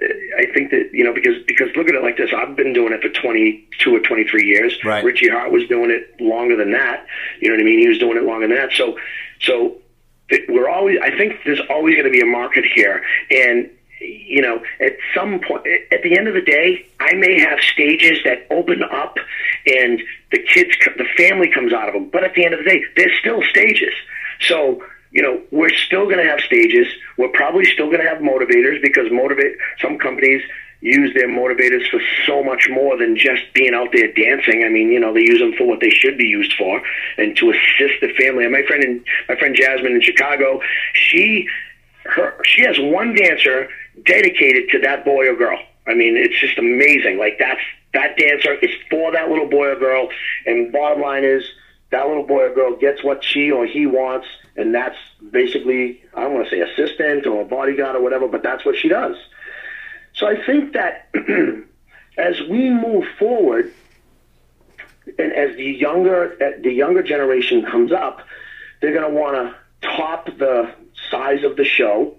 I 0.00 0.46
think 0.54 0.70
that 0.70 0.90
you 0.92 1.04
know 1.04 1.12
because 1.12 1.42
because 1.46 1.68
look 1.76 1.88
at 1.88 1.94
it 1.94 2.02
like 2.02 2.16
this. 2.16 2.30
I've 2.36 2.56
been 2.56 2.72
doing 2.72 2.92
it 2.92 3.02
for 3.02 3.08
22 3.08 3.94
or 3.94 4.00
23 4.00 4.46
years. 4.46 4.78
Right. 4.84 5.02
Richie 5.04 5.28
Hart 5.28 5.50
was 5.50 5.66
doing 5.68 5.90
it 5.90 6.20
longer 6.20 6.56
than 6.56 6.72
that. 6.72 7.04
You 7.40 7.48
know 7.48 7.54
what 7.54 7.60
I 7.60 7.64
mean? 7.64 7.80
He 7.80 7.88
was 7.88 7.98
doing 7.98 8.16
it 8.16 8.24
longer 8.24 8.46
than 8.46 8.56
that. 8.56 8.72
So 8.72 8.96
so 9.40 9.76
it, 10.28 10.48
we're 10.48 10.68
always. 10.68 10.98
I 11.02 11.16
think 11.16 11.34
there's 11.44 11.60
always 11.70 11.94
going 11.94 12.06
to 12.06 12.12
be 12.12 12.20
a 12.20 12.26
market 12.26 12.64
here, 12.64 13.02
and 13.30 13.70
you 14.00 14.42
know, 14.42 14.62
at 14.80 14.96
some 15.14 15.40
point, 15.40 15.66
at 15.90 16.02
the 16.02 16.16
end 16.16 16.28
of 16.28 16.34
the 16.34 16.42
day, 16.42 16.86
I 17.00 17.14
may 17.14 17.40
have 17.40 17.58
stages 17.60 18.18
that 18.24 18.46
open 18.50 18.82
up 18.82 19.16
and 19.66 20.00
the 20.30 20.38
kids, 20.38 20.76
the 20.96 21.06
family 21.16 21.50
comes 21.50 21.72
out 21.72 21.88
of 21.88 21.94
them. 21.94 22.10
But 22.10 22.24
at 22.24 22.34
the 22.34 22.44
end 22.44 22.54
of 22.54 22.64
the 22.64 22.70
day, 22.70 22.82
there's 22.96 23.18
still 23.20 23.42
stages. 23.50 23.94
So 24.40 24.82
you 25.10 25.22
know, 25.22 25.40
we're 25.50 25.74
still 25.74 26.04
going 26.04 26.18
to 26.18 26.30
have 26.30 26.40
stages. 26.40 26.86
We're 27.16 27.30
probably 27.30 27.64
still 27.64 27.86
going 27.86 28.02
to 28.02 28.08
have 28.08 28.18
motivators 28.18 28.82
because 28.82 29.10
motivate 29.10 29.56
some 29.80 29.98
companies 29.98 30.42
use 30.80 31.12
their 31.14 31.28
motivators 31.28 31.88
for 31.90 32.00
so 32.24 32.42
much 32.42 32.68
more 32.70 32.96
than 32.96 33.16
just 33.16 33.42
being 33.52 33.74
out 33.74 33.88
there 33.92 34.12
dancing. 34.12 34.64
I 34.64 34.68
mean, 34.68 34.92
you 34.92 35.00
know, 35.00 35.12
they 35.12 35.22
use 35.22 35.40
them 35.40 35.54
for 35.54 35.66
what 35.66 35.80
they 35.80 35.90
should 35.90 36.16
be 36.16 36.26
used 36.26 36.52
for 36.52 36.80
and 37.16 37.36
to 37.36 37.50
assist 37.50 38.00
the 38.00 38.12
family. 38.18 38.44
And 38.44 38.52
my 38.52 38.62
friend, 38.62 38.84
in, 38.84 39.04
my 39.28 39.36
friend 39.36 39.56
Jasmine 39.56 39.92
in 39.92 40.02
Chicago, 40.02 40.60
she 40.92 41.48
her 42.04 42.40
she 42.44 42.62
has 42.64 42.78
one 42.78 43.14
dancer 43.14 43.68
dedicated 44.06 44.70
to 44.70 44.78
that 44.80 45.04
boy 45.04 45.28
or 45.28 45.34
girl. 45.34 45.58
I 45.86 45.94
mean, 45.94 46.16
it's 46.16 46.38
just 46.38 46.58
amazing. 46.58 47.18
Like 47.18 47.38
that's 47.38 47.60
that 47.98 48.16
dancer 48.16 48.54
is 48.54 48.70
for 48.88 49.10
that 49.12 49.28
little 49.28 49.48
boy 49.48 49.68
or 49.68 49.76
girl. 49.76 50.08
And 50.46 50.72
bottom 50.72 51.02
line 51.02 51.24
is 51.24 51.42
that 51.90 52.06
little 52.06 52.26
boy 52.26 52.44
or 52.44 52.54
girl 52.54 52.76
gets 52.76 53.02
what 53.02 53.24
she 53.24 53.50
or 53.50 53.66
he 53.66 53.86
wants, 53.86 54.26
and 54.56 54.74
that's 54.74 54.96
basically 55.32 56.02
I 56.14 56.22
don't 56.22 56.34
want 56.34 56.48
to 56.48 56.50
say 56.50 56.60
assistant 56.60 57.26
or 57.26 57.44
bodyguard 57.44 57.96
or 57.96 58.02
whatever, 58.02 58.28
but 58.28 58.42
that's 58.42 58.64
what 58.64 58.76
she 58.76 58.88
does. 58.88 59.16
So 60.14 60.26
I 60.26 60.44
think 60.44 60.74
that 60.74 61.08
as 62.18 62.40
we 62.48 62.70
move 62.70 63.04
forward, 63.18 63.72
and 65.18 65.32
as 65.32 65.56
the 65.56 65.64
younger 65.64 66.36
the 66.62 66.72
younger 66.72 67.02
generation 67.02 67.64
comes 67.64 67.90
up, 67.90 68.20
they're 68.80 68.94
going 68.94 69.10
to 69.12 69.18
want 69.18 69.34
to 69.36 69.88
top 69.88 70.26
the 70.38 70.72
size 71.10 71.42
of 71.42 71.56
the 71.56 71.64
show. 71.64 72.14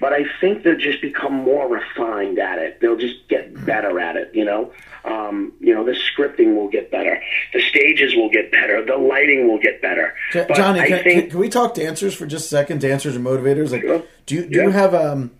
But 0.00 0.12
I 0.12 0.24
think 0.40 0.62
they'll 0.62 0.76
just 0.76 1.00
become 1.02 1.32
more 1.32 1.68
refined 1.68 2.38
at 2.38 2.58
it. 2.58 2.80
They'll 2.80 2.96
just 2.96 3.26
get 3.28 3.52
better 3.66 3.98
at 3.98 4.16
it. 4.16 4.30
You 4.32 4.44
know, 4.44 4.72
um, 5.04 5.52
you 5.60 5.74
know, 5.74 5.84
the 5.84 5.92
scripting 5.92 6.54
will 6.54 6.68
get 6.68 6.90
better, 6.90 7.20
the 7.52 7.60
stages 7.62 8.14
will 8.14 8.30
get 8.30 8.50
better, 8.52 8.84
the 8.84 8.96
lighting 8.96 9.48
will 9.48 9.58
get 9.58 9.80
better. 9.82 10.14
But 10.32 10.54
Johnny, 10.54 10.80
I 10.80 10.88
can, 10.88 11.02
think, 11.02 11.20
can, 11.20 11.30
can 11.30 11.38
we 11.38 11.48
talk 11.48 11.74
dancers 11.74 12.14
for 12.14 12.26
just 12.26 12.46
a 12.46 12.48
second? 12.48 12.80
Dancers 12.80 13.16
and 13.16 13.24
motivators. 13.24 13.72
Like, 13.72 13.82
Sure. 13.82 14.02
do 14.26 14.34
you 14.34 14.46
do 14.46 14.62
you 14.62 14.70
have 14.70 14.94
um, 14.94 15.30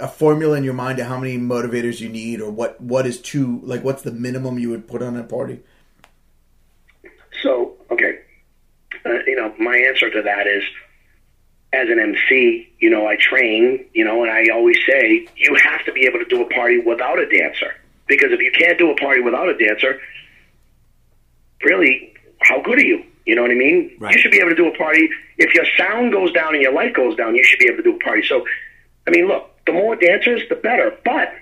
a 0.00 0.08
formula 0.08 0.56
in 0.56 0.64
your 0.64 0.74
mind 0.74 0.98
of 0.98 1.06
how 1.06 1.18
many 1.18 1.36
motivators 1.36 2.00
you 2.00 2.08
need, 2.08 2.40
or 2.40 2.50
what 2.50 2.80
what 2.80 3.06
is 3.06 3.20
too 3.20 3.60
like? 3.62 3.84
What's 3.84 4.02
the 4.02 4.12
minimum 4.12 4.58
you 4.58 4.70
would 4.70 4.88
put 4.88 5.02
on 5.02 5.16
a 5.16 5.22
party? 5.22 5.60
So, 7.42 7.74
okay, 7.90 8.20
uh, 9.04 9.10
you 9.26 9.36
know, 9.36 9.54
my 9.58 9.76
answer 9.76 10.08
to 10.10 10.22
that 10.22 10.46
is, 10.46 10.64
as 11.76 11.88
an 11.90 11.98
MC, 11.98 12.68
you 12.78 12.90
know, 12.90 13.06
I 13.06 13.16
train, 13.16 13.84
you 13.92 14.04
know, 14.04 14.22
and 14.22 14.32
I 14.32 14.48
always 14.52 14.78
say 14.88 15.28
you 15.36 15.54
have 15.62 15.84
to 15.84 15.92
be 15.92 16.06
able 16.06 16.18
to 16.18 16.24
do 16.24 16.42
a 16.42 16.48
party 16.48 16.78
without 16.78 17.18
a 17.18 17.26
dancer 17.28 17.74
because 18.06 18.32
if 18.32 18.40
you 18.40 18.50
can't 18.52 18.78
do 18.78 18.90
a 18.90 18.96
party 18.96 19.20
without 19.20 19.48
a 19.48 19.56
dancer, 19.58 20.00
really, 21.62 22.14
how 22.40 22.62
good 22.62 22.78
are 22.78 22.84
you? 22.84 23.04
You 23.26 23.34
know 23.34 23.42
what 23.42 23.50
I 23.50 23.54
mean? 23.54 23.96
Right. 23.98 24.14
You 24.14 24.20
should 24.20 24.30
be 24.30 24.38
able 24.38 24.50
to 24.50 24.56
do 24.56 24.68
a 24.68 24.76
party. 24.76 25.10
If 25.36 25.52
your 25.54 25.66
sound 25.76 26.12
goes 26.12 26.32
down 26.32 26.54
and 26.54 26.62
your 26.62 26.72
light 26.72 26.94
goes 26.94 27.16
down, 27.16 27.34
you 27.34 27.44
should 27.44 27.58
be 27.58 27.66
able 27.66 27.78
to 27.78 27.82
do 27.82 27.96
a 27.96 27.98
party. 27.98 28.22
So, 28.26 28.46
I 29.06 29.10
mean, 29.10 29.26
look, 29.26 29.50
the 29.66 29.72
more 29.72 29.96
dancers, 29.96 30.42
the 30.48 30.54
better. 30.54 30.96
But 31.04 31.34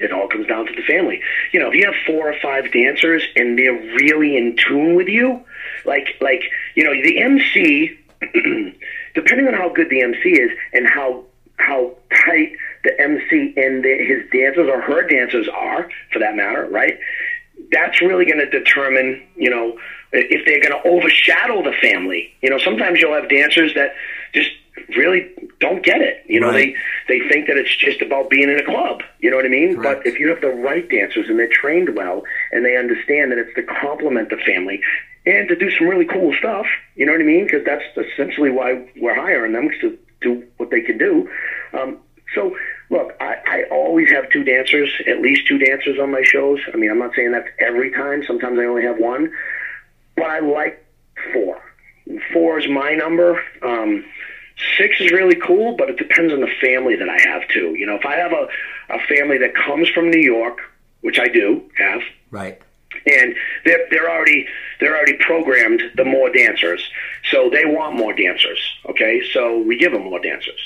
it 0.00 0.12
all 0.12 0.28
comes 0.28 0.46
down 0.46 0.66
to 0.66 0.72
the 0.74 0.82
family. 0.82 1.20
You 1.52 1.60
know, 1.60 1.68
if 1.68 1.74
you 1.74 1.84
have 1.84 1.94
four 2.06 2.30
or 2.30 2.36
five 2.40 2.72
dancers 2.72 3.22
and 3.36 3.58
they're 3.58 3.72
really 3.72 4.36
in 4.36 4.56
tune 4.56 4.94
with 4.94 5.08
you, 5.08 5.44
like 5.84 6.16
like 6.20 6.42
you 6.74 6.84
know, 6.84 6.92
the 6.92 7.20
MC, 7.20 7.98
depending 9.14 9.46
on 9.48 9.54
how 9.54 9.68
good 9.72 9.88
the 9.90 10.02
MC 10.02 10.30
is 10.30 10.50
and 10.72 10.86
how 10.88 11.24
how 11.58 11.92
tight 12.24 12.52
the 12.84 13.00
MC 13.00 13.52
and 13.56 13.84
the, 13.84 13.96
his 13.98 14.30
dancers 14.30 14.68
or 14.68 14.80
her 14.80 15.06
dancers 15.08 15.48
are, 15.52 15.88
for 16.12 16.20
that 16.20 16.36
matter, 16.36 16.66
right? 16.70 16.98
That's 17.72 18.00
really 18.00 18.24
going 18.24 18.38
to 18.38 18.48
determine, 18.48 19.20
you 19.36 19.50
know, 19.50 19.76
if 20.12 20.46
they're 20.46 20.60
going 20.60 20.80
to 20.82 20.88
overshadow 20.88 21.62
the 21.62 21.72
family. 21.82 22.32
You 22.42 22.50
know, 22.50 22.58
sometimes 22.58 23.00
you'll 23.00 23.14
have 23.14 23.28
dancers 23.28 23.74
that 23.74 23.90
just 24.32 24.50
really 24.96 25.28
don't 25.58 25.84
get 25.84 26.00
it. 26.00 26.22
You 26.28 26.38
know, 26.40 26.48
Right. 26.50 26.74
they 27.08 27.18
they 27.20 27.28
think 27.28 27.48
that 27.48 27.56
it's 27.56 27.74
just 27.76 28.00
about 28.00 28.30
being 28.30 28.48
in 28.48 28.58
a 28.58 28.64
club. 28.64 29.02
You 29.18 29.30
know 29.30 29.36
what 29.36 29.44
I 29.44 29.48
mean? 29.48 29.74
Correct. 29.76 30.04
But 30.04 30.06
if 30.06 30.20
you 30.20 30.28
have 30.28 30.40
the 30.40 30.48
right 30.50 30.88
dancers 30.88 31.28
and 31.28 31.38
they're 31.38 31.48
trained 31.48 31.96
well 31.96 32.22
and 32.52 32.64
they 32.64 32.76
understand 32.76 33.32
that 33.32 33.38
it's 33.38 33.52
to 33.56 33.62
complement 33.64 34.30
the 34.30 34.36
family 34.36 34.80
and 35.28 35.48
to 35.48 35.56
do 35.56 35.70
some 35.76 35.86
really 35.86 36.06
cool 36.06 36.32
stuff, 36.38 36.66
you 36.94 37.04
know 37.04 37.12
what 37.12 37.20
I 37.20 37.24
mean? 37.24 37.44
Because 37.44 37.64
that's 37.64 37.84
essentially 37.96 38.50
why 38.50 38.88
we're 38.96 39.14
hiring 39.14 39.52
them 39.52 39.68
to 39.82 39.98
do 40.22 40.46
what 40.56 40.70
they 40.70 40.80
can 40.80 40.96
do. 40.96 41.28
Um, 41.72 41.98
so, 42.34 42.56
look, 42.90 43.14
I, 43.20 43.36
I 43.46 43.62
always 43.70 44.10
have 44.10 44.30
two 44.30 44.42
dancers, 44.42 44.90
at 45.06 45.20
least 45.20 45.46
two 45.46 45.58
dancers 45.58 45.98
on 46.00 46.10
my 46.10 46.22
shows. 46.22 46.60
I 46.72 46.76
mean, 46.76 46.90
I'm 46.90 46.98
not 46.98 47.14
saying 47.14 47.32
that's 47.32 47.48
every 47.58 47.90
time. 47.92 48.24
Sometimes 48.26 48.58
I 48.58 48.64
only 48.64 48.82
have 48.82 48.98
one, 48.98 49.30
but 50.16 50.24
I 50.24 50.40
like 50.40 50.84
four. 51.32 51.60
Four 52.32 52.58
is 52.58 52.68
my 52.68 52.94
number. 52.94 53.40
Um, 53.62 54.04
six 54.78 54.98
is 55.00 55.10
really 55.12 55.36
cool, 55.36 55.76
but 55.76 55.90
it 55.90 55.98
depends 55.98 56.32
on 56.32 56.40
the 56.40 56.50
family 56.60 56.96
that 56.96 57.08
I 57.08 57.20
have 57.20 57.46
too. 57.48 57.74
You 57.76 57.86
know, 57.86 57.96
if 57.96 58.06
I 58.06 58.16
have 58.16 58.32
a, 58.32 58.48
a 58.88 58.98
family 59.06 59.38
that 59.38 59.54
comes 59.54 59.90
from 59.90 60.10
New 60.10 60.20
York, 60.20 60.58
which 61.02 61.18
I 61.18 61.28
do 61.28 61.70
have, 61.76 62.00
Right. 62.30 62.60
And 63.06 63.34
they're 63.64 63.86
they're 63.90 64.10
already 64.10 64.46
they're 64.80 64.96
already 64.96 65.16
programmed 65.18 65.82
the 65.96 66.04
more 66.04 66.30
dancers, 66.30 66.82
so 67.30 67.50
they 67.50 67.64
want 67.64 67.96
more 67.96 68.12
dancers. 68.12 68.58
Okay, 68.88 69.22
so 69.32 69.58
we 69.58 69.76
give 69.76 69.92
them 69.92 70.04
more 70.04 70.20
dancers. 70.20 70.60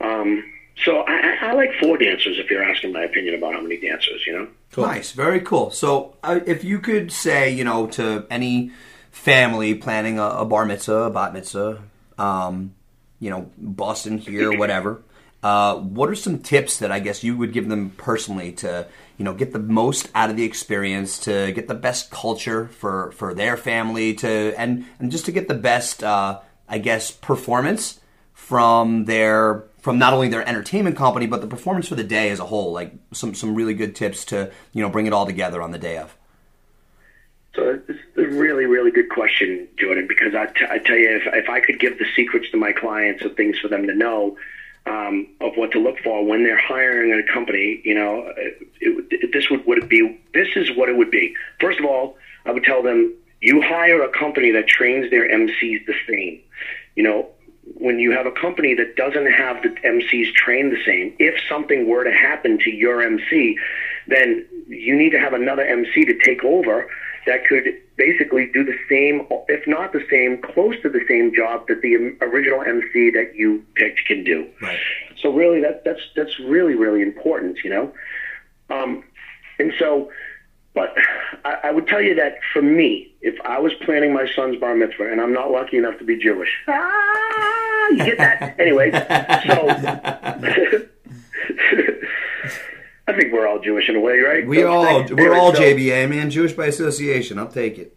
Um, 0.00 0.44
so 0.84 1.00
I, 1.00 1.36
I 1.42 1.48
I 1.48 1.52
like 1.52 1.72
four 1.80 1.96
dancers 1.98 2.38
if 2.38 2.50
you're 2.50 2.62
asking 2.62 2.92
my 2.92 3.02
opinion 3.04 3.34
about 3.34 3.54
how 3.54 3.60
many 3.60 3.78
dancers. 3.78 4.22
You 4.26 4.32
know. 4.38 4.48
Nice, 4.76 5.12
very 5.12 5.40
cool. 5.40 5.70
So, 5.70 6.16
uh, 6.24 6.40
if 6.46 6.64
you 6.64 6.80
could 6.80 7.12
say, 7.12 7.50
you 7.50 7.64
know, 7.64 7.86
to 7.88 8.26
any 8.28 8.72
family 9.12 9.74
planning 9.74 10.18
a, 10.18 10.26
a 10.26 10.44
bar 10.44 10.64
mitzvah, 10.64 11.04
a 11.04 11.10
bat 11.10 11.32
mitzvah, 11.32 11.80
um, 12.18 12.74
you 13.20 13.30
know, 13.30 13.50
Boston 13.56 14.18
here, 14.18 14.56
whatever, 14.56 15.02
uh, 15.42 15.76
what 15.76 16.08
are 16.08 16.14
some 16.14 16.38
tips 16.40 16.78
that 16.78 16.90
I 16.90 16.98
guess 16.98 17.22
you 17.22 17.36
would 17.36 17.52
give 17.52 17.68
them 17.68 17.90
personally 17.90 18.52
to, 18.52 18.86
you 19.16 19.24
know, 19.24 19.34
get 19.34 19.52
the 19.52 19.58
most 19.58 20.10
out 20.14 20.30
of 20.30 20.36
the 20.36 20.44
experience, 20.44 21.18
to 21.20 21.52
get 21.52 21.68
the 21.68 21.74
best 21.74 22.10
culture 22.10 22.68
for 22.68 23.12
for 23.12 23.34
their 23.34 23.56
family, 23.56 24.14
to 24.14 24.54
and 24.58 24.84
and 24.98 25.10
just 25.10 25.26
to 25.26 25.32
get 25.32 25.48
the 25.48 25.54
best, 25.54 26.02
uh, 26.02 26.40
I 26.68 26.78
guess, 26.78 27.10
performance 27.10 28.00
from 28.32 29.04
their 29.04 29.64
from 29.80 29.98
not 29.98 30.12
only 30.12 30.28
their 30.28 30.46
entertainment 30.48 30.96
company 30.96 31.26
but 31.26 31.40
the 31.42 31.46
performance 31.46 31.88
for 31.88 31.94
the 31.94 32.04
day 32.04 32.30
as 32.30 32.40
a 32.40 32.46
whole. 32.46 32.72
Like 32.72 32.92
some 33.12 33.34
some 33.34 33.54
really 33.54 33.74
good 33.74 33.94
tips 33.94 34.24
to 34.26 34.50
you 34.72 34.82
know 34.82 34.90
bring 34.90 35.06
it 35.06 35.12
all 35.12 35.26
together 35.26 35.62
on 35.62 35.70
the 35.70 35.78
day 35.78 35.98
of. 35.98 36.16
So 37.54 37.80
it's 37.88 38.00
a 38.16 38.22
really, 38.22 38.64
really 38.64 38.90
good 38.90 39.10
question, 39.10 39.68
Jordan, 39.78 40.08
because 40.08 40.34
I, 40.34 40.46
t- 40.46 40.66
I 40.68 40.78
tell 40.78 40.96
you, 40.96 41.16
if, 41.16 41.22
if 41.34 41.48
I 41.48 41.60
could 41.60 41.78
give 41.78 41.98
the 41.98 42.06
secrets 42.16 42.50
to 42.50 42.56
my 42.56 42.72
clients 42.72 43.24
of 43.24 43.36
things 43.36 43.58
for 43.60 43.68
them 43.68 43.86
to 43.86 43.94
know 43.94 44.36
um, 44.86 45.26
of 45.40 45.52
what 45.56 45.72
to 45.72 45.78
look 45.78 45.98
for 46.02 46.24
when 46.24 46.44
they're 46.44 46.60
hiring 46.60 47.12
a 47.12 47.32
company, 47.32 47.80
you 47.84 47.94
know, 47.94 48.32
it, 48.36 48.70
it, 48.80 49.32
this 49.32 49.48
would, 49.50 49.64
would 49.66 49.78
it 49.78 49.88
be, 49.88 50.18
this 50.34 50.48
is 50.56 50.70
what 50.76 50.88
it 50.88 50.96
would 50.96 51.10
be. 51.10 51.34
First 51.60 51.78
of 51.78 51.86
all, 51.86 52.16
I 52.44 52.52
would 52.52 52.64
tell 52.64 52.82
them, 52.82 53.14
you 53.40 53.62
hire 53.62 54.02
a 54.02 54.08
company 54.08 54.50
that 54.52 54.66
trains 54.66 55.10
their 55.10 55.28
MCs 55.28 55.86
the 55.86 55.94
same. 56.08 56.40
You 56.96 57.02
know, 57.02 57.28
when 57.74 57.98
you 57.98 58.12
have 58.12 58.26
a 58.26 58.30
company 58.30 58.74
that 58.74 58.96
doesn't 58.96 59.26
have 59.30 59.62
the 59.62 59.70
MCs 59.70 60.32
trained 60.34 60.72
the 60.72 60.82
same, 60.84 61.14
if 61.18 61.34
something 61.48 61.88
were 61.88 62.04
to 62.04 62.12
happen 62.12 62.58
to 62.58 62.70
your 62.70 63.02
MC, 63.02 63.56
then 64.06 64.46
you 64.68 64.96
need 64.96 65.10
to 65.10 65.18
have 65.18 65.32
another 65.32 65.62
MC 65.62 66.04
to 66.04 66.18
take 66.18 66.44
over 66.44 66.88
that 67.26 67.46
could 67.46 67.64
basically 67.96 68.50
do 68.52 68.64
the 68.64 68.76
same, 68.88 69.26
if 69.48 69.66
not 69.66 69.92
the 69.92 70.04
same, 70.10 70.40
close 70.42 70.74
to 70.82 70.88
the 70.88 71.04
same 71.08 71.34
job 71.34 71.66
that 71.68 71.80
the 71.82 71.94
original 72.20 72.62
MC 72.62 73.10
that 73.10 73.32
you 73.34 73.64
picked 73.74 74.04
can 74.06 74.24
do. 74.24 74.48
Right. 74.60 74.78
So 75.20 75.32
really, 75.32 75.60
that 75.60 75.84
that's 75.84 76.00
that's 76.16 76.38
really 76.40 76.74
really 76.74 77.02
important, 77.02 77.58
you 77.64 77.70
know. 77.70 77.92
Um, 78.70 79.04
and 79.58 79.72
so, 79.78 80.10
but 80.74 80.94
I, 81.44 81.58
I 81.64 81.70
would 81.70 81.86
tell 81.86 82.02
you 82.02 82.14
that 82.16 82.38
for 82.52 82.62
me, 82.62 83.12
if 83.20 83.34
I 83.44 83.58
was 83.58 83.72
planning 83.84 84.12
my 84.12 84.26
son's 84.34 84.58
bar 84.58 84.74
mitzvah, 84.74 85.10
and 85.10 85.20
I'm 85.20 85.32
not 85.32 85.50
lucky 85.50 85.78
enough 85.78 85.98
to 85.98 86.04
be 86.04 86.16
Jewish, 86.16 86.50
ah, 86.68 87.88
you 87.90 88.04
get 88.04 88.18
that 88.18 88.58
anyway. 88.58 88.90
So. 89.46 90.88
I 93.06 93.12
think 93.12 93.32
we're 93.32 93.46
all 93.46 93.58
Jewish 93.60 93.88
in 93.88 93.96
a 93.96 94.00
way, 94.00 94.18
right? 94.20 94.46
we 94.46 94.62
all 94.64 95.04
we're 95.10 95.34
all 95.34 95.54
so- 95.54 95.60
jba 95.60 96.08
man 96.08 96.30
jewish 96.30 96.52
by 96.54 96.66
association 96.66 97.38
i'll 97.38 97.46
take 97.48 97.78
it 97.78 97.96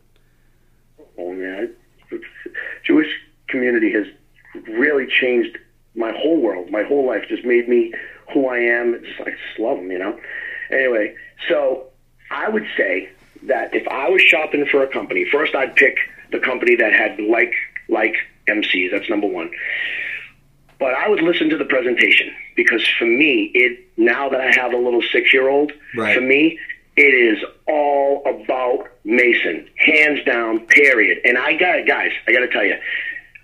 Oh 1.19 1.33
man, 1.33 1.73
Jewish 2.85 3.07
community 3.47 3.91
has 3.91 4.05
really 4.67 5.07
changed 5.07 5.57
my 5.95 6.11
whole 6.11 6.39
world, 6.39 6.69
my 6.69 6.83
whole 6.83 7.07
life. 7.07 7.23
Just 7.27 7.43
made 7.43 7.67
me 7.67 7.91
who 8.33 8.47
I 8.47 8.59
am. 8.59 8.93
It's 8.93 9.07
I 9.19 9.31
just 9.31 9.59
love 9.59 9.77
them, 9.77 9.91
you 9.91 9.97
know. 9.97 10.19
Anyway, 10.69 11.15
so 11.49 11.87
I 12.29 12.49
would 12.49 12.65
say 12.77 13.09
that 13.43 13.73
if 13.73 13.87
I 13.87 14.09
was 14.09 14.21
shopping 14.21 14.65
for 14.67 14.83
a 14.83 14.87
company, 14.87 15.25
first 15.31 15.55
I'd 15.55 15.75
pick 15.75 15.97
the 16.31 16.39
company 16.39 16.75
that 16.75 16.93
had 16.93 17.19
like 17.19 17.53
like 17.89 18.15
MCs. 18.47 18.91
That's 18.91 19.09
number 19.09 19.27
one. 19.27 19.49
But 20.79 20.93
I 20.93 21.09
would 21.09 21.21
listen 21.21 21.49
to 21.49 21.57
the 21.57 21.65
presentation 21.65 22.31
because 22.55 22.85
for 22.99 23.05
me, 23.05 23.51
it 23.53 23.79
now 23.97 24.29
that 24.29 24.39
I 24.41 24.51
have 24.59 24.73
a 24.73 24.77
little 24.77 25.01
six 25.11 25.33
year 25.33 25.49
old, 25.49 25.71
Right. 25.95 26.15
for 26.15 26.21
me, 26.21 26.59
It 26.99 27.13
is 27.13 27.37
all 27.67 28.23
about 28.25 28.89
Mason, 29.05 29.67
hands 29.75 30.23
down, 30.25 30.61
period. 30.61 31.19
And 31.25 31.37
I 31.37 31.53
got 31.53 31.85
guys, 31.85 32.11
I 32.27 32.31
got 32.31 32.39
to 32.39 32.47
tell 32.47 32.63
you, 32.65 32.75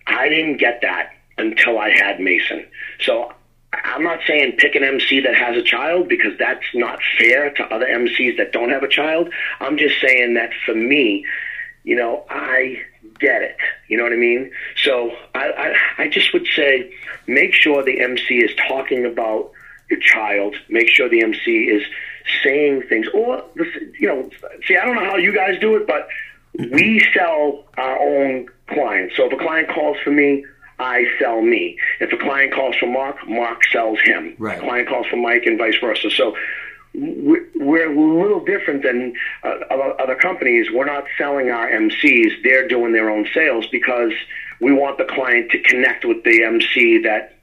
I 0.07 0.27
didn't 0.27 0.57
get 0.57 0.81
that 0.81 1.13
until 1.37 1.77
I 1.77 1.91
had 1.91 2.19
Mason. 2.19 2.65
So 3.01 3.31
I'm 3.71 4.01
not 4.03 4.21
saying 4.25 4.53
pick 4.57 4.73
an 4.73 4.83
MC 4.83 5.19
that 5.19 5.35
has 5.35 5.55
a 5.55 5.61
child 5.61 6.07
because 6.09 6.33
that's 6.39 6.65
not 6.73 6.99
fair 7.19 7.51
to 7.51 7.63
other 7.65 7.85
MCs 7.85 8.37
that 8.37 8.53
don't 8.53 8.69
have 8.71 8.81
a 8.81 8.87
child. 8.87 9.31
I'm 9.59 9.77
just 9.77 10.01
saying 10.01 10.33
that 10.33 10.49
for 10.65 10.73
me, 10.73 11.23
you 11.83 11.95
know, 11.95 12.25
I 12.31 12.81
get 13.23 13.41
it. 13.41 13.57
You 13.87 13.97
know 13.97 14.03
what 14.03 14.13
I 14.13 14.17
mean? 14.17 14.51
So 14.83 15.11
I, 15.33 15.73
I, 15.97 16.03
I 16.03 16.07
just 16.09 16.33
would 16.33 16.45
say 16.55 16.93
make 17.25 17.53
sure 17.53 17.83
the 17.83 18.01
MC 18.01 18.39
is 18.39 18.51
talking 18.67 19.05
about 19.05 19.51
your 19.89 19.99
child. 19.99 20.55
Make 20.69 20.89
sure 20.89 21.07
the 21.09 21.23
MC 21.23 21.65
is 21.65 21.83
saying 22.43 22.83
things. 22.89 23.07
Or, 23.13 23.43
you 23.99 24.07
know, 24.07 24.29
see, 24.67 24.75
I 24.77 24.85
don't 24.85 24.95
know 24.95 25.05
how 25.05 25.15
you 25.15 25.33
guys 25.33 25.59
do 25.59 25.75
it, 25.77 25.87
but 25.87 26.07
we 26.57 27.03
sell 27.15 27.63
our 27.77 27.97
own 27.99 28.47
clients. 28.67 29.15
So 29.15 29.27
if 29.27 29.33
a 29.33 29.37
client 29.37 29.69
calls 29.69 29.97
for 30.03 30.11
me, 30.11 30.45
I 30.79 31.05
sell 31.19 31.41
me. 31.41 31.77
If 32.01 32.11
a 32.11 32.17
client 32.17 32.53
calls 32.53 32.75
for 32.75 32.87
Mark, 32.87 33.15
Mark 33.27 33.61
sells 33.71 33.99
him. 34.03 34.35
Right. 34.37 34.57
If 34.57 34.63
a 34.63 34.65
client 34.65 34.89
calls 34.89 35.07
for 35.07 35.17
Mike, 35.17 35.45
and 35.45 35.57
vice 35.57 35.75
versa. 35.79 36.09
So 36.11 36.35
we're, 36.93 37.47
we're 37.55 37.91
a 37.91 38.21
little 38.21 38.43
different 38.43 38.83
than 38.83 39.13
uh, 39.43 39.55
other, 39.71 39.99
other 40.01 40.15
companies. 40.15 40.67
We're 40.71 40.85
not 40.85 41.05
selling 41.17 41.49
our 41.49 41.69
MCs; 41.69 42.43
they're 42.43 42.67
doing 42.67 42.93
their 42.93 43.09
own 43.09 43.27
sales 43.33 43.65
because 43.71 44.13
we 44.61 44.73
want 44.73 44.97
the 44.97 45.05
client 45.05 45.51
to 45.51 45.59
connect 45.59 46.05
with 46.05 46.23
the 46.23 46.43
MC 46.43 46.99
that 47.03 47.35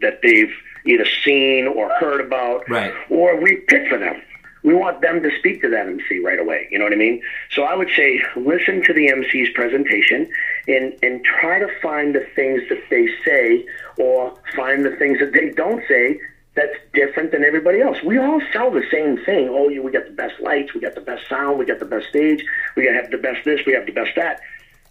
that 0.00 0.20
they've 0.22 0.52
either 0.86 1.06
seen 1.24 1.66
or 1.66 1.90
heard 2.00 2.20
about, 2.20 2.68
Right. 2.68 2.92
or 3.10 3.40
we 3.40 3.56
pick 3.68 3.88
for 3.88 3.98
them. 3.98 4.22
We 4.62 4.74
want 4.74 5.00
them 5.00 5.22
to 5.22 5.30
speak 5.38 5.60
to 5.62 5.68
that 5.70 5.86
MC 5.86 6.18
right 6.20 6.38
away. 6.40 6.66
You 6.70 6.78
know 6.78 6.84
what 6.84 6.92
I 6.92 6.96
mean? 6.96 7.22
So 7.52 7.62
I 7.62 7.74
would 7.76 7.90
say 7.96 8.20
listen 8.34 8.82
to 8.84 8.92
the 8.92 9.08
MC's 9.08 9.50
presentation 9.54 10.28
and 10.66 10.92
and 11.02 11.24
try 11.24 11.60
to 11.60 11.68
find 11.80 12.14
the 12.14 12.26
things 12.34 12.62
that 12.70 12.82
they 12.90 13.08
say 13.24 13.64
or 13.98 14.34
find 14.56 14.84
the 14.84 14.96
things 14.96 15.20
that 15.20 15.32
they 15.32 15.50
don't 15.50 15.82
say 15.86 16.18
that's 16.56 16.74
different 16.94 17.30
than 17.32 17.44
everybody 17.44 17.80
else. 17.80 17.98
We 18.02 18.18
all 18.18 18.40
sell 18.52 18.70
the 18.70 18.82
same 18.90 19.18
thing. 19.24 19.48
Oh, 19.50 19.68
you, 19.68 19.82
we 19.82 19.92
got 19.92 20.06
the 20.06 20.12
best 20.12 20.40
lights, 20.40 20.72
we 20.74 20.80
got 20.80 20.94
the 20.94 21.00
best 21.02 21.28
sound, 21.28 21.58
we 21.58 21.66
got 21.66 21.78
the 21.78 21.84
best 21.84 22.08
stage, 22.08 22.42
we 22.74 22.84
got 22.84 22.94
have 22.94 23.10
the 23.10 23.18
best 23.18 23.44
this, 23.44 23.60
we 23.66 23.72
have 23.74 23.86
the 23.86 23.92
best 23.92 24.16
that. 24.16 24.40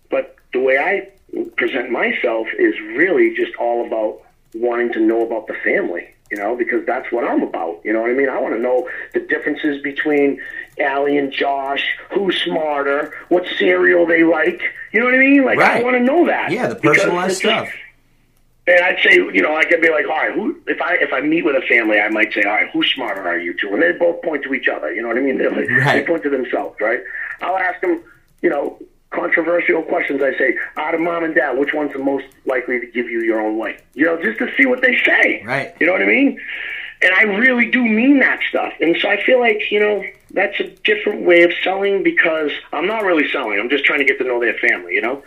But 0.09 0.35
the 0.53 0.59
way 0.59 0.77
I 0.77 1.09
present 1.57 1.89
myself 1.91 2.47
is 2.57 2.79
really 2.95 3.35
just 3.35 3.55
all 3.55 3.85
about 3.85 4.21
wanting 4.53 4.93
to 4.93 4.99
know 4.99 5.25
about 5.25 5.47
the 5.47 5.55
family, 5.63 6.07
you 6.31 6.37
know, 6.37 6.55
because 6.55 6.85
that's 6.85 7.11
what 7.11 7.23
I'm 7.25 7.41
about. 7.41 7.81
You 7.83 7.93
know 7.93 8.01
what 8.01 8.11
I 8.11 8.13
mean? 8.13 8.29
I 8.29 8.39
want 8.39 8.53
to 8.53 8.61
know 8.61 8.87
the 9.13 9.19
differences 9.21 9.81
between 9.81 10.39
Allie 10.79 11.17
and 11.17 11.31
Josh, 11.31 11.83
who's 12.13 12.39
smarter, 12.43 13.11
what 13.29 13.45
cereal 13.57 14.05
they 14.05 14.23
like. 14.23 14.61
You 14.93 14.99
know 14.99 15.07
what 15.07 15.15
I 15.15 15.17
mean? 15.17 15.43
Like 15.43 15.59
I 15.59 15.81
want 15.81 15.97
to 15.97 16.03
know 16.03 16.27
that. 16.27 16.51
Yeah, 16.51 16.67
the 16.67 16.75
personalized 16.75 17.31
it's 17.31 17.41
just- 17.41 17.69
stuff. 17.71 17.79
And 18.67 18.79
I'd 18.83 18.99
say, 19.03 19.13
you 19.15 19.41
know, 19.41 19.55
I 19.55 19.63
could 19.63 19.81
be 19.81 19.89
like, 19.89 20.05
all 20.05 20.15
right, 20.15 20.33
who? 20.33 20.59
If 20.65 20.81
I 20.81 20.95
if 20.95 21.13
I 21.13 21.21
meet 21.21 21.45
with 21.45 21.55
a 21.55 21.65
family, 21.67 21.99
I 21.99 22.09
might 22.09 22.33
say, 22.33 22.43
all 22.43 22.53
right, 22.53 22.69
who's 22.71 22.91
smarter 22.93 23.27
are 23.27 23.37
you 23.37 23.53
two? 23.53 23.71
And 23.73 23.81
they 23.81 23.91
both 23.91 24.21
point 24.23 24.43
to 24.43 24.53
each 24.53 24.67
other. 24.67 24.93
You 24.93 25.03
know 25.03 25.09
what 25.09 25.17
I 25.17 25.21
mean? 25.21 25.37
They, 25.37 25.47
they 25.99 26.05
point 26.05 26.23
to 26.23 26.29
themselves, 26.29 26.75
right? 26.81 26.99
I'll 27.41 27.57
ask 27.57 27.79
them, 27.81 28.01
you 28.41 28.49
know, 28.49 28.79
controversial 29.11 29.83
questions. 29.83 30.21
I 30.23 30.35
say, 30.37 30.57
out 30.77 30.95
of 30.95 31.01
mom 31.01 31.23
and 31.23 31.35
dad, 31.35 31.57
which 31.57 31.73
one's 31.73 31.93
the 31.93 31.99
most 31.99 32.25
likely 32.45 32.79
to 32.79 32.87
give 32.87 33.07
you 33.07 33.21
your 33.21 33.39
own 33.39 33.57
way? 33.57 33.77
You 33.93 34.05
know, 34.05 34.21
just 34.21 34.39
to 34.39 34.51
see 34.57 34.65
what 34.65 34.81
they 34.81 34.97
say. 35.05 35.43
Right. 35.45 35.75
You 35.79 35.85
know 35.85 35.93
what 35.93 36.01
I 36.01 36.07
mean? 36.07 36.39
And 37.01 37.13
I 37.13 37.23
really 37.23 37.69
do 37.69 37.83
mean 37.83 38.19
that 38.19 38.41
stuff. 38.49 38.73
And 38.79 38.97
so 38.99 39.09
I 39.09 39.21
feel 39.23 39.39
like, 39.39 39.71
you 39.71 39.79
know, 39.79 40.03
that's 40.31 40.59
a 40.59 40.69
different 40.83 41.21
way 41.21 41.43
of 41.43 41.51
selling 41.63 42.03
because 42.03 42.51
I'm 42.73 42.87
not 42.87 43.03
really 43.03 43.29
selling. 43.29 43.59
I'm 43.59 43.69
just 43.69 43.85
trying 43.85 43.99
to 43.99 44.05
get 44.05 44.17
to 44.19 44.23
know 44.23 44.39
their 44.39 44.57
family, 44.57 44.95
you 44.95 45.01
know? 45.01 45.21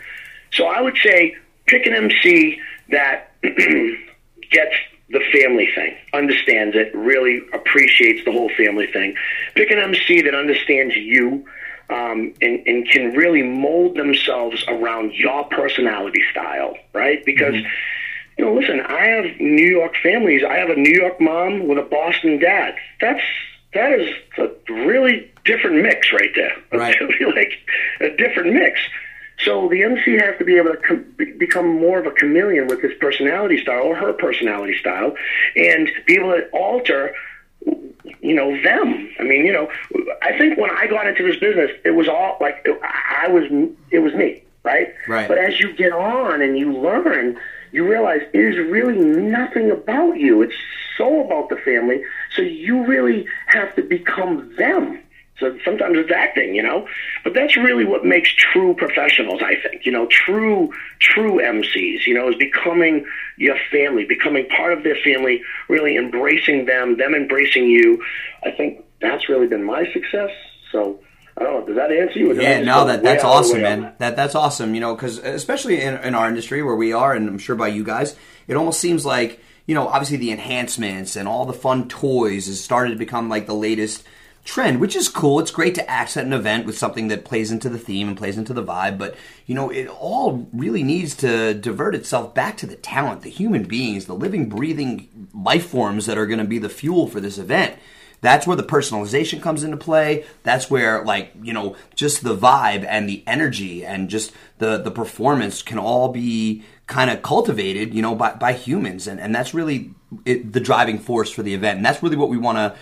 So 0.52 0.66
I 0.66 0.80
would 0.80 0.96
say 0.96 1.36
pick 1.66 1.86
an 1.86 1.94
MC 1.94 2.60
that 2.90 3.32
gets 3.42 4.74
the 5.10 5.20
family 5.32 5.68
thing, 5.74 5.96
understands 6.12 6.76
it, 6.76 6.94
really 6.94 7.40
appreciates 7.52 8.24
the 8.24 8.32
whole 8.32 8.50
family 8.56 8.86
thing. 8.92 9.14
Pick 9.54 9.70
an 9.70 9.78
MC 9.78 10.22
that 10.22 10.34
understands 10.34 10.94
you 10.94 11.46
um, 11.90 12.34
and, 12.42 12.66
and 12.66 12.88
can 12.88 13.14
really 13.14 13.42
mold 13.42 13.96
themselves 13.96 14.64
around 14.68 15.12
your 15.14 15.44
personality 15.44 16.20
style, 16.30 16.76
right? 16.92 17.24
Because, 17.24 17.54
you 18.36 18.44
know, 18.44 18.54
listen, 18.54 18.80
I 18.80 19.06
have 19.06 19.40
New 19.40 19.66
York 19.66 19.94
families. 20.02 20.42
I 20.46 20.56
have 20.56 20.68
a 20.68 20.76
New 20.76 20.94
York 20.94 21.20
mom 21.20 21.66
with 21.66 21.78
a 21.78 21.82
Boston 21.82 22.38
dad. 22.38 22.74
That's 23.00 23.22
that 23.74 23.92
is 23.92 24.14
a 24.38 24.48
really 24.72 25.30
different 25.44 25.82
mix 25.82 26.12
right 26.12 26.30
there. 26.34 26.52
Right. 26.72 26.96
like 27.34 27.52
a 28.00 28.16
different 28.16 28.52
mix. 28.52 28.80
So 29.44 29.68
the 29.68 29.82
MC 29.82 30.12
has 30.14 30.36
to 30.38 30.44
be 30.44 30.56
able 30.56 30.72
to 30.72 30.76
com- 30.78 31.14
become 31.38 31.66
more 31.80 31.98
of 31.98 32.06
a 32.06 32.10
chameleon 32.10 32.66
with 32.66 32.82
his 32.82 32.92
personality 32.98 33.60
style 33.60 33.84
or 33.84 33.94
her 33.94 34.12
personality 34.12 34.76
style, 34.78 35.14
and 35.54 35.88
be 36.06 36.14
able 36.14 36.32
to 36.32 36.48
alter, 36.50 37.14
you 38.20 38.34
know, 38.34 38.60
them. 38.62 39.10
I 39.20 39.22
mean, 39.22 39.46
you 39.46 39.52
know, 39.52 39.70
I 40.22 40.36
think 40.36 40.58
when 40.58 40.70
I 40.70 40.86
got 40.88 41.06
into 41.06 41.22
this 41.22 41.38
business, 41.38 41.70
it 41.84 41.92
was 41.92 42.08
all 42.08 42.36
like 42.40 42.66
I 42.82 43.28
was. 43.28 43.44
It 43.90 44.00
was 44.00 44.12
me, 44.14 44.42
right? 44.64 44.92
Right. 45.06 45.28
But 45.28 45.38
as 45.38 45.60
you 45.60 45.72
get 45.72 45.92
on 45.92 46.42
and 46.42 46.58
you 46.58 46.72
learn, 46.72 47.38
you 47.70 47.88
realize 47.88 48.22
it 48.32 48.40
is 48.40 48.56
really 48.56 48.98
nothing 48.98 49.70
about 49.70 50.18
you. 50.18 50.42
It's 50.42 50.54
so 50.96 51.24
about 51.24 51.48
the 51.48 51.56
family. 51.56 52.02
So 52.34 52.42
you 52.42 52.84
really 52.84 53.26
have 53.46 53.74
to 53.76 53.82
become 53.82 54.54
them. 54.56 55.00
So 55.38 55.56
sometimes 55.64 55.96
it's 55.96 56.10
acting, 56.10 56.54
you 56.54 56.62
know, 56.62 56.88
but 57.22 57.32
that's 57.32 57.56
really 57.56 57.84
what 57.84 58.04
makes 58.04 58.32
true 58.34 58.74
professionals. 58.74 59.40
I 59.40 59.54
think, 59.54 59.86
you 59.86 59.92
know, 59.92 60.06
true 60.06 60.72
true 60.98 61.40
MCs, 61.40 62.06
you 62.06 62.14
know, 62.14 62.28
is 62.28 62.36
becoming 62.36 63.06
your 63.36 63.56
family, 63.70 64.04
becoming 64.04 64.48
part 64.48 64.72
of 64.72 64.82
their 64.82 64.96
family, 65.04 65.42
really 65.68 65.96
embracing 65.96 66.66
them, 66.66 66.96
them 66.96 67.14
embracing 67.14 67.66
you. 67.66 68.02
I 68.44 68.50
think 68.50 68.84
that's 69.00 69.28
really 69.28 69.46
been 69.46 69.62
my 69.62 69.84
success. 69.92 70.30
So 70.72 71.00
I 71.36 71.44
don't 71.44 71.60
know. 71.60 71.66
Does 71.66 71.76
that 71.76 71.92
answer 71.92 72.18
you? 72.18 72.32
Or 72.32 72.34
did 72.34 72.44
I 72.44 72.50
Yeah, 72.50 72.62
no, 72.62 72.86
that 72.86 73.04
that's 73.04 73.22
out 73.22 73.38
of 73.38 73.44
the 73.44 73.50
awesome, 73.50 73.62
man. 73.62 73.92
That 73.98 74.16
that's 74.16 74.34
awesome. 74.34 74.74
You 74.74 74.80
know, 74.80 74.96
because 74.96 75.20
uh, 75.20 75.28
especially 75.28 75.80
in, 75.82 75.94
in 75.98 76.14
our 76.16 76.28
industry 76.28 76.64
where 76.64 76.76
we 76.76 76.92
are, 76.92 77.14
and 77.14 77.28
I'm 77.28 77.38
sure 77.38 77.54
by 77.54 77.68
you 77.68 77.84
guys, 77.84 78.16
it 78.48 78.56
almost 78.56 78.80
seems 78.80 79.06
like 79.06 79.40
you 79.66 79.74
know, 79.74 79.86
obviously 79.86 80.16
the 80.16 80.32
enhancements 80.32 81.14
and 81.14 81.28
all 81.28 81.44
the 81.44 81.52
fun 81.52 81.88
toys 81.88 82.46
has 82.46 82.58
started 82.58 82.90
to 82.90 82.96
become 82.96 83.28
like 83.28 83.46
the 83.46 83.54
latest 83.54 84.02
trend, 84.48 84.80
which 84.80 84.96
is 84.96 85.10
cool. 85.10 85.38
It's 85.38 85.50
great 85.50 85.74
to 85.74 85.90
accent 85.90 86.26
an 86.26 86.32
event 86.32 86.64
with 86.64 86.78
something 86.78 87.08
that 87.08 87.26
plays 87.26 87.52
into 87.52 87.68
the 87.68 87.78
theme 87.78 88.08
and 88.08 88.16
plays 88.16 88.38
into 88.38 88.54
the 88.54 88.64
vibe, 88.64 88.96
but 88.96 89.14
you 89.44 89.54
know, 89.54 89.68
it 89.68 89.86
all 89.88 90.48
really 90.54 90.82
needs 90.82 91.14
to 91.16 91.52
divert 91.52 91.94
itself 91.94 92.34
back 92.34 92.56
to 92.56 92.66
the 92.66 92.74
talent, 92.74 93.20
the 93.20 93.28
human 93.28 93.64
beings, 93.64 94.06
the 94.06 94.14
living, 94.14 94.48
breathing 94.48 95.28
life 95.34 95.66
forms 95.66 96.06
that 96.06 96.16
are 96.16 96.26
going 96.26 96.38
to 96.38 96.46
be 96.46 96.58
the 96.58 96.70
fuel 96.70 97.06
for 97.06 97.20
this 97.20 97.36
event. 97.36 97.78
That's 98.22 98.46
where 98.46 98.56
the 98.56 98.64
personalization 98.64 99.42
comes 99.42 99.62
into 99.62 99.76
play. 99.76 100.24
That's 100.44 100.70
where, 100.70 101.04
like, 101.04 101.32
you 101.42 101.52
know, 101.52 101.76
just 101.94 102.24
the 102.24 102.34
vibe 102.34 102.86
and 102.88 103.06
the 103.06 103.22
energy 103.26 103.84
and 103.84 104.08
just 104.08 104.32
the, 104.56 104.78
the 104.78 104.90
performance 104.90 105.60
can 105.60 105.78
all 105.78 106.08
be 106.08 106.64
kind 106.86 107.10
of 107.10 107.22
cultivated, 107.22 107.92
you 107.92 108.00
know, 108.00 108.14
by, 108.14 108.32
by 108.32 108.54
humans. 108.54 109.06
And, 109.06 109.20
and 109.20 109.34
that's 109.34 109.52
really 109.52 109.94
it, 110.24 110.52
the 110.52 110.58
driving 110.58 110.98
force 110.98 111.30
for 111.30 111.42
the 111.42 111.54
event. 111.54 111.76
And 111.76 111.86
that's 111.86 112.02
really 112.02 112.16
what 112.16 112.30
we 112.30 112.38
want 112.38 112.56
to 112.56 112.74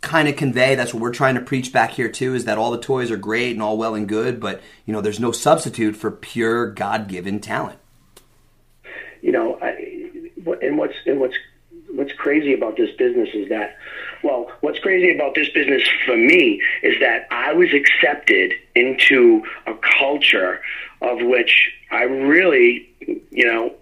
kind 0.00 0.28
of 0.28 0.36
convey. 0.36 0.74
That's 0.74 0.94
what 0.94 1.02
we're 1.02 1.12
trying 1.12 1.34
to 1.34 1.40
preach 1.40 1.72
back 1.72 1.90
here, 1.90 2.08
too, 2.08 2.34
is 2.34 2.44
that 2.46 2.58
all 2.58 2.70
the 2.70 2.80
toys 2.80 3.10
are 3.10 3.16
great 3.16 3.52
and 3.52 3.62
all 3.62 3.76
well 3.76 3.94
and 3.94 4.08
good, 4.08 4.40
but, 4.40 4.62
you 4.86 4.92
know, 4.92 5.00
there's 5.00 5.20
no 5.20 5.32
substitute 5.32 5.96
for 5.96 6.10
pure 6.10 6.66
God 6.66 7.08
given 7.08 7.40
talent. 7.40 7.78
you 9.22 9.32
know, 9.32 9.58
I, 9.60 9.70
and 10.62 10.78
what's 10.78 10.94
and 11.06 11.20
what's 11.20 11.36
what's 11.94 12.12
crazy 12.14 12.54
about 12.54 12.76
this 12.76 12.90
business 12.96 13.28
is 13.34 13.48
that, 13.48 13.76
well, 14.22 14.50
what's 14.60 14.78
crazy 14.78 15.14
about 15.14 15.34
this 15.34 15.48
business 15.50 15.82
for 16.06 16.16
me 16.16 16.62
is 16.82 16.98
that 17.00 17.26
I 17.30 17.52
was 17.52 17.68
accepted 17.74 18.52
into 18.74 19.42
a 19.66 19.74
culture 19.98 20.60
of 21.02 21.18
which 21.20 21.72
I 21.90 22.02
really, 22.04 22.88
you 23.30 23.44
know, 23.44 23.74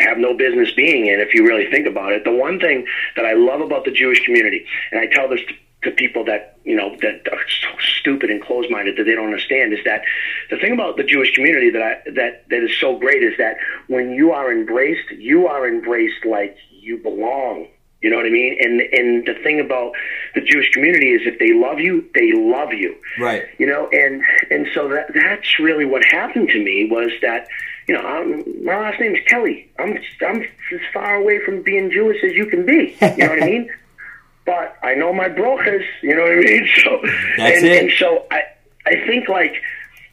have 0.00 0.18
no 0.18 0.34
business 0.34 0.70
being 0.72 1.06
in 1.06 1.20
if 1.20 1.34
you 1.34 1.46
really 1.46 1.70
think 1.70 1.86
about 1.86 2.12
it. 2.12 2.24
The 2.24 2.32
one 2.32 2.58
thing 2.60 2.86
that 3.16 3.24
I 3.24 3.34
love 3.34 3.60
about 3.60 3.84
the 3.84 3.90
Jewish 3.90 4.20
community, 4.24 4.64
and 4.92 5.00
I 5.00 5.06
tell 5.06 5.28
this 5.28 5.40
to, 5.48 5.54
to 5.90 5.96
people 5.96 6.24
that 6.24 6.58
you 6.64 6.76
know 6.76 6.96
that 7.02 7.26
are 7.32 7.38
so 7.62 7.68
stupid 7.98 8.30
and 8.30 8.42
closed-minded 8.42 8.96
that 8.96 9.04
they 9.04 9.14
don't 9.14 9.26
understand, 9.26 9.72
is 9.72 9.78
that 9.84 10.02
the 10.50 10.56
thing 10.58 10.72
about 10.72 10.96
the 10.96 11.04
Jewish 11.04 11.34
community 11.34 11.70
that 11.70 11.82
I, 11.82 12.10
that 12.12 12.44
that 12.50 12.62
is 12.64 12.70
so 12.80 12.98
great 12.98 13.22
is 13.22 13.34
that 13.38 13.56
when 13.88 14.10
you 14.12 14.32
are 14.32 14.52
embraced, 14.52 15.10
you 15.12 15.46
are 15.46 15.68
embraced 15.68 16.24
like 16.24 16.56
you 16.70 16.98
belong. 16.98 17.68
You 18.00 18.10
know 18.10 18.16
what 18.16 18.26
I 18.26 18.30
mean? 18.30 18.56
And 18.60 18.80
and 18.80 19.26
the 19.26 19.34
thing 19.42 19.58
about 19.60 19.92
the 20.34 20.40
Jewish 20.40 20.70
community 20.70 21.10
is 21.10 21.22
if 21.24 21.38
they 21.40 21.52
love 21.52 21.80
you, 21.80 22.04
they 22.14 22.32
love 22.32 22.72
you 22.72 22.94
Right. 23.18 23.44
you 23.58 23.66
know 23.66 23.88
and 23.92 24.22
and 24.50 24.68
so 24.72 24.88
that 24.88 25.12
that's 25.14 25.58
really 25.58 25.84
what 25.84 26.04
happened 26.04 26.48
to 26.50 26.62
me 26.62 26.88
was 26.88 27.10
that 27.22 27.48
you 27.88 27.94
know 27.94 28.00
I'm, 28.00 28.64
my 28.64 28.78
last 28.78 29.00
name's 29.00 29.18
Kelly 29.26 29.68
I'm 29.78 29.98
I'm 30.26 30.42
as 30.42 30.80
far 30.94 31.16
away 31.16 31.40
from 31.44 31.62
being 31.62 31.90
Jewish 31.90 32.22
as 32.22 32.32
you 32.32 32.46
can 32.46 32.64
be 32.66 32.96
you 33.00 33.16
know 33.16 33.28
what 33.30 33.42
I 33.42 33.46
mean 33.46 33.70
but 34.46 34.76
I 34.82 34.94
know 34.94 35.12
my 35.12 35.28
brokers. 35.28 35.84
You 36.02 36.14
know 36.16 36.22
what 36.22 36.32
I 36.32 36.36
mean? 36.36 36.68
So 36.82 37.00
That's 37.36 37.56
and, 37.58 37.66
it. 37.66 37.82
and 37.82 37.92
so 37.98 38.24
I 38.30 38.42
I 38.86 38.94
think 39.06 39.28
like 39.28 39.54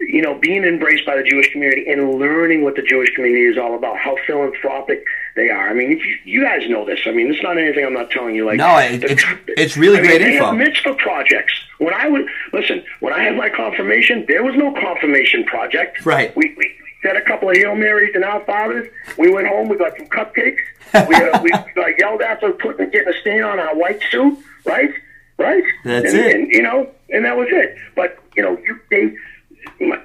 you 0.01 0.21
know 0.21 0.37
being 0.37 0.65
embraced 0.65 1.05
by 1.05 1.15
the 1.15 1.23
Jewish 1.23 1.49
community 1.53 1.85
and 1.89 2.15
learning 2.19 2.61
what 2.63 2.75
the 2.75 2.81
Jewish 2.81 3.09
community 3.15 3.45
is 3.45 3.57
all 3.57 3.75
about, 3.75 3.97
how 3.97 4.17
philanthropic 4.27 5.05
they 5.37 5.49
are. 5.49 5.69
I 5.69 5.73
mean, 5.73 5.91
you, 5.91 6.17
you 6.25 6.41
guys 6.43 6.69
know 6.69 6.83
this. 6.85 6.99
I 7.05 7.11
mean, 7.11 7.31
it's 7.33 7.41
not 7.43 7.57
anything 7.57 7.85
I'm 7.85 7.93
not 7.93 8.09
telling 8.11 8.35
you. 8.35 8.45
Like 8.45 8.57
No, 8.57 8.75
it- 8.77 8.99
the- 9.01 9.11
it's- 9.11 9.37
it's 9.47 9.77
really 9.77 9.99
I 9.99 10.01
mean, 10.01 10.09
great 10.11 10.21
they 10.21 10.33
info. 10.37 10.51
Mitzvah 10.51 10.95
projects. 10.95 11.53
When 11.77 11.93
I 11.93 12.07
would 12.09 12.25
listen, 12.51 12.83
when 12.99 13.13
I 13.13 13.21
had 13.23 13.37
my 13.37 13.47
confirmation, 13.49 14.25
there 14.27 14.43
was 14.43 14.55
no 14.55 14.73
confirmation 14.73 15.45
project. 15.45 16.05
Right. 16.05 16.35
We, 16.35 16.53
we 16.57 16.73
said 17.05 17.15
a 17.15 17.21
couple 17.21 17.49
of 17.49 17.55
hail 17.55 17.75
marys 17.75 18.15
and 18.15 18.23
our 18.23 18.43
fathers. 18.45 18.87
We 19.17 19.31
went 19.31 19.47
home. 19.47 19.69
We 19.69 19.77
got 19.77 19.95
some 19.97 20.07
cupcakes. 20.07 20.59
We, 21.07 21.15
uh, 21.15 21.41
we 21.41 21.49
got 21.75 21.99
yelled 21.99 22.21
at 22.21 22.39
for 22.39 22.51
putting 22.53 22.89
getting 22.89 23.13
a 23.13 23.19
stain 23.21 23.43
on 23.43 23.59
our 23.59 23.75
white 23.75 24.01
suit. 24.09 24.37
Right. 24.65 24.91
Right. 25.37 25.63
That's 25.83 26.13
and, 26.13 26.19
it. 26.19 26.35
And, 26.35 26.51
you 26.51 26.61
know, 26.61 26.89
and 27.09 27.25
that 27.25 27.37
was 27.37 27.47
it. 27.51 27.77
But 27.95 28.17
you 28.35 28.43
know, 28.43 28.57
you, 28.57 28.79
they. 28.89 29.15
My, 29.85 29.99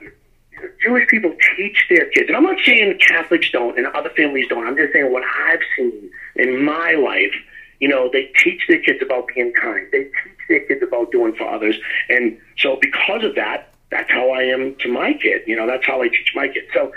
Jewish 0.82 1.08
people 1.08 1.34
teach 1.56 1.86
their 1.88 2.04
kids, 2.10 2.28
and 2.28 2.36
I'm 2.36 2.42
not 2.42 2.58
saying 2.66 2.98
Catholics 3.06 3.50
don't 3.50 3.78
and 3.78 3.86
other 3.88 4.10
families 4.10 4.46
don't. 4.48 4.66
I'm 4.66 4.76
just 4.76 4.92
saying 4.92 5.10
what 5.10 5.22
I've 5.22 5.60
seen 5.74 6.10
in 6.36 6.62
my 6.62 6.92
life. 6.92 7.34
You 7.80 7.88
know, 7.88 8.10
they 8.12 8.30
teach 8.42 8.62
their 8.68 8.80
kids 8.80 8.98
about 9.00 9.28
being 9.34 9.54
kind. 9.54 9.86
They 9.90 10.04
teach 10.04 10.38
their 10.50 10.60
kids 10.60 10.82
about 10.82 11.12
doing 11.12 11.34
for 11.34 11.48
others, 11.48 11.76
and 12.10 12.36
so 12.58 12.76
because 12.80 13.24
of 13.24 13.34
that, 13.36 13.69
that's 13.90 14.10
how 14.10 14.30
I 14.30 14.42
am 14.42 14.76
to 14.76 14.88
my 14.88 15.14
kid. 15.14 15.42
You 15.46 15.56
know, 15.56 15.66
that's 15.66 15.86
how 15.86 16.02
I 16.02 16.08
teach 16.08 16.32
my 16.34 16.48
kids. 16.48 16.66
So 16.72 16.92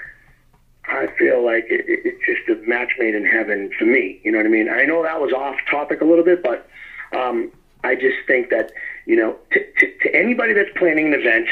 I 0.85 1.07
feel 1.17 1.43
like 1.43 1.65
it, 1.69 1.85
it, 1.87 2.01
it's 2.05 2.25
just 2.25 2.49
a 2.49 2.67
match 2.67 2.91
made 2.99 3.15
in 3.15 3.25
heaven 3.25 3.71
for 3.77 3.85
me. 3.85 4.19
You 4.23 4.31
know 4.31 4.37
what 4.37 4.45
I 4.45 4.49
mean? 4.49 4.69
I 4.69 4.85
know 4.85 5.03
that 5.03 5.19
was 5.19 5.31
off 5.33 5.55
topic 5.69 6.01
a 6.01 6.05
little 6.05 6.25
bit, 6.25 6.43
but 6.43 6.67
um, 7.15 7.51
I 7.83 7.95
just 7.95 8.17
think 8.27 8.49
that 8.49 8.71
you 9.05 9.15
know, 9.15 9.37
to, 9.51 9.59
to, 9.79 9.97
to 10.03 10.15
anybody 10.15 10.53
that's 10.53 10.69
planning 10.77 11.07
an 11.07 11.19
event, 11.19 11.47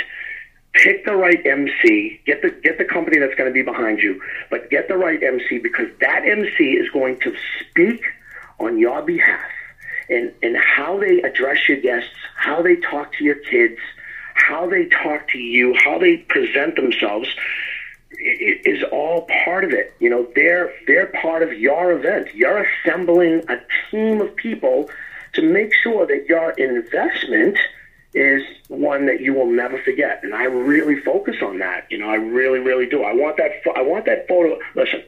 pick 0.74 1.06
the 1.06 1.16
right 1.16 1.46
MC. 1.46 2.22
Get 2.26 2.42
the 2.42 2.52
get 2.52 2.78
the 2.78 2.86
company 2.86 3.20
that's 3.20 3.36
going 3.36 3.50
to 3.50 3.54
be 3.54 3.62
behind 3.62 4.00
you, 4.00 4.22
but 4.50 4.70
get 4.70 4.88
the 4.88 4.98
right 4.98 5.22
MC 5.22 5.58
because 5.58 5.88
that 6.00 6.24
MC 6.26 6.74
is 6.74 6.90
going 6.90 7.20
to 7.22 7.34
speak 7.60 8.04
on 8.60 8.78
your 8.78 9.02
behalf 9.02 9.50
and 10.10 10.32
and 10.42 10.56
how 10.58 11.00
they 11.00 11.22
address 11.22 11.68
your 11.68 11.80
guests, 11.82 12.16
how 12.36 12.62
they 12.62 12.78
talk 12.78 13.14
to 13.14 13.24
your 13.24 13.36
kids, 13.36 13.80
how 14.62 14.70
they 14.70 14.86
talk 14.86 15.28
to 15.30 15.40
you, 15.40 15.76
how 15.84 15.98
they 15.98 16.18
present 16.18 16.76
themselves 16.76 17.28
is 18.20 18.84
all 18.92 19.28
part 19.44 19.64
of 19.64 19.72
it. 19.72 19.94
You 20.00 20.10
know, 20.10 20.28
they're 20.36 20.72
they're 20.86 21.08
part 21.08 21.42
of 21.42 21.54
your 21.54 21.92
event. 21.94 22.28
You're 22.36 22.66
assembling 22.66 23.44
a 23.50 23.58
team 23.90 24.22
of 24.22 24.36
people 24.36 24.90
to 25.34 25.42
make 25.42 25.72
sure 25.84 26.06
that 26.06 26.28
your 26.28 26.52
investment 26.52 27.58
is 28.14 28.44
one 28.68 29.06
that 29.08 29.22
you 29.22 29.34
will 29.34 29.50
never 29.50 29.82
forget. 29.82 30.20
And 30.24 30.36
I 30.36 30.44
really 30.44 31.00
focus 31.02 31.38
on 31.42 31.60
that. 31.60 31.88
You 31.90 31.98
know, 31.98 32.10
I 32.10 32.16
really, 32.16 32.60
really 32.60 32.86
do. 32.86 33.04
I 33.04 33.14
want 33.14 33.38
that. 33.38 33.52
I 33.76 33.82
want 33.82 34.06
that 34.06 34.28
photo. 34.28 34.60
Listen. 34.76 35.04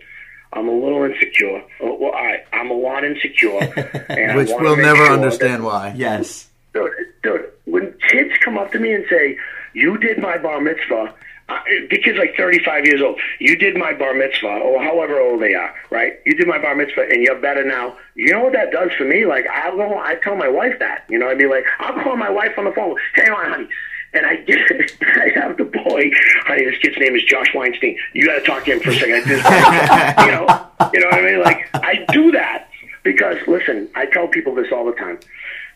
I'm 0.56 0.68
a 0.68 0.72
little 0.72 1.02
insecure. 1.02 1.64
Well, 1.82 2.14
I, 2.14 2.44
I'm 2.54 2.70
a 2.70 2.76
lot 2.76 3.04
insecure, 3.04 3.58
and 4.10 4.38
Which 4.38 4.50
we'll 4.52 4.78
never 4.78 5.04
sure 5.04 5.12
understand 5.12 5.64
why. 5.64 5.96
Yes. 5.98 6.48
Dude, 6.74 6.92
dude, 7.22 7.52
when 7.66 7.94
kids 8.10 8.34
come 8.44 8.58
up 8.58 8.72
to 8.72 8.80
me 8.80 8.94
and 8.94 9.06
say, 9.10 9.38
"You 9.74 9.98
did 9.98 10.20
my 10.20 10.38
bar 10.38 10.60
mitzvah," 10.62 11.14
I, 11.50 11.88
the 11.90 11.98
kid's 11.98 12.18
like 12.18 12.36
35 12.38 12.86
years 12.86 13.02
old. 13.02 13.20
You 13.40 13.58
did 13.58 13.76
my 13.76 13.94
bar 13.94 14.14
mitzvah, 14.14 14.48
or 14.48 14.82
however 14.82 15.20
old 15.20 15.42
they 15.42 15.54
are, 15.54 15.74
right? 15.90 16.20
You 16.26 16.36
did 16.36 16.48
my 16.48 16.58
bar 16.58 16.76
mitzvah, 16.76 17.08
and 17.10 17.22
you're 17.22 17.40
better 17.40 17.64
now. 17.64 17.98
You 18.16 18.32
know 18.32 18.44
what 18.44 18.54
that 18.54 18.72
does 18.72 18.92
for 18.98 19.04
me? 19.04 19.26
Like 19.26 19.46
I'll 19.48 19.76
go, 19.76 19.98
I 19.98 20.16
tell 20.24 20.36
my 20.36 20.48
wife 20.48 20.80
that. 20.80 21.06
You 21.10 21.20
know, 21.20 21.30
I'd 21.30 21.38
be 21.38 21.48
like, 21.48 21.66
I'll 21.80 22.02
call 22.04 22.16
my 22.16 22.30
wife 22.30 22.58
on 22.58 22.66
the 22.66 22.72
phone. 22.72 22.96
Hang 23.16 23.32
on, 23.32 23.50
honey. 23.50 23.70
And 24.14 24.26
I 24.28 24.36
get, 24.38 24.60
I 25.02 25.40
have 25.40 25.58
the 25.58 25.66
boy, 25.66 26.12
honey. 26.46 26.66
This 26.66 26.78
kid's 26.78 26.98
name 26.98 27.16
is 27.16 27.24
Josh 27.24 27.54
Weinstein. 27.54 27.98
You 28.14 28.26
got 28.28 28.36
to 28.36 28.42
talk 28.42 28.66
to 28.66 28.74
him 28.74 28.80
for 28.80 28.92
a 28.92 28.96
second. 28.96 29.24
I 29.26 30.26
you 30.26 30.32
know, 30.32 30.92
you 30.94 31.00
know 31.00 31.08
what 31.08 31.16
I 31.16 31.22
mean? 31.22 31.42
Like 31.42 31.70
I 31.74 32.06
do 32.12 32.32
that 32.32 32.70
because 33.04 33.38
listen, 33.48 33.90
I 33.96 34.06
tell 34.06 34.28
people 34.28 34.56
this 34.56 34.72
all 34.72 34.86
the 34.86 34.94
time 34.94 35.20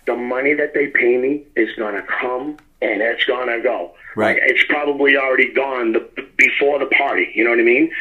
the 0.07 0.15
money 0.15 0.55
that 0.55 0.73
they 0.73 0.87
pay 0.87 1.17
me 1.17 1.43
is 1.55 1.69
going 1.75 1.93
to 1.93 2.01
come 2.01 2.57
and 2.81 3.01
it's 3.01 3.25
going 3.25 3.47
to 3.49 3.61
go. 3.61 3.93
Right. 4.15 4.41
Like, 4.41 4.49
it's 4.49 4.63
probably 4.67 5.15
already 5.15 5.53
gone 5.53 5.93
the, 5.93 6.09
before 6.37 6.79
the 6.79 6.87
party. 6.87 7.31
You 7.35 7.43
know 7.43 7.51
what 7.51 7.59
I 7.59 7.63
mean? 7.63 7.91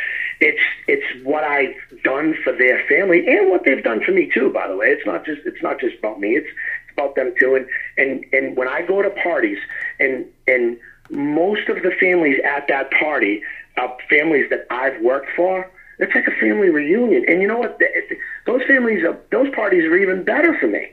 It's 0.41 0.61
it's 0.87 1.25
what 1.25 1.45
I've 1.45 1.75
done 2.05 2.35
for 2.45 2.53
their 2.53 2.87
family 2.89 3.27
and 3.27 3.51
what 3.51 3.65
they've 3.65 3.83
done 3.83 4.03
for 4.03 4.13
me 4.13 4.31
too. 4.33 4.51
By 4.53 4.69
the 4.69 4.77
way, 4.77 4.89
it's 4.89 5.07
not 5.07 5.25
just 5.25 5.43
it's 5.45 5.63
not 5.63 5.81
just 5.81 5.99
about 5.99 6.21
me. 6.21 6.37
It's 6.37 6.47
it's 6.47 6.93
about 6.93 7.17
them 7.17 7.35
too. 7.39 7.55
And 7.55 7.67
and 7.97 8.25
and 8.33 8.57
when 8.57 8.69
I 8.69 8.83
go 8.83 9.03
to 9.03 9.11
parties 9.11 9.59
and 9.99 10.27
and 10.47 10.79
most 11.11 11.69
of 11.69 11.77
the 11.83 11.91
families 11.99 12.39
at 12.45 12.69
that 12.69 12.91
party 12.91 13.43
are 13.79 13.97
families 14.09 14.49
that 14.51 14.67
I've 14.71 15.01
worked 15.03 15.29
for. 15.35 15.71
It's 15.99 16.15
like 16.15 16.27
a 16.27 16.39
family 16.39 16.69
reunion. 16.69 17.25
And 17.27 17.41
you 17.41 17.49
know 17.49 17.57
what? 17.57 17.79
Th- 17.79 17.91
Those 18.45 18.63
families, 18.65 19.03
are, 19.03 19.19
those 19.33 19.49
parties 19.55 19.85
are 19.85 19.97
even 19.97 20.25
better 20.25 20.55
for 20.61 20.67
me 20.67 20.91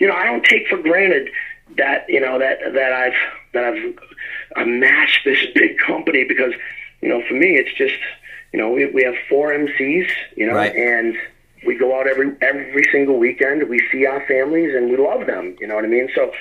you 0.00 0.08
know, 0.08 0.14
I 0.14 0.24
don't 0.24 0.44
take 0.44 0.66
for 0.66 0.78
granted 0.78 1.28
that 1.76 2.06
you 2.08 2.18
know 2.20 2.38
that 2.40 2.58
that 2.74 2.92
I've 2.92 3.14
that 3.52 3.64
I've 3.64 3.94
amassed 4.56 5.20
this 5.24 5.38
big 5.54 5.78
company 5.78 6.24
because 6.24 6.52
you 7.00 7.08
know 7.08 7.22
for 7.28 7.34
me 7.34 7.56
it's 7.56 7.72
just 7.78 7.94
you 8.52 8.58
know 8.58 8.70
we 8.70 8.86
we 8.86 9.04
have 9.04 9.14
four 9.28 9.50
MCs 9.52 10.10
you 10.36 10.46
know 10.48 10.54
Right. 10.54 10.74
and 10.74 11.14
we 11.64 11.76
go 11.76 11.96
out 11.98 12.08
every 12.08 12.32
every 12.40 12.84
single 12.90 13.18
weekend 13.18 13.68
we 13.68 13.80
see 13.92 14.04
our 14.06 14.26
families 14.26 14.74
and 14.74 14.90
we 14.90 14.96
love 14.96 15.26
them 15.26 15.56
you 15.60 15.66
know 15.68 15.76
what 15.76 15.84
I 15.84 15.88
mean 15.88 16.08
so 16.14 16.32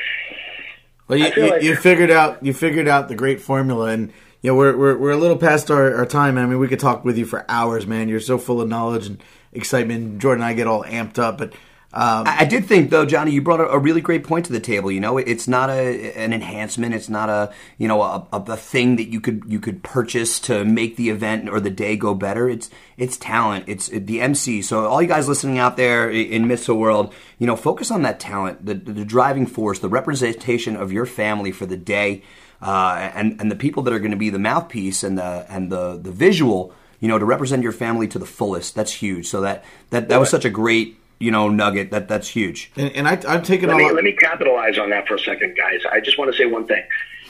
Well, 1.08 1.20
you, 1.20 1.32
you, 1.36 1.50
like- 1.52 1.62
you 1.62 1.76
figured 1.76 2.10
out 2.12 2.44
you 2.44 2.54
figured 2.54 2.88
out 2.88 3.08
the 3.08 3.16
great 3.16 3.40
formula, 3.42 3.90
and 3.90 4.12
you 4.42 4.52
know 4.52 4.56
we're 4.56 4.76
we're, 4.76 4.98
we're 4.98 5.12
a 5.12 5.18
little 5.18 5.38
past 5.38 5.70
our, 5.70 5.96
our 5.96 6.06
time. 6.06 6.38
I 6.38 6.46
mean, 6.48 6.60
we 6.60 6.68
could 6.68 6.80
talk 6.80 7.04
with 7.06 7.18
you 7.18 7.26
for 7.26 7.46
hours, 7.50 7.86
man. 7.86 8.10
You're 8.10 8.20
so 8.20 8.38
full 8.38 8.62
of 8.62 8.68
knowledge 8.70 9.06
and 9.08 9.22
excitement. 9.54 10.20
Jordan 10.20 10.42
and 10.44 10.50
I 10.50 10.54
get 10.54 10.68
all 10.68 10.84
amped 10.84 11.20
up, 11.20 11.38
but 11.38 11.54
um, 11.92 12.28
I 12.28 12.42
I 12.42 12.46
did 12.46 12.66
think 12.66 12.92
though, 12.92 13.06
Johnny, 13.06 13.32
you 13.32 13.42
brought 13.42 13.60
a, 13.60 13.68
a 13.68 13.80
really 13.80 14.02
great 14.02 14.24
point 14.24 14.46
to 14.46 14.52
the 14.52 14.60
table. 14.60 14.92
You 14.92 15.00
know, 15.00 15.18
it's 15.18 15.48
not 15.48 15.72
a 15.72 16.14
an 16.14 16.34
enhancement. 16.34 16.94
It's 16.94 17.10
not 17.10 17.30
a 17.30 17.52
you 17.80 17.88
know 17.88 18.04
a, 18.04 18.28
a, 18.32 18.38
a 18.38 18.58
thing 18.58 18.98
that 18.98 19.08
you 19.08 19.20
could 19.20 19.44
you 19.48 19.60
could 19.60 19.82
purchase 19.82 20.40
to 20.42 20.64
make 20.64 20.98
the 20.98 21.10
event 21.10 21.50
or 21.50 21.60
the 21.60 21.72
day 21.72 21.96
go 21.96 22.14
better. 22.14 22.48
It's 22.48 22.70
it's 22.98 23.18
talent. 23.18 23.66
It's 23.68 23.88
the 23.88 24.22
MC. 24.22 24.62
So 24.62 24.86
all 24.86 25.02
you 25.02 25.08
guys 25.08 25.28
listening 25.28 25.58
out 25.58 25.78
there 25.78 26.12
in 26.12 26.48
Mitzvah 26.48 26.76
world, 26.76 27.12
you 27.40 27.48
know, 27.48 27.56
focus 27.56 27.90
on 27.90 28.04
that 28.04 28.20
talent, 28.20 28.68
the, 28.68 28.76
the 28.76 29.04
driving 29.04 29.48
force, 29.48 29.80
the 29.80 29.90
representation 29.90 30.76
of 30.76 30.92
your 30.92 31.08
family 31.08 31.52
for 31.52 31.66
the 31.66 31.78
day, 31.78 32.22
uh, 32.62 33.10
and 33.16 33.42
and 33.42 33.50
the 33.50 33.56
people 33.56 33.82
that 33.84 33.94
are 33.94 34.00
going 34.00 34.12
to 34.12 34.18
be 34.18 34.30
the 34.30 34.38
mouthpiece 34.38 35.04
and 35.04 35.18
the 35.18 35.48
and 35.50 35.72
the 35.72 35.98
the 35.98 36.12
visual. 36.12 36.72
You 37.00 37.08
know, 37.08 37.18
to 37.18 37.24
represent 37.24 37.64
your 37.64 37.72
family 37.72 38.10
to 38.10 38.20
the 38.20 38.26
fullest. 38.26 38.76
That's 38.76 38.92
huge. 38.92 39.28
So 39.28 39.40
that 39.40 39.64
that 39.90 40.10
that 40.10 40.20
was 40.20 40.30
such 40.30 40.44
a 40.44 40.50
great 40.50 40.99
you 41.20 41.32
know 41.32 41.50
nugget 41.50 41.92
that 41.92 42.08
that's 42.08 42.28
huge 42.30 42.72
and, 42.78 42.92
and 42.94 43.08
I, 43.08 43.20
I'm 43.28 43.44
taking 43.44 43.68
let 43.68 43.74
all. 43.74 43.90
me 43.90 43.92
let 43.94 44.04
me 44.04 44.14
capitalize 44.14 44.78
on 44.78 44.90
that 44.92 45.08
for 45.08 45.16
a 45.16 45.20
second 45.20 45.56
guys 45.58 45.82
I 45.92 46.00
just 46.00 46.18
want 46.18 46.32
to 46.32 46.38
say 46.38 46.46
one 46.46 46.66
thing 46.66 46.84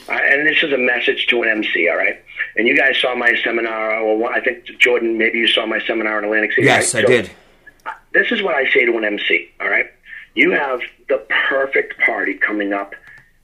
uh, 0.08 0.12
and 0.12 0.46
this 0.46 0.62
is 0.62 0.72
a 0.72 0.78
message 0.78 1.26
to 1.28 1.42
an 1.42 1.48
MC 1.48 1.88
all 1.88 1.96
right 1.96 2.22
and 2.56 2.66
you 2.68 2.76
guys 2.76 2.96
saw 3.00 3.14
my 3.14 3.34
seminar 3.42 3.96
or 4.00 4.16
one, 4.16 4.32
I 4.34 4.40
think 4.40 4.64
Jordan 4.78 5.18
maybe 5.18 5.38
you 5.38 5.48
saw 5.48 5.66
my 5.66 5.80
seminar 5.80 6.18
in 6.18 6.24
Atlantic 6.24 6.52
City 6.52 6.66
yes 6.66 6.94
right? 6.94 7.04
i 7.04 7.06
So- 7.06 7.12
did 7.12 7.30
this 8.12 8.30
is 8.32 8.42
what 8.42 8.54
I 8.56 8.68
say 8.72 8.84
to 8.86 8.96
an 8.98 9.04
MC, 9.04 9.48
all 9.60 9.68
right? 9.68 9.86
You 10.34 10.50
have 10.50 10.80
the 11.08 11.24
perfect 11.48 11.94
party 12.04 12.34
coming 12.34 12.72
up, 12.72 12.94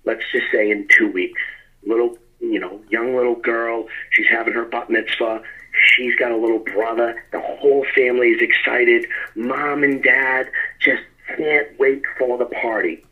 let's 0.05 0.22
just 0.32 0.47
say 0.53 0.70
in 0.70 0.88
two 0.88 1.09
weeks. 1.11 1.40
Little, 1.86 2.18
you 2.40 2.59
know, 2.59 2.80
young 2.90 3.14
little 3.14 3.36
girl, 3.36 3.86
she's 4.11 4.26
having 4.28 4.55
her 4.55 4.64
bat 4.64 4.90
mitzvah. 4.90 5.40
She's 5.87 6.14
got 6.16 6.32
a 6.32 6.37
little 6.37 6.59
brother. 6.59 7.22
The 7.32 7.41
whole 7.41 7.87
family 7.95 8.28
is 8.28 8.43
excited. 8.43 9.07
Mom 9.34 9.82
and 9.82 10.03
dad 10.03 10.49
just 10.80 11.03
can't 11.37 11.78
wait 11.78 12.03
for 12.18 12.39
the 12.39 12.47
party. 12.47 13.05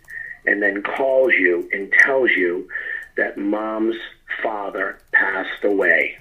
And 0.46 0.62
then 0.62 0.82
calls 0.82 1.32
you 1.32 1.68
and 1.72 1.92
tells 2.00 2.30
you 2.30 2.68
that 3.16 3.38
mom's 3.38 3.96
father 4.42 4.98
passed 5.12 5.64
away, 5.64 6.18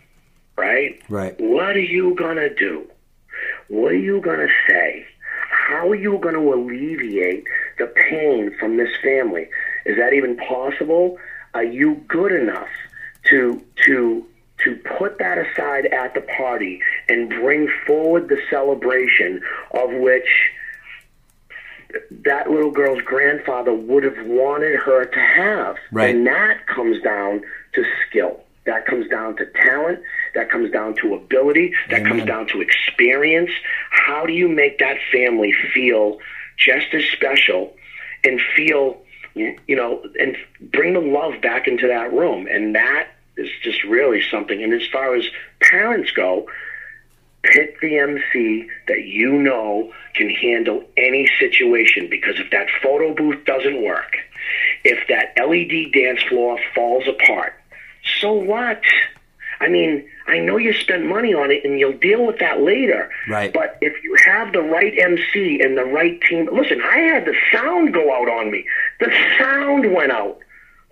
right? 0.58 1.01
Right. 1.10 1.39
What 1.39 1.76
are 1.76 1.80
you 1.80 2.16
going 2.16 2.38
to 2.38 2.54
do? 2.54 2.89
What 3.68 3.91
are 3.91 3.97
you 3.97 4.22
going 4.22 4.39
to 4.39 4.54
say? 4.70 5.06
How 5.49 5.89
are 5.89 5.95
you 5.95 6.20
going 6.20 6.36
to 6.36 6.54
alleviate 6.54 7.45
the 7.78 7.88
pain 7.88 8.56
from 8.60 8.78
this 8.78 8.89
family? 9.01 9.49
Is 9.86 9.97
that 9.97 10.14
even 10.14 10.38
possible? 10.38 11.18
Are 11.54 11.64
you 11.64 11.95
good 12.08 12.32
enough 12.32 12.70
to 13.30 13.64
to 13.86 14.26
to 14.64 14.76
put 14.97 15.18
that 15.20 15.38
aside 15.38 15.86
at 15.88 16.14
the 16.14 16.22
party 16.22 16.82
and 17.09 17.30
bring 17.30 17.70
forward 17.86 18.30
the 18.30 18.39
celebration 18.49 19.41
of 19.72 19.91
which 19.93 20.28
that 22.11 22.49
little 22.49 22.72
girl's 22.72 23.01
grandfather 23.01 23.74
would 23.74 24.03
have 24.03 24.26
wanted 24.26 24.76
her 24.76 25.05
to 25.05 25.20
have? 25.20 25.76
Right. 25.91 26.16
And 26.16 26.26
that 26.28 26.66
comes 26.68 27.01
down 27.01 27.41
to 27.74 27.84
skill. 28.07 28.41
That 28.66 28.86
comes 28.86 29.09
down 29.09 29.36
to 29.38 29.45
talent. 29.47 29.99
That 30.36 30.49
comes 30.49 30.72
down 30.72 30.95
to 31.01 31.16
ability. 31.16 31.74
That 31.89 32.05
comes 32.05 32.24
down 32.24 32.47
to 32.47 32.61
experience. 32.61 33.51
How 33.91 34.26
do 34.26 34.34
you 34.34 34.47
make 34.47 34.80
that 34.80 34.97
family 35.11 35.53
feel 35.74 36.20
just 36.57 36.93
as 36.93 37.03
special 37.05 37.76
and 38.24 38.39
feel, 38.55 39.01
you 39.36 39.76
know, 39.76 40.03
and 40.20 40.38
bring 40.72 40.93
the 40.93 41.01
love 41.01 41.41
back 41.41 41.68
into 41.68 41.88
that 41.88 42.14
room. 42.14 42.47
And 42.47 42.74
that 42.76 43.09
is 43.38 43.49
just 43.61 43.84
really 43.84 44.21
something. 44.29 44.63
And 44.63 44.73
as 44.73 44.88
far 44.88 45.15
as 45.15 45.25
parents 45.59 46.11
go, 46.11 46.47
pick 47.43 47.79
the 47.81 47.97
MC 47.97 48.69
that 48.88 49.03
you 49.05 49.34
know 49.34 49.91
can 50.15 50.29
handle 50.29 50.84
any 50.97 51.29
situation 51.39 52.09
because 52.09 52.39
if 52.39 52.49
that 52.51 52.67
photo 52.81 53.13
booth 53.13 53.43
doesn't 53.45 53.81
work, 53.81 54.17
if 54.84 55.07
that 55.07 55.34
LED 55.38 55.91
dance 55.91 56.21
floor 56.23 56.59
falls 56.73 57.07
apart, 57.07 57.53
so 58.19 58.34
what? 58.34 58.81
I 59.59 59.69
mean, 59.69 60.07
I 60.27 60.39
know 60.39 60.57
you 60.57 60.73
spent 60.73 61.05
money 61.05 61.34
on 61.34 61.51
it 61.51 61.63
and 61.63 61.79
you'll 61.79 61.97
deal 61.97 62.25
with 62.25 62.39
that 62.39 62.61
later. 62.61 63.09
Right. 63.29 63.53
But 63.53 63.77
if 63.81 63.93
you 64.03 64.15
have 64.25 64.51
the 64.51 64.61
right 64.61 64.93
MC 64.97 65.61
and 65.61 65.77
the 65.77 65.86
right 65.86 66.19
team, 66.21 66.49
listen, 66.51 66.81
I 66.81 66.97
had 66.97 67.25
the 67.25 67.36
sound 67.51 67.93
go 67.93 68.13
out 68.13 68.29
on 68.29 68.51
me. 68.51 68.65
The 68.99 69.11
sound 69.39 69.93
went 69.93 70.11
out. 70.11 70.39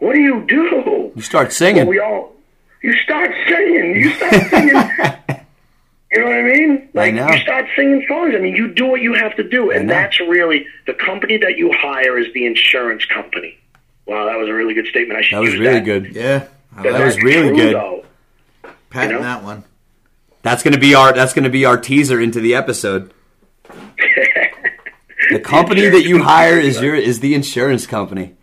What 0.01 0.13
do 0.13 0.19
you 0.19 0.43
do? 0.47 1.11
You 1.15 1.21
start 1.21 1.53
singing. 1.53 1.83
Well, 1.83 1.89
we 1.89 1.99
all, 1.99 2.33
you 2.81 2.93
start 3.03 3.31
singing. 3.47 3.95
You 3.95 4.09
start 4.15 4.33
singing. 4.49 4.67
you 6.11 6.19
know 6.19 6.25
what 6.25 6.33
I 6.37 6.41
mean? 6.41 6.89
Like 6.95 7.13
know. 7.13 7.27
you 7.29 7.37
start 7.37 7.67
singing 7.75 8.03
songs. 8.07 8.33
I 8.35 8.39
mean, 8.39 8.55
you 8.55 8.73
do 8.73 8.87
what 8.87 9.01
you 9.01 9.13
have 9.13 9.35
to 9.35 9.43
do, 9.47 9.69
and 9.69 9.87
that's 9.87 10.19
really 10.19 10.65
the 10.87 10.95
company 10.95 11.37
that 11.37 11.55
you 11.57 11.71
hire 11.71 12.17
is 12.17 12.33
the 12.33 12.47
insurance 12.47 13.05
company. 13.05 13.59
Wow, 14.07 14.25
that 14.25 14.37
was 14.39 14.49
a 14.49 14.53
really 14.53 14.73
good 14.73 14.87
statement. 14.87 15.19
I 15.19 15.21
should 15.21 15.35
That 15.37 15.41
was 15.41 15.51
use 15.51 15.59
really 15.59 15.79
that. 15.79 15.85
good. 15.85 16.15
Yeah, 16.15 16.47
I 16.75 16.81
That 16.81 16.93
like 16.93 17.05
was 17.05 17.17
really 17.21 17.49
true, 17.49 17.57
good. 17.57 17.75
Though. 17.75 18.05
patting 18.89 19.11
you 19.11 19.17
know? 19.17 19.23
that 19.23 19.43
one. 19.43 19.63
That's 20.41 20.63
gonna 20.63 20.79
be 20.79 20.95
our 20.95 21.13
that's 21.13 21.33
gonna 21.35 21.51
be 21.51 21.63
our 21.65 21.77
teaser 21.77 22.19
into 22.19 22.39
the 22.39 22.55
episode. 22.55 23.13
The 25.29 25.39
company 25.39 25.87
that 25.87 26.03
you 26.03 26.21
hire 26.23 26.59
is 26.59 26.81
your 26.81 26.93
is 26.95 27.21
the 27.21 27.33
insurance 27.35 27.87
company. 27.87 28.33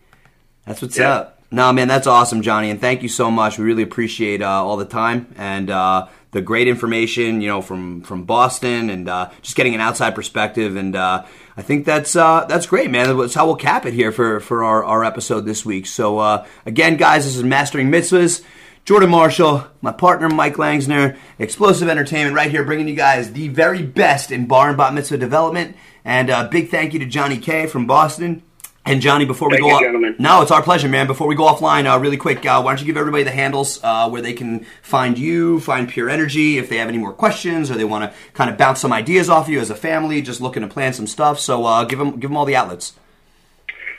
That's 0.65 0.81
what's 0.81 0.97
Yeah. 0.97 1.11
up. 1.13 1.38
No, 1.51 1.72
man, 1.72 1.88
that's 1.88 2.07
awesome, 2.07 2.42
Johnny, 2.42 2.68
and 2.68 2.78
thank 2.78 3.03
you 3.03 3.09
so 3.09 3.30
much. 3.30 3.59
We 3.59 3.64
really 3.64 3.82
appreciate 3.82 4.42
uh, 4.42 4.49
all 4.49 4.76
the 4.76 4.84
time 4.84 5.34
and 5.36 5.70
uh, 5.70 6.09
the 6.30 6.42
great 6.42 6.68
information, 6.68 7.40
you 7.40 7.49
know, 7.49 7.62
from 7.62 8.03
from 8.03 8.24
Boston, 8.24 8.90
and 8.90 9.09
uh, 9.09 9.30
just 9.40 9.57
getting 9.57 9.74
an 9.74 9.80
outside 9.80 10.14
perspective. 10.14 10.76
And 10.76 10.94
uh, 10.94 11.24
I 11.57 11.62
think 11.62 11.86
that's 11.86 12.14
uh, 12.14 12.44
that's 12.44 12.66
great, 12.66 12.90
man. 12.90 13.16
That's 13.16 13.32
how 13.32 13.46
we'll 13.46 13.57
cap 13.57 13.86
it 13.86 13.94
here 13.94 14.12
for 14.12 14.40
for 14.40 14.62
our, 14.62 14.84
our 14.84 15.05
episode 15.05 15.46
this 15.46 15.64
week. 15.64 15.86
So 15.86 16.18
uh, 16.18 16.46
again, 16.66 16.99
guys, 16.99 17.24
this 17.24 17.36
is 17.36 17.42
Mastering 17.42 17.90
Mitzvahs. 17.90 18.44
Jordan 18.84 19.11
Marshall, 19.11 19.66
my 19.82 19.92
partner 19.92 20.30
Mike 20.30 20.55
Langsner, 20.55 21.18
Explosive 21.38 21.90
Entertainment, 21.90 22.34
right 22.34 22.51
here, 22.51 22.64
bringing 22.64 22.88
you 22.88 22.94
guys 22.94 23.32
the 23.32 23.49
very 23.49 23.82
best 23.82 24.30
in 24.30 24.46
bar 24.46 24.68
and 24.68 24.78
bat 24.78 24.94
mitzvah 24.94 25.18
development. 25.18 25.76
And 26.07 26.30
uh, 26.30 26.49
big 26.49 26.70
thank 26.70 26.94
you 26.94 26.99
to 27.01 27.07
Johnny 27.07 27.36
K 27.36 27.66
from 27.66 27.86
Boston. 27.86 28.42
And 28.89 29.03
Johnny, 29.03 29.26
before 29.26 29.49
we 29.49 29.59
Thank 29.59 29.64
go 29.64 29.68
you, 29.68 29.74
off, 29.74 29.82
gentlemen. 29.82 30.16
no, 30.18 30.41
it's 30.41 30.51
our 30.51 30.62
pleasure, 30.62 30.89
man. 30.89 31.07
Before 31.07 31.26
we 31.26 31.34
go 31.34 31.45
offline, 31.45 31.84
uh, 31.84 31.99
really 31.99 32.16
quick, 32.16 32.47
uh, 32.47 32.62
why 32.62 32.70
don't 32.70 32.80
you 32.80 32.86
give 32.86 32.97
everybody 32.97 33.22
the 33.22 33.30
handles 33.30 33.78
uh, 33.84 34.09
where 34.09 34.22
they 34.22 34.32
can 34.32 34.64
find 34.80 35.18
you, 35.18 35.61
find 35.61 35.91
Pure 35.91 36.09
Energy, 36.09 36.57
if 36.57 36.70
they 36.70 36.78
have 36.78 36.89
any 36.89 36.97
more 36.97 37.12
questions 37.12 37.70
or 37.70 37.74
they 37.74 37.84
want 37.84 38.11
to 38.11 38.18
kind 38.32 38.49
of 38.49 38.57
bounce 38.57 38.80
some 38.80 38.91
ideas 38.91 39.28
off 39.28 39.47
you 39.47 39.61
as 39.61 39.68
a 39.68 39.74
family, 39.74 40.22
just 40.22 40.41
looking 40.41 40.62
to 40.62 40.68
plan 40.68 40.95
some 40.95 41.07
stuff. 41.07 41.39
So 41.39 41.66
uh, 41.66 41.84
give 41.84 41.99
them 41.99 42.12
give 42.12 42.30
them 42.30 42.39
all 42.39 42.47
the 42.47 42.57
outlets. 42.57 42.95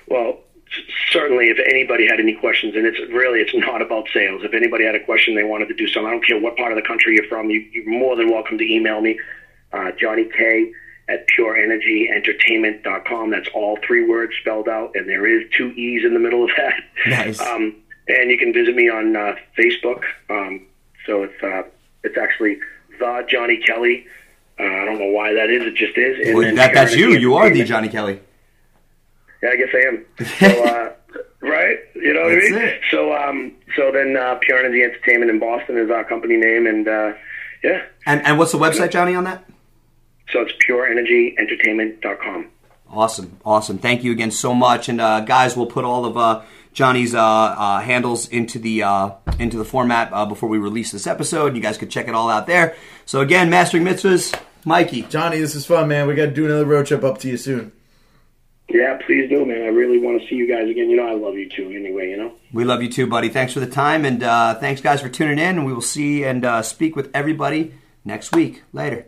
Well, 0.08 0.40
certainly, 1.12 1.50
if 1.50 1.60
anybody 1.60 2.08
had 2.08 2.20
any 2.20 2.34
questions, 2.34 2.76
and 2.76 2.88
it's 2.88 3.00
really 3.14 3.42
it's 3.42 3.54
not 3.54 3.84
about 3.84 4.08
sales. 4.12 4.44
If 4.44 4.56
anybody 4.56 4.86
had 4.86 4.96
a 4.96 5.04
question, 5.06 5.36
they 5.36 5.44
wanted 5.44 5.68
to 5.68 5.76
do 5.76 5.88
something. 5.88 6.08
I 6.08 6.12
don't 6.14 6.26
care 6.26 6.40
what 6.40 6.58
part 6.58 6.72
of 6.72 6.78
the 6.78 6.88
country 6.88 7.14
you're 7.14 7.28
from. 7.28 7.52
You, 7.52 7.60
you're 7.72 7.88
more 7.88 8.16
than 8.16 8.32
welcome 8.32 8.58
to 8.58 8.64
email 8.64 9.02
me, 9.02 9.20
uh, 9.72 9.92
Johnny 10.00 10.26
K 10.26 10.74
at 11.10 11.28
pureenergyentertainment.com. 11.28 13.32
That's 13.32 13.50
all 13.54 13.78
three 13.86 14.06
words 14.08 14.34
spelled 14.40 14.70
out, 14.70 14.92
and 14.96 15.08
there 15.10 15.26
is 15.28 15.44
two 15.58 15.72
e's 15.72 16.06
in 16.06 16.14
the 16.14 16.20
middle 16.20 16.44
of 16.44 16.50
that. 16.58 16.74
Nice. 17.08 17.40
Um, 17.40 17.76
and 18.08 18.30
you 18.32 18.38
can 18.38 18.54
visit 18.54 18.76
me 18.76 18.90
on 18.90 19.16
uh, 19.16 19.36
Facebook. 19.58 20.04
Um, 20.30 20.66
so 21.06 21.24
it's 21.24 21.42
uh, 21.44 21.64
it's 22.04 22.18
actually 22.18 22.60
the 23.00 23.26
Johnny 23.30 23.58
Kelly. 23.58 24.06
Uh, 24.60 24.64
I 24.64 24.86
don't 24.86 25.00
know 25.00 25.10
why 25.12 25.34
that 25.34 25.50
is. 25.50 25.64
It 25.64 25.76
just 25.76 25.98
is. 25.98 26.28
And 26.28 26.36
Well, 26.36 26.56
that, 26.56 26.74
that's 26.74 26.96
you. 26.96 27.12
You 27.14 27.36
are 27.36 27.50
the 27.50 27.64
Johnny 27.64 27.90
Kelly. 27.90 28.20
Yeah, 29.42 29.50
I 29.50 29.56
guess 29.56 29.70
I 29.74 29.88
am. 29.88 30.06
So, 30.40 30.66
uh, 30.66 30.92
right? 31.42 31.78
You 31.96 32.14
know 32.14 32.24
what 32.24 32.34
That's 32.34 32.48
I 32.48 32.56
mean? 32.56 32.62
it. 32.62 32.82
So, 32.92 33.14
um, 33.16 33.54
so 33.78 33.92
then 33.94 34.18
uh, 34.18 34.36
Pure 34.42 34.60
Energy 34.60 34.84
Entertainment 34.84 35.32
in 35.32 35.40
Boston 35.40 35.78
is 35.78 35.90
our 35.90 36.04
company 36.04 36.36
name, 36.36 36.68
and 36.68 36.86
uh, 36.88 37.14
yeah, 37.64 37.84
And 38.06 38.22
and 38.26 38.38
what's 38.38 38.52
the 38.52 38.58
website, 38.58 38.92
Johnny, 38.92 39.16
on 39.16 39.24
that? 39.24 39.46
So 40.32 40.42
it's 40.42 40.54
pureenergyentertainment.com. 40.66 42.50
Awesome, 42.92 43.40
awesome. 43.46 43.78
Thank 43.78 44.04
you 44.04 44.12
again 44.12 44.32
so 44.32 44.56
much. 44.56 44.90
And 44.90 45.00
uh, 45.00 45.22
guys, 45.22 45.56
we'll 45.56 45.68
put 45.68 45.86
all 45.86 46.06
of 46.06 46.18
uh, 46.18 46.42
Johnny's 46.74 47.14
uh, 47.14 47.22
uh, 47.22 47.82
handles 47.82 48.28
into 48.30 48.58
the 48.58 48.84
uh, 48.84 49.12
into 49.38 49.58
the 49.58 49.66
format 49.66 50.12
uh, 50.12 50.26
before 50.26 50.50
we 50.50 50.58
release 50.58 50.92
this 50.92 51.06
episode. 51.06 51.56
You 51.56 51.62
guys 51.62 51.78
could 51.78 51.92
check 51.92 52.08
it 52.08 52.16
all 52.16 52.30
out 52.30 52.48
there. 52.48 52.76
So 53.06 53.22
again, 53.22 53.50
mastering 53.50 53.84
mitzvahs, 53.84 54.40
Mikey. 54.66 55.04
Johnny, 55.04 55.40
this 55.40 55.56
is 55.56 55.66
fun, 55.66 55.88
man. 55.88 56.08
We 56.08 56.16
got 56.16 56.26
to 56.26 56.32
do 56.32 56.46
another 56.46 56.66
road 56.66 56.88
trip 56.88 57.04
up 57.04 57.20
to 57.20 57.30
you 57.30 57.38
soon. 57.38 57.72
Yeah, 58.70 59.00
please 59.06 59.28
do, 59.30 59.46
man. 59.46 59.64
I 59.64 59.68
really 59.68 59.98
want 59.98 60.22
to 60.22 60.28
see 60.28 60.36
you 60.36 60.48
guys 60.48 60.70
again. 60.70 60.90
You 60.90 60.98
know, 60.98 61.08
I 61.08 61.14
love 61.14 61.36
you 61.36 61.50
too. 61.50 61.72
Anyway, 61.72 62.12
you 62.12 62.18
know. 62.18 62.34
We 62.54 62.66
love 62.66 62.84
you 62.84 62.90
too, 62.90 63.08
buddy. 63.08 63.30
Thanks 63.30 63.54
for 63.54 63.60
the 63.60 63.68
time, 63.68 64.06
and 64.06 64.22
uh, 64.24 64.56
thanks 64.56 64.82
guys 64.82 65.02
for 65.02 65.10
tuning 65.10 65.40
in. 65.40 65.58
And 65.58 65.66
we 65.66 65.74
will 65.74 65.82
see 65.82 66.24
and 66.24 66.46
uh, 66.46 66.62
speak 66.62 66.96
with 66.96 67.10
everybody 67.14 67.74
next 68.06 68.36
week. 68.36 68.64
Later. 68.74 69.08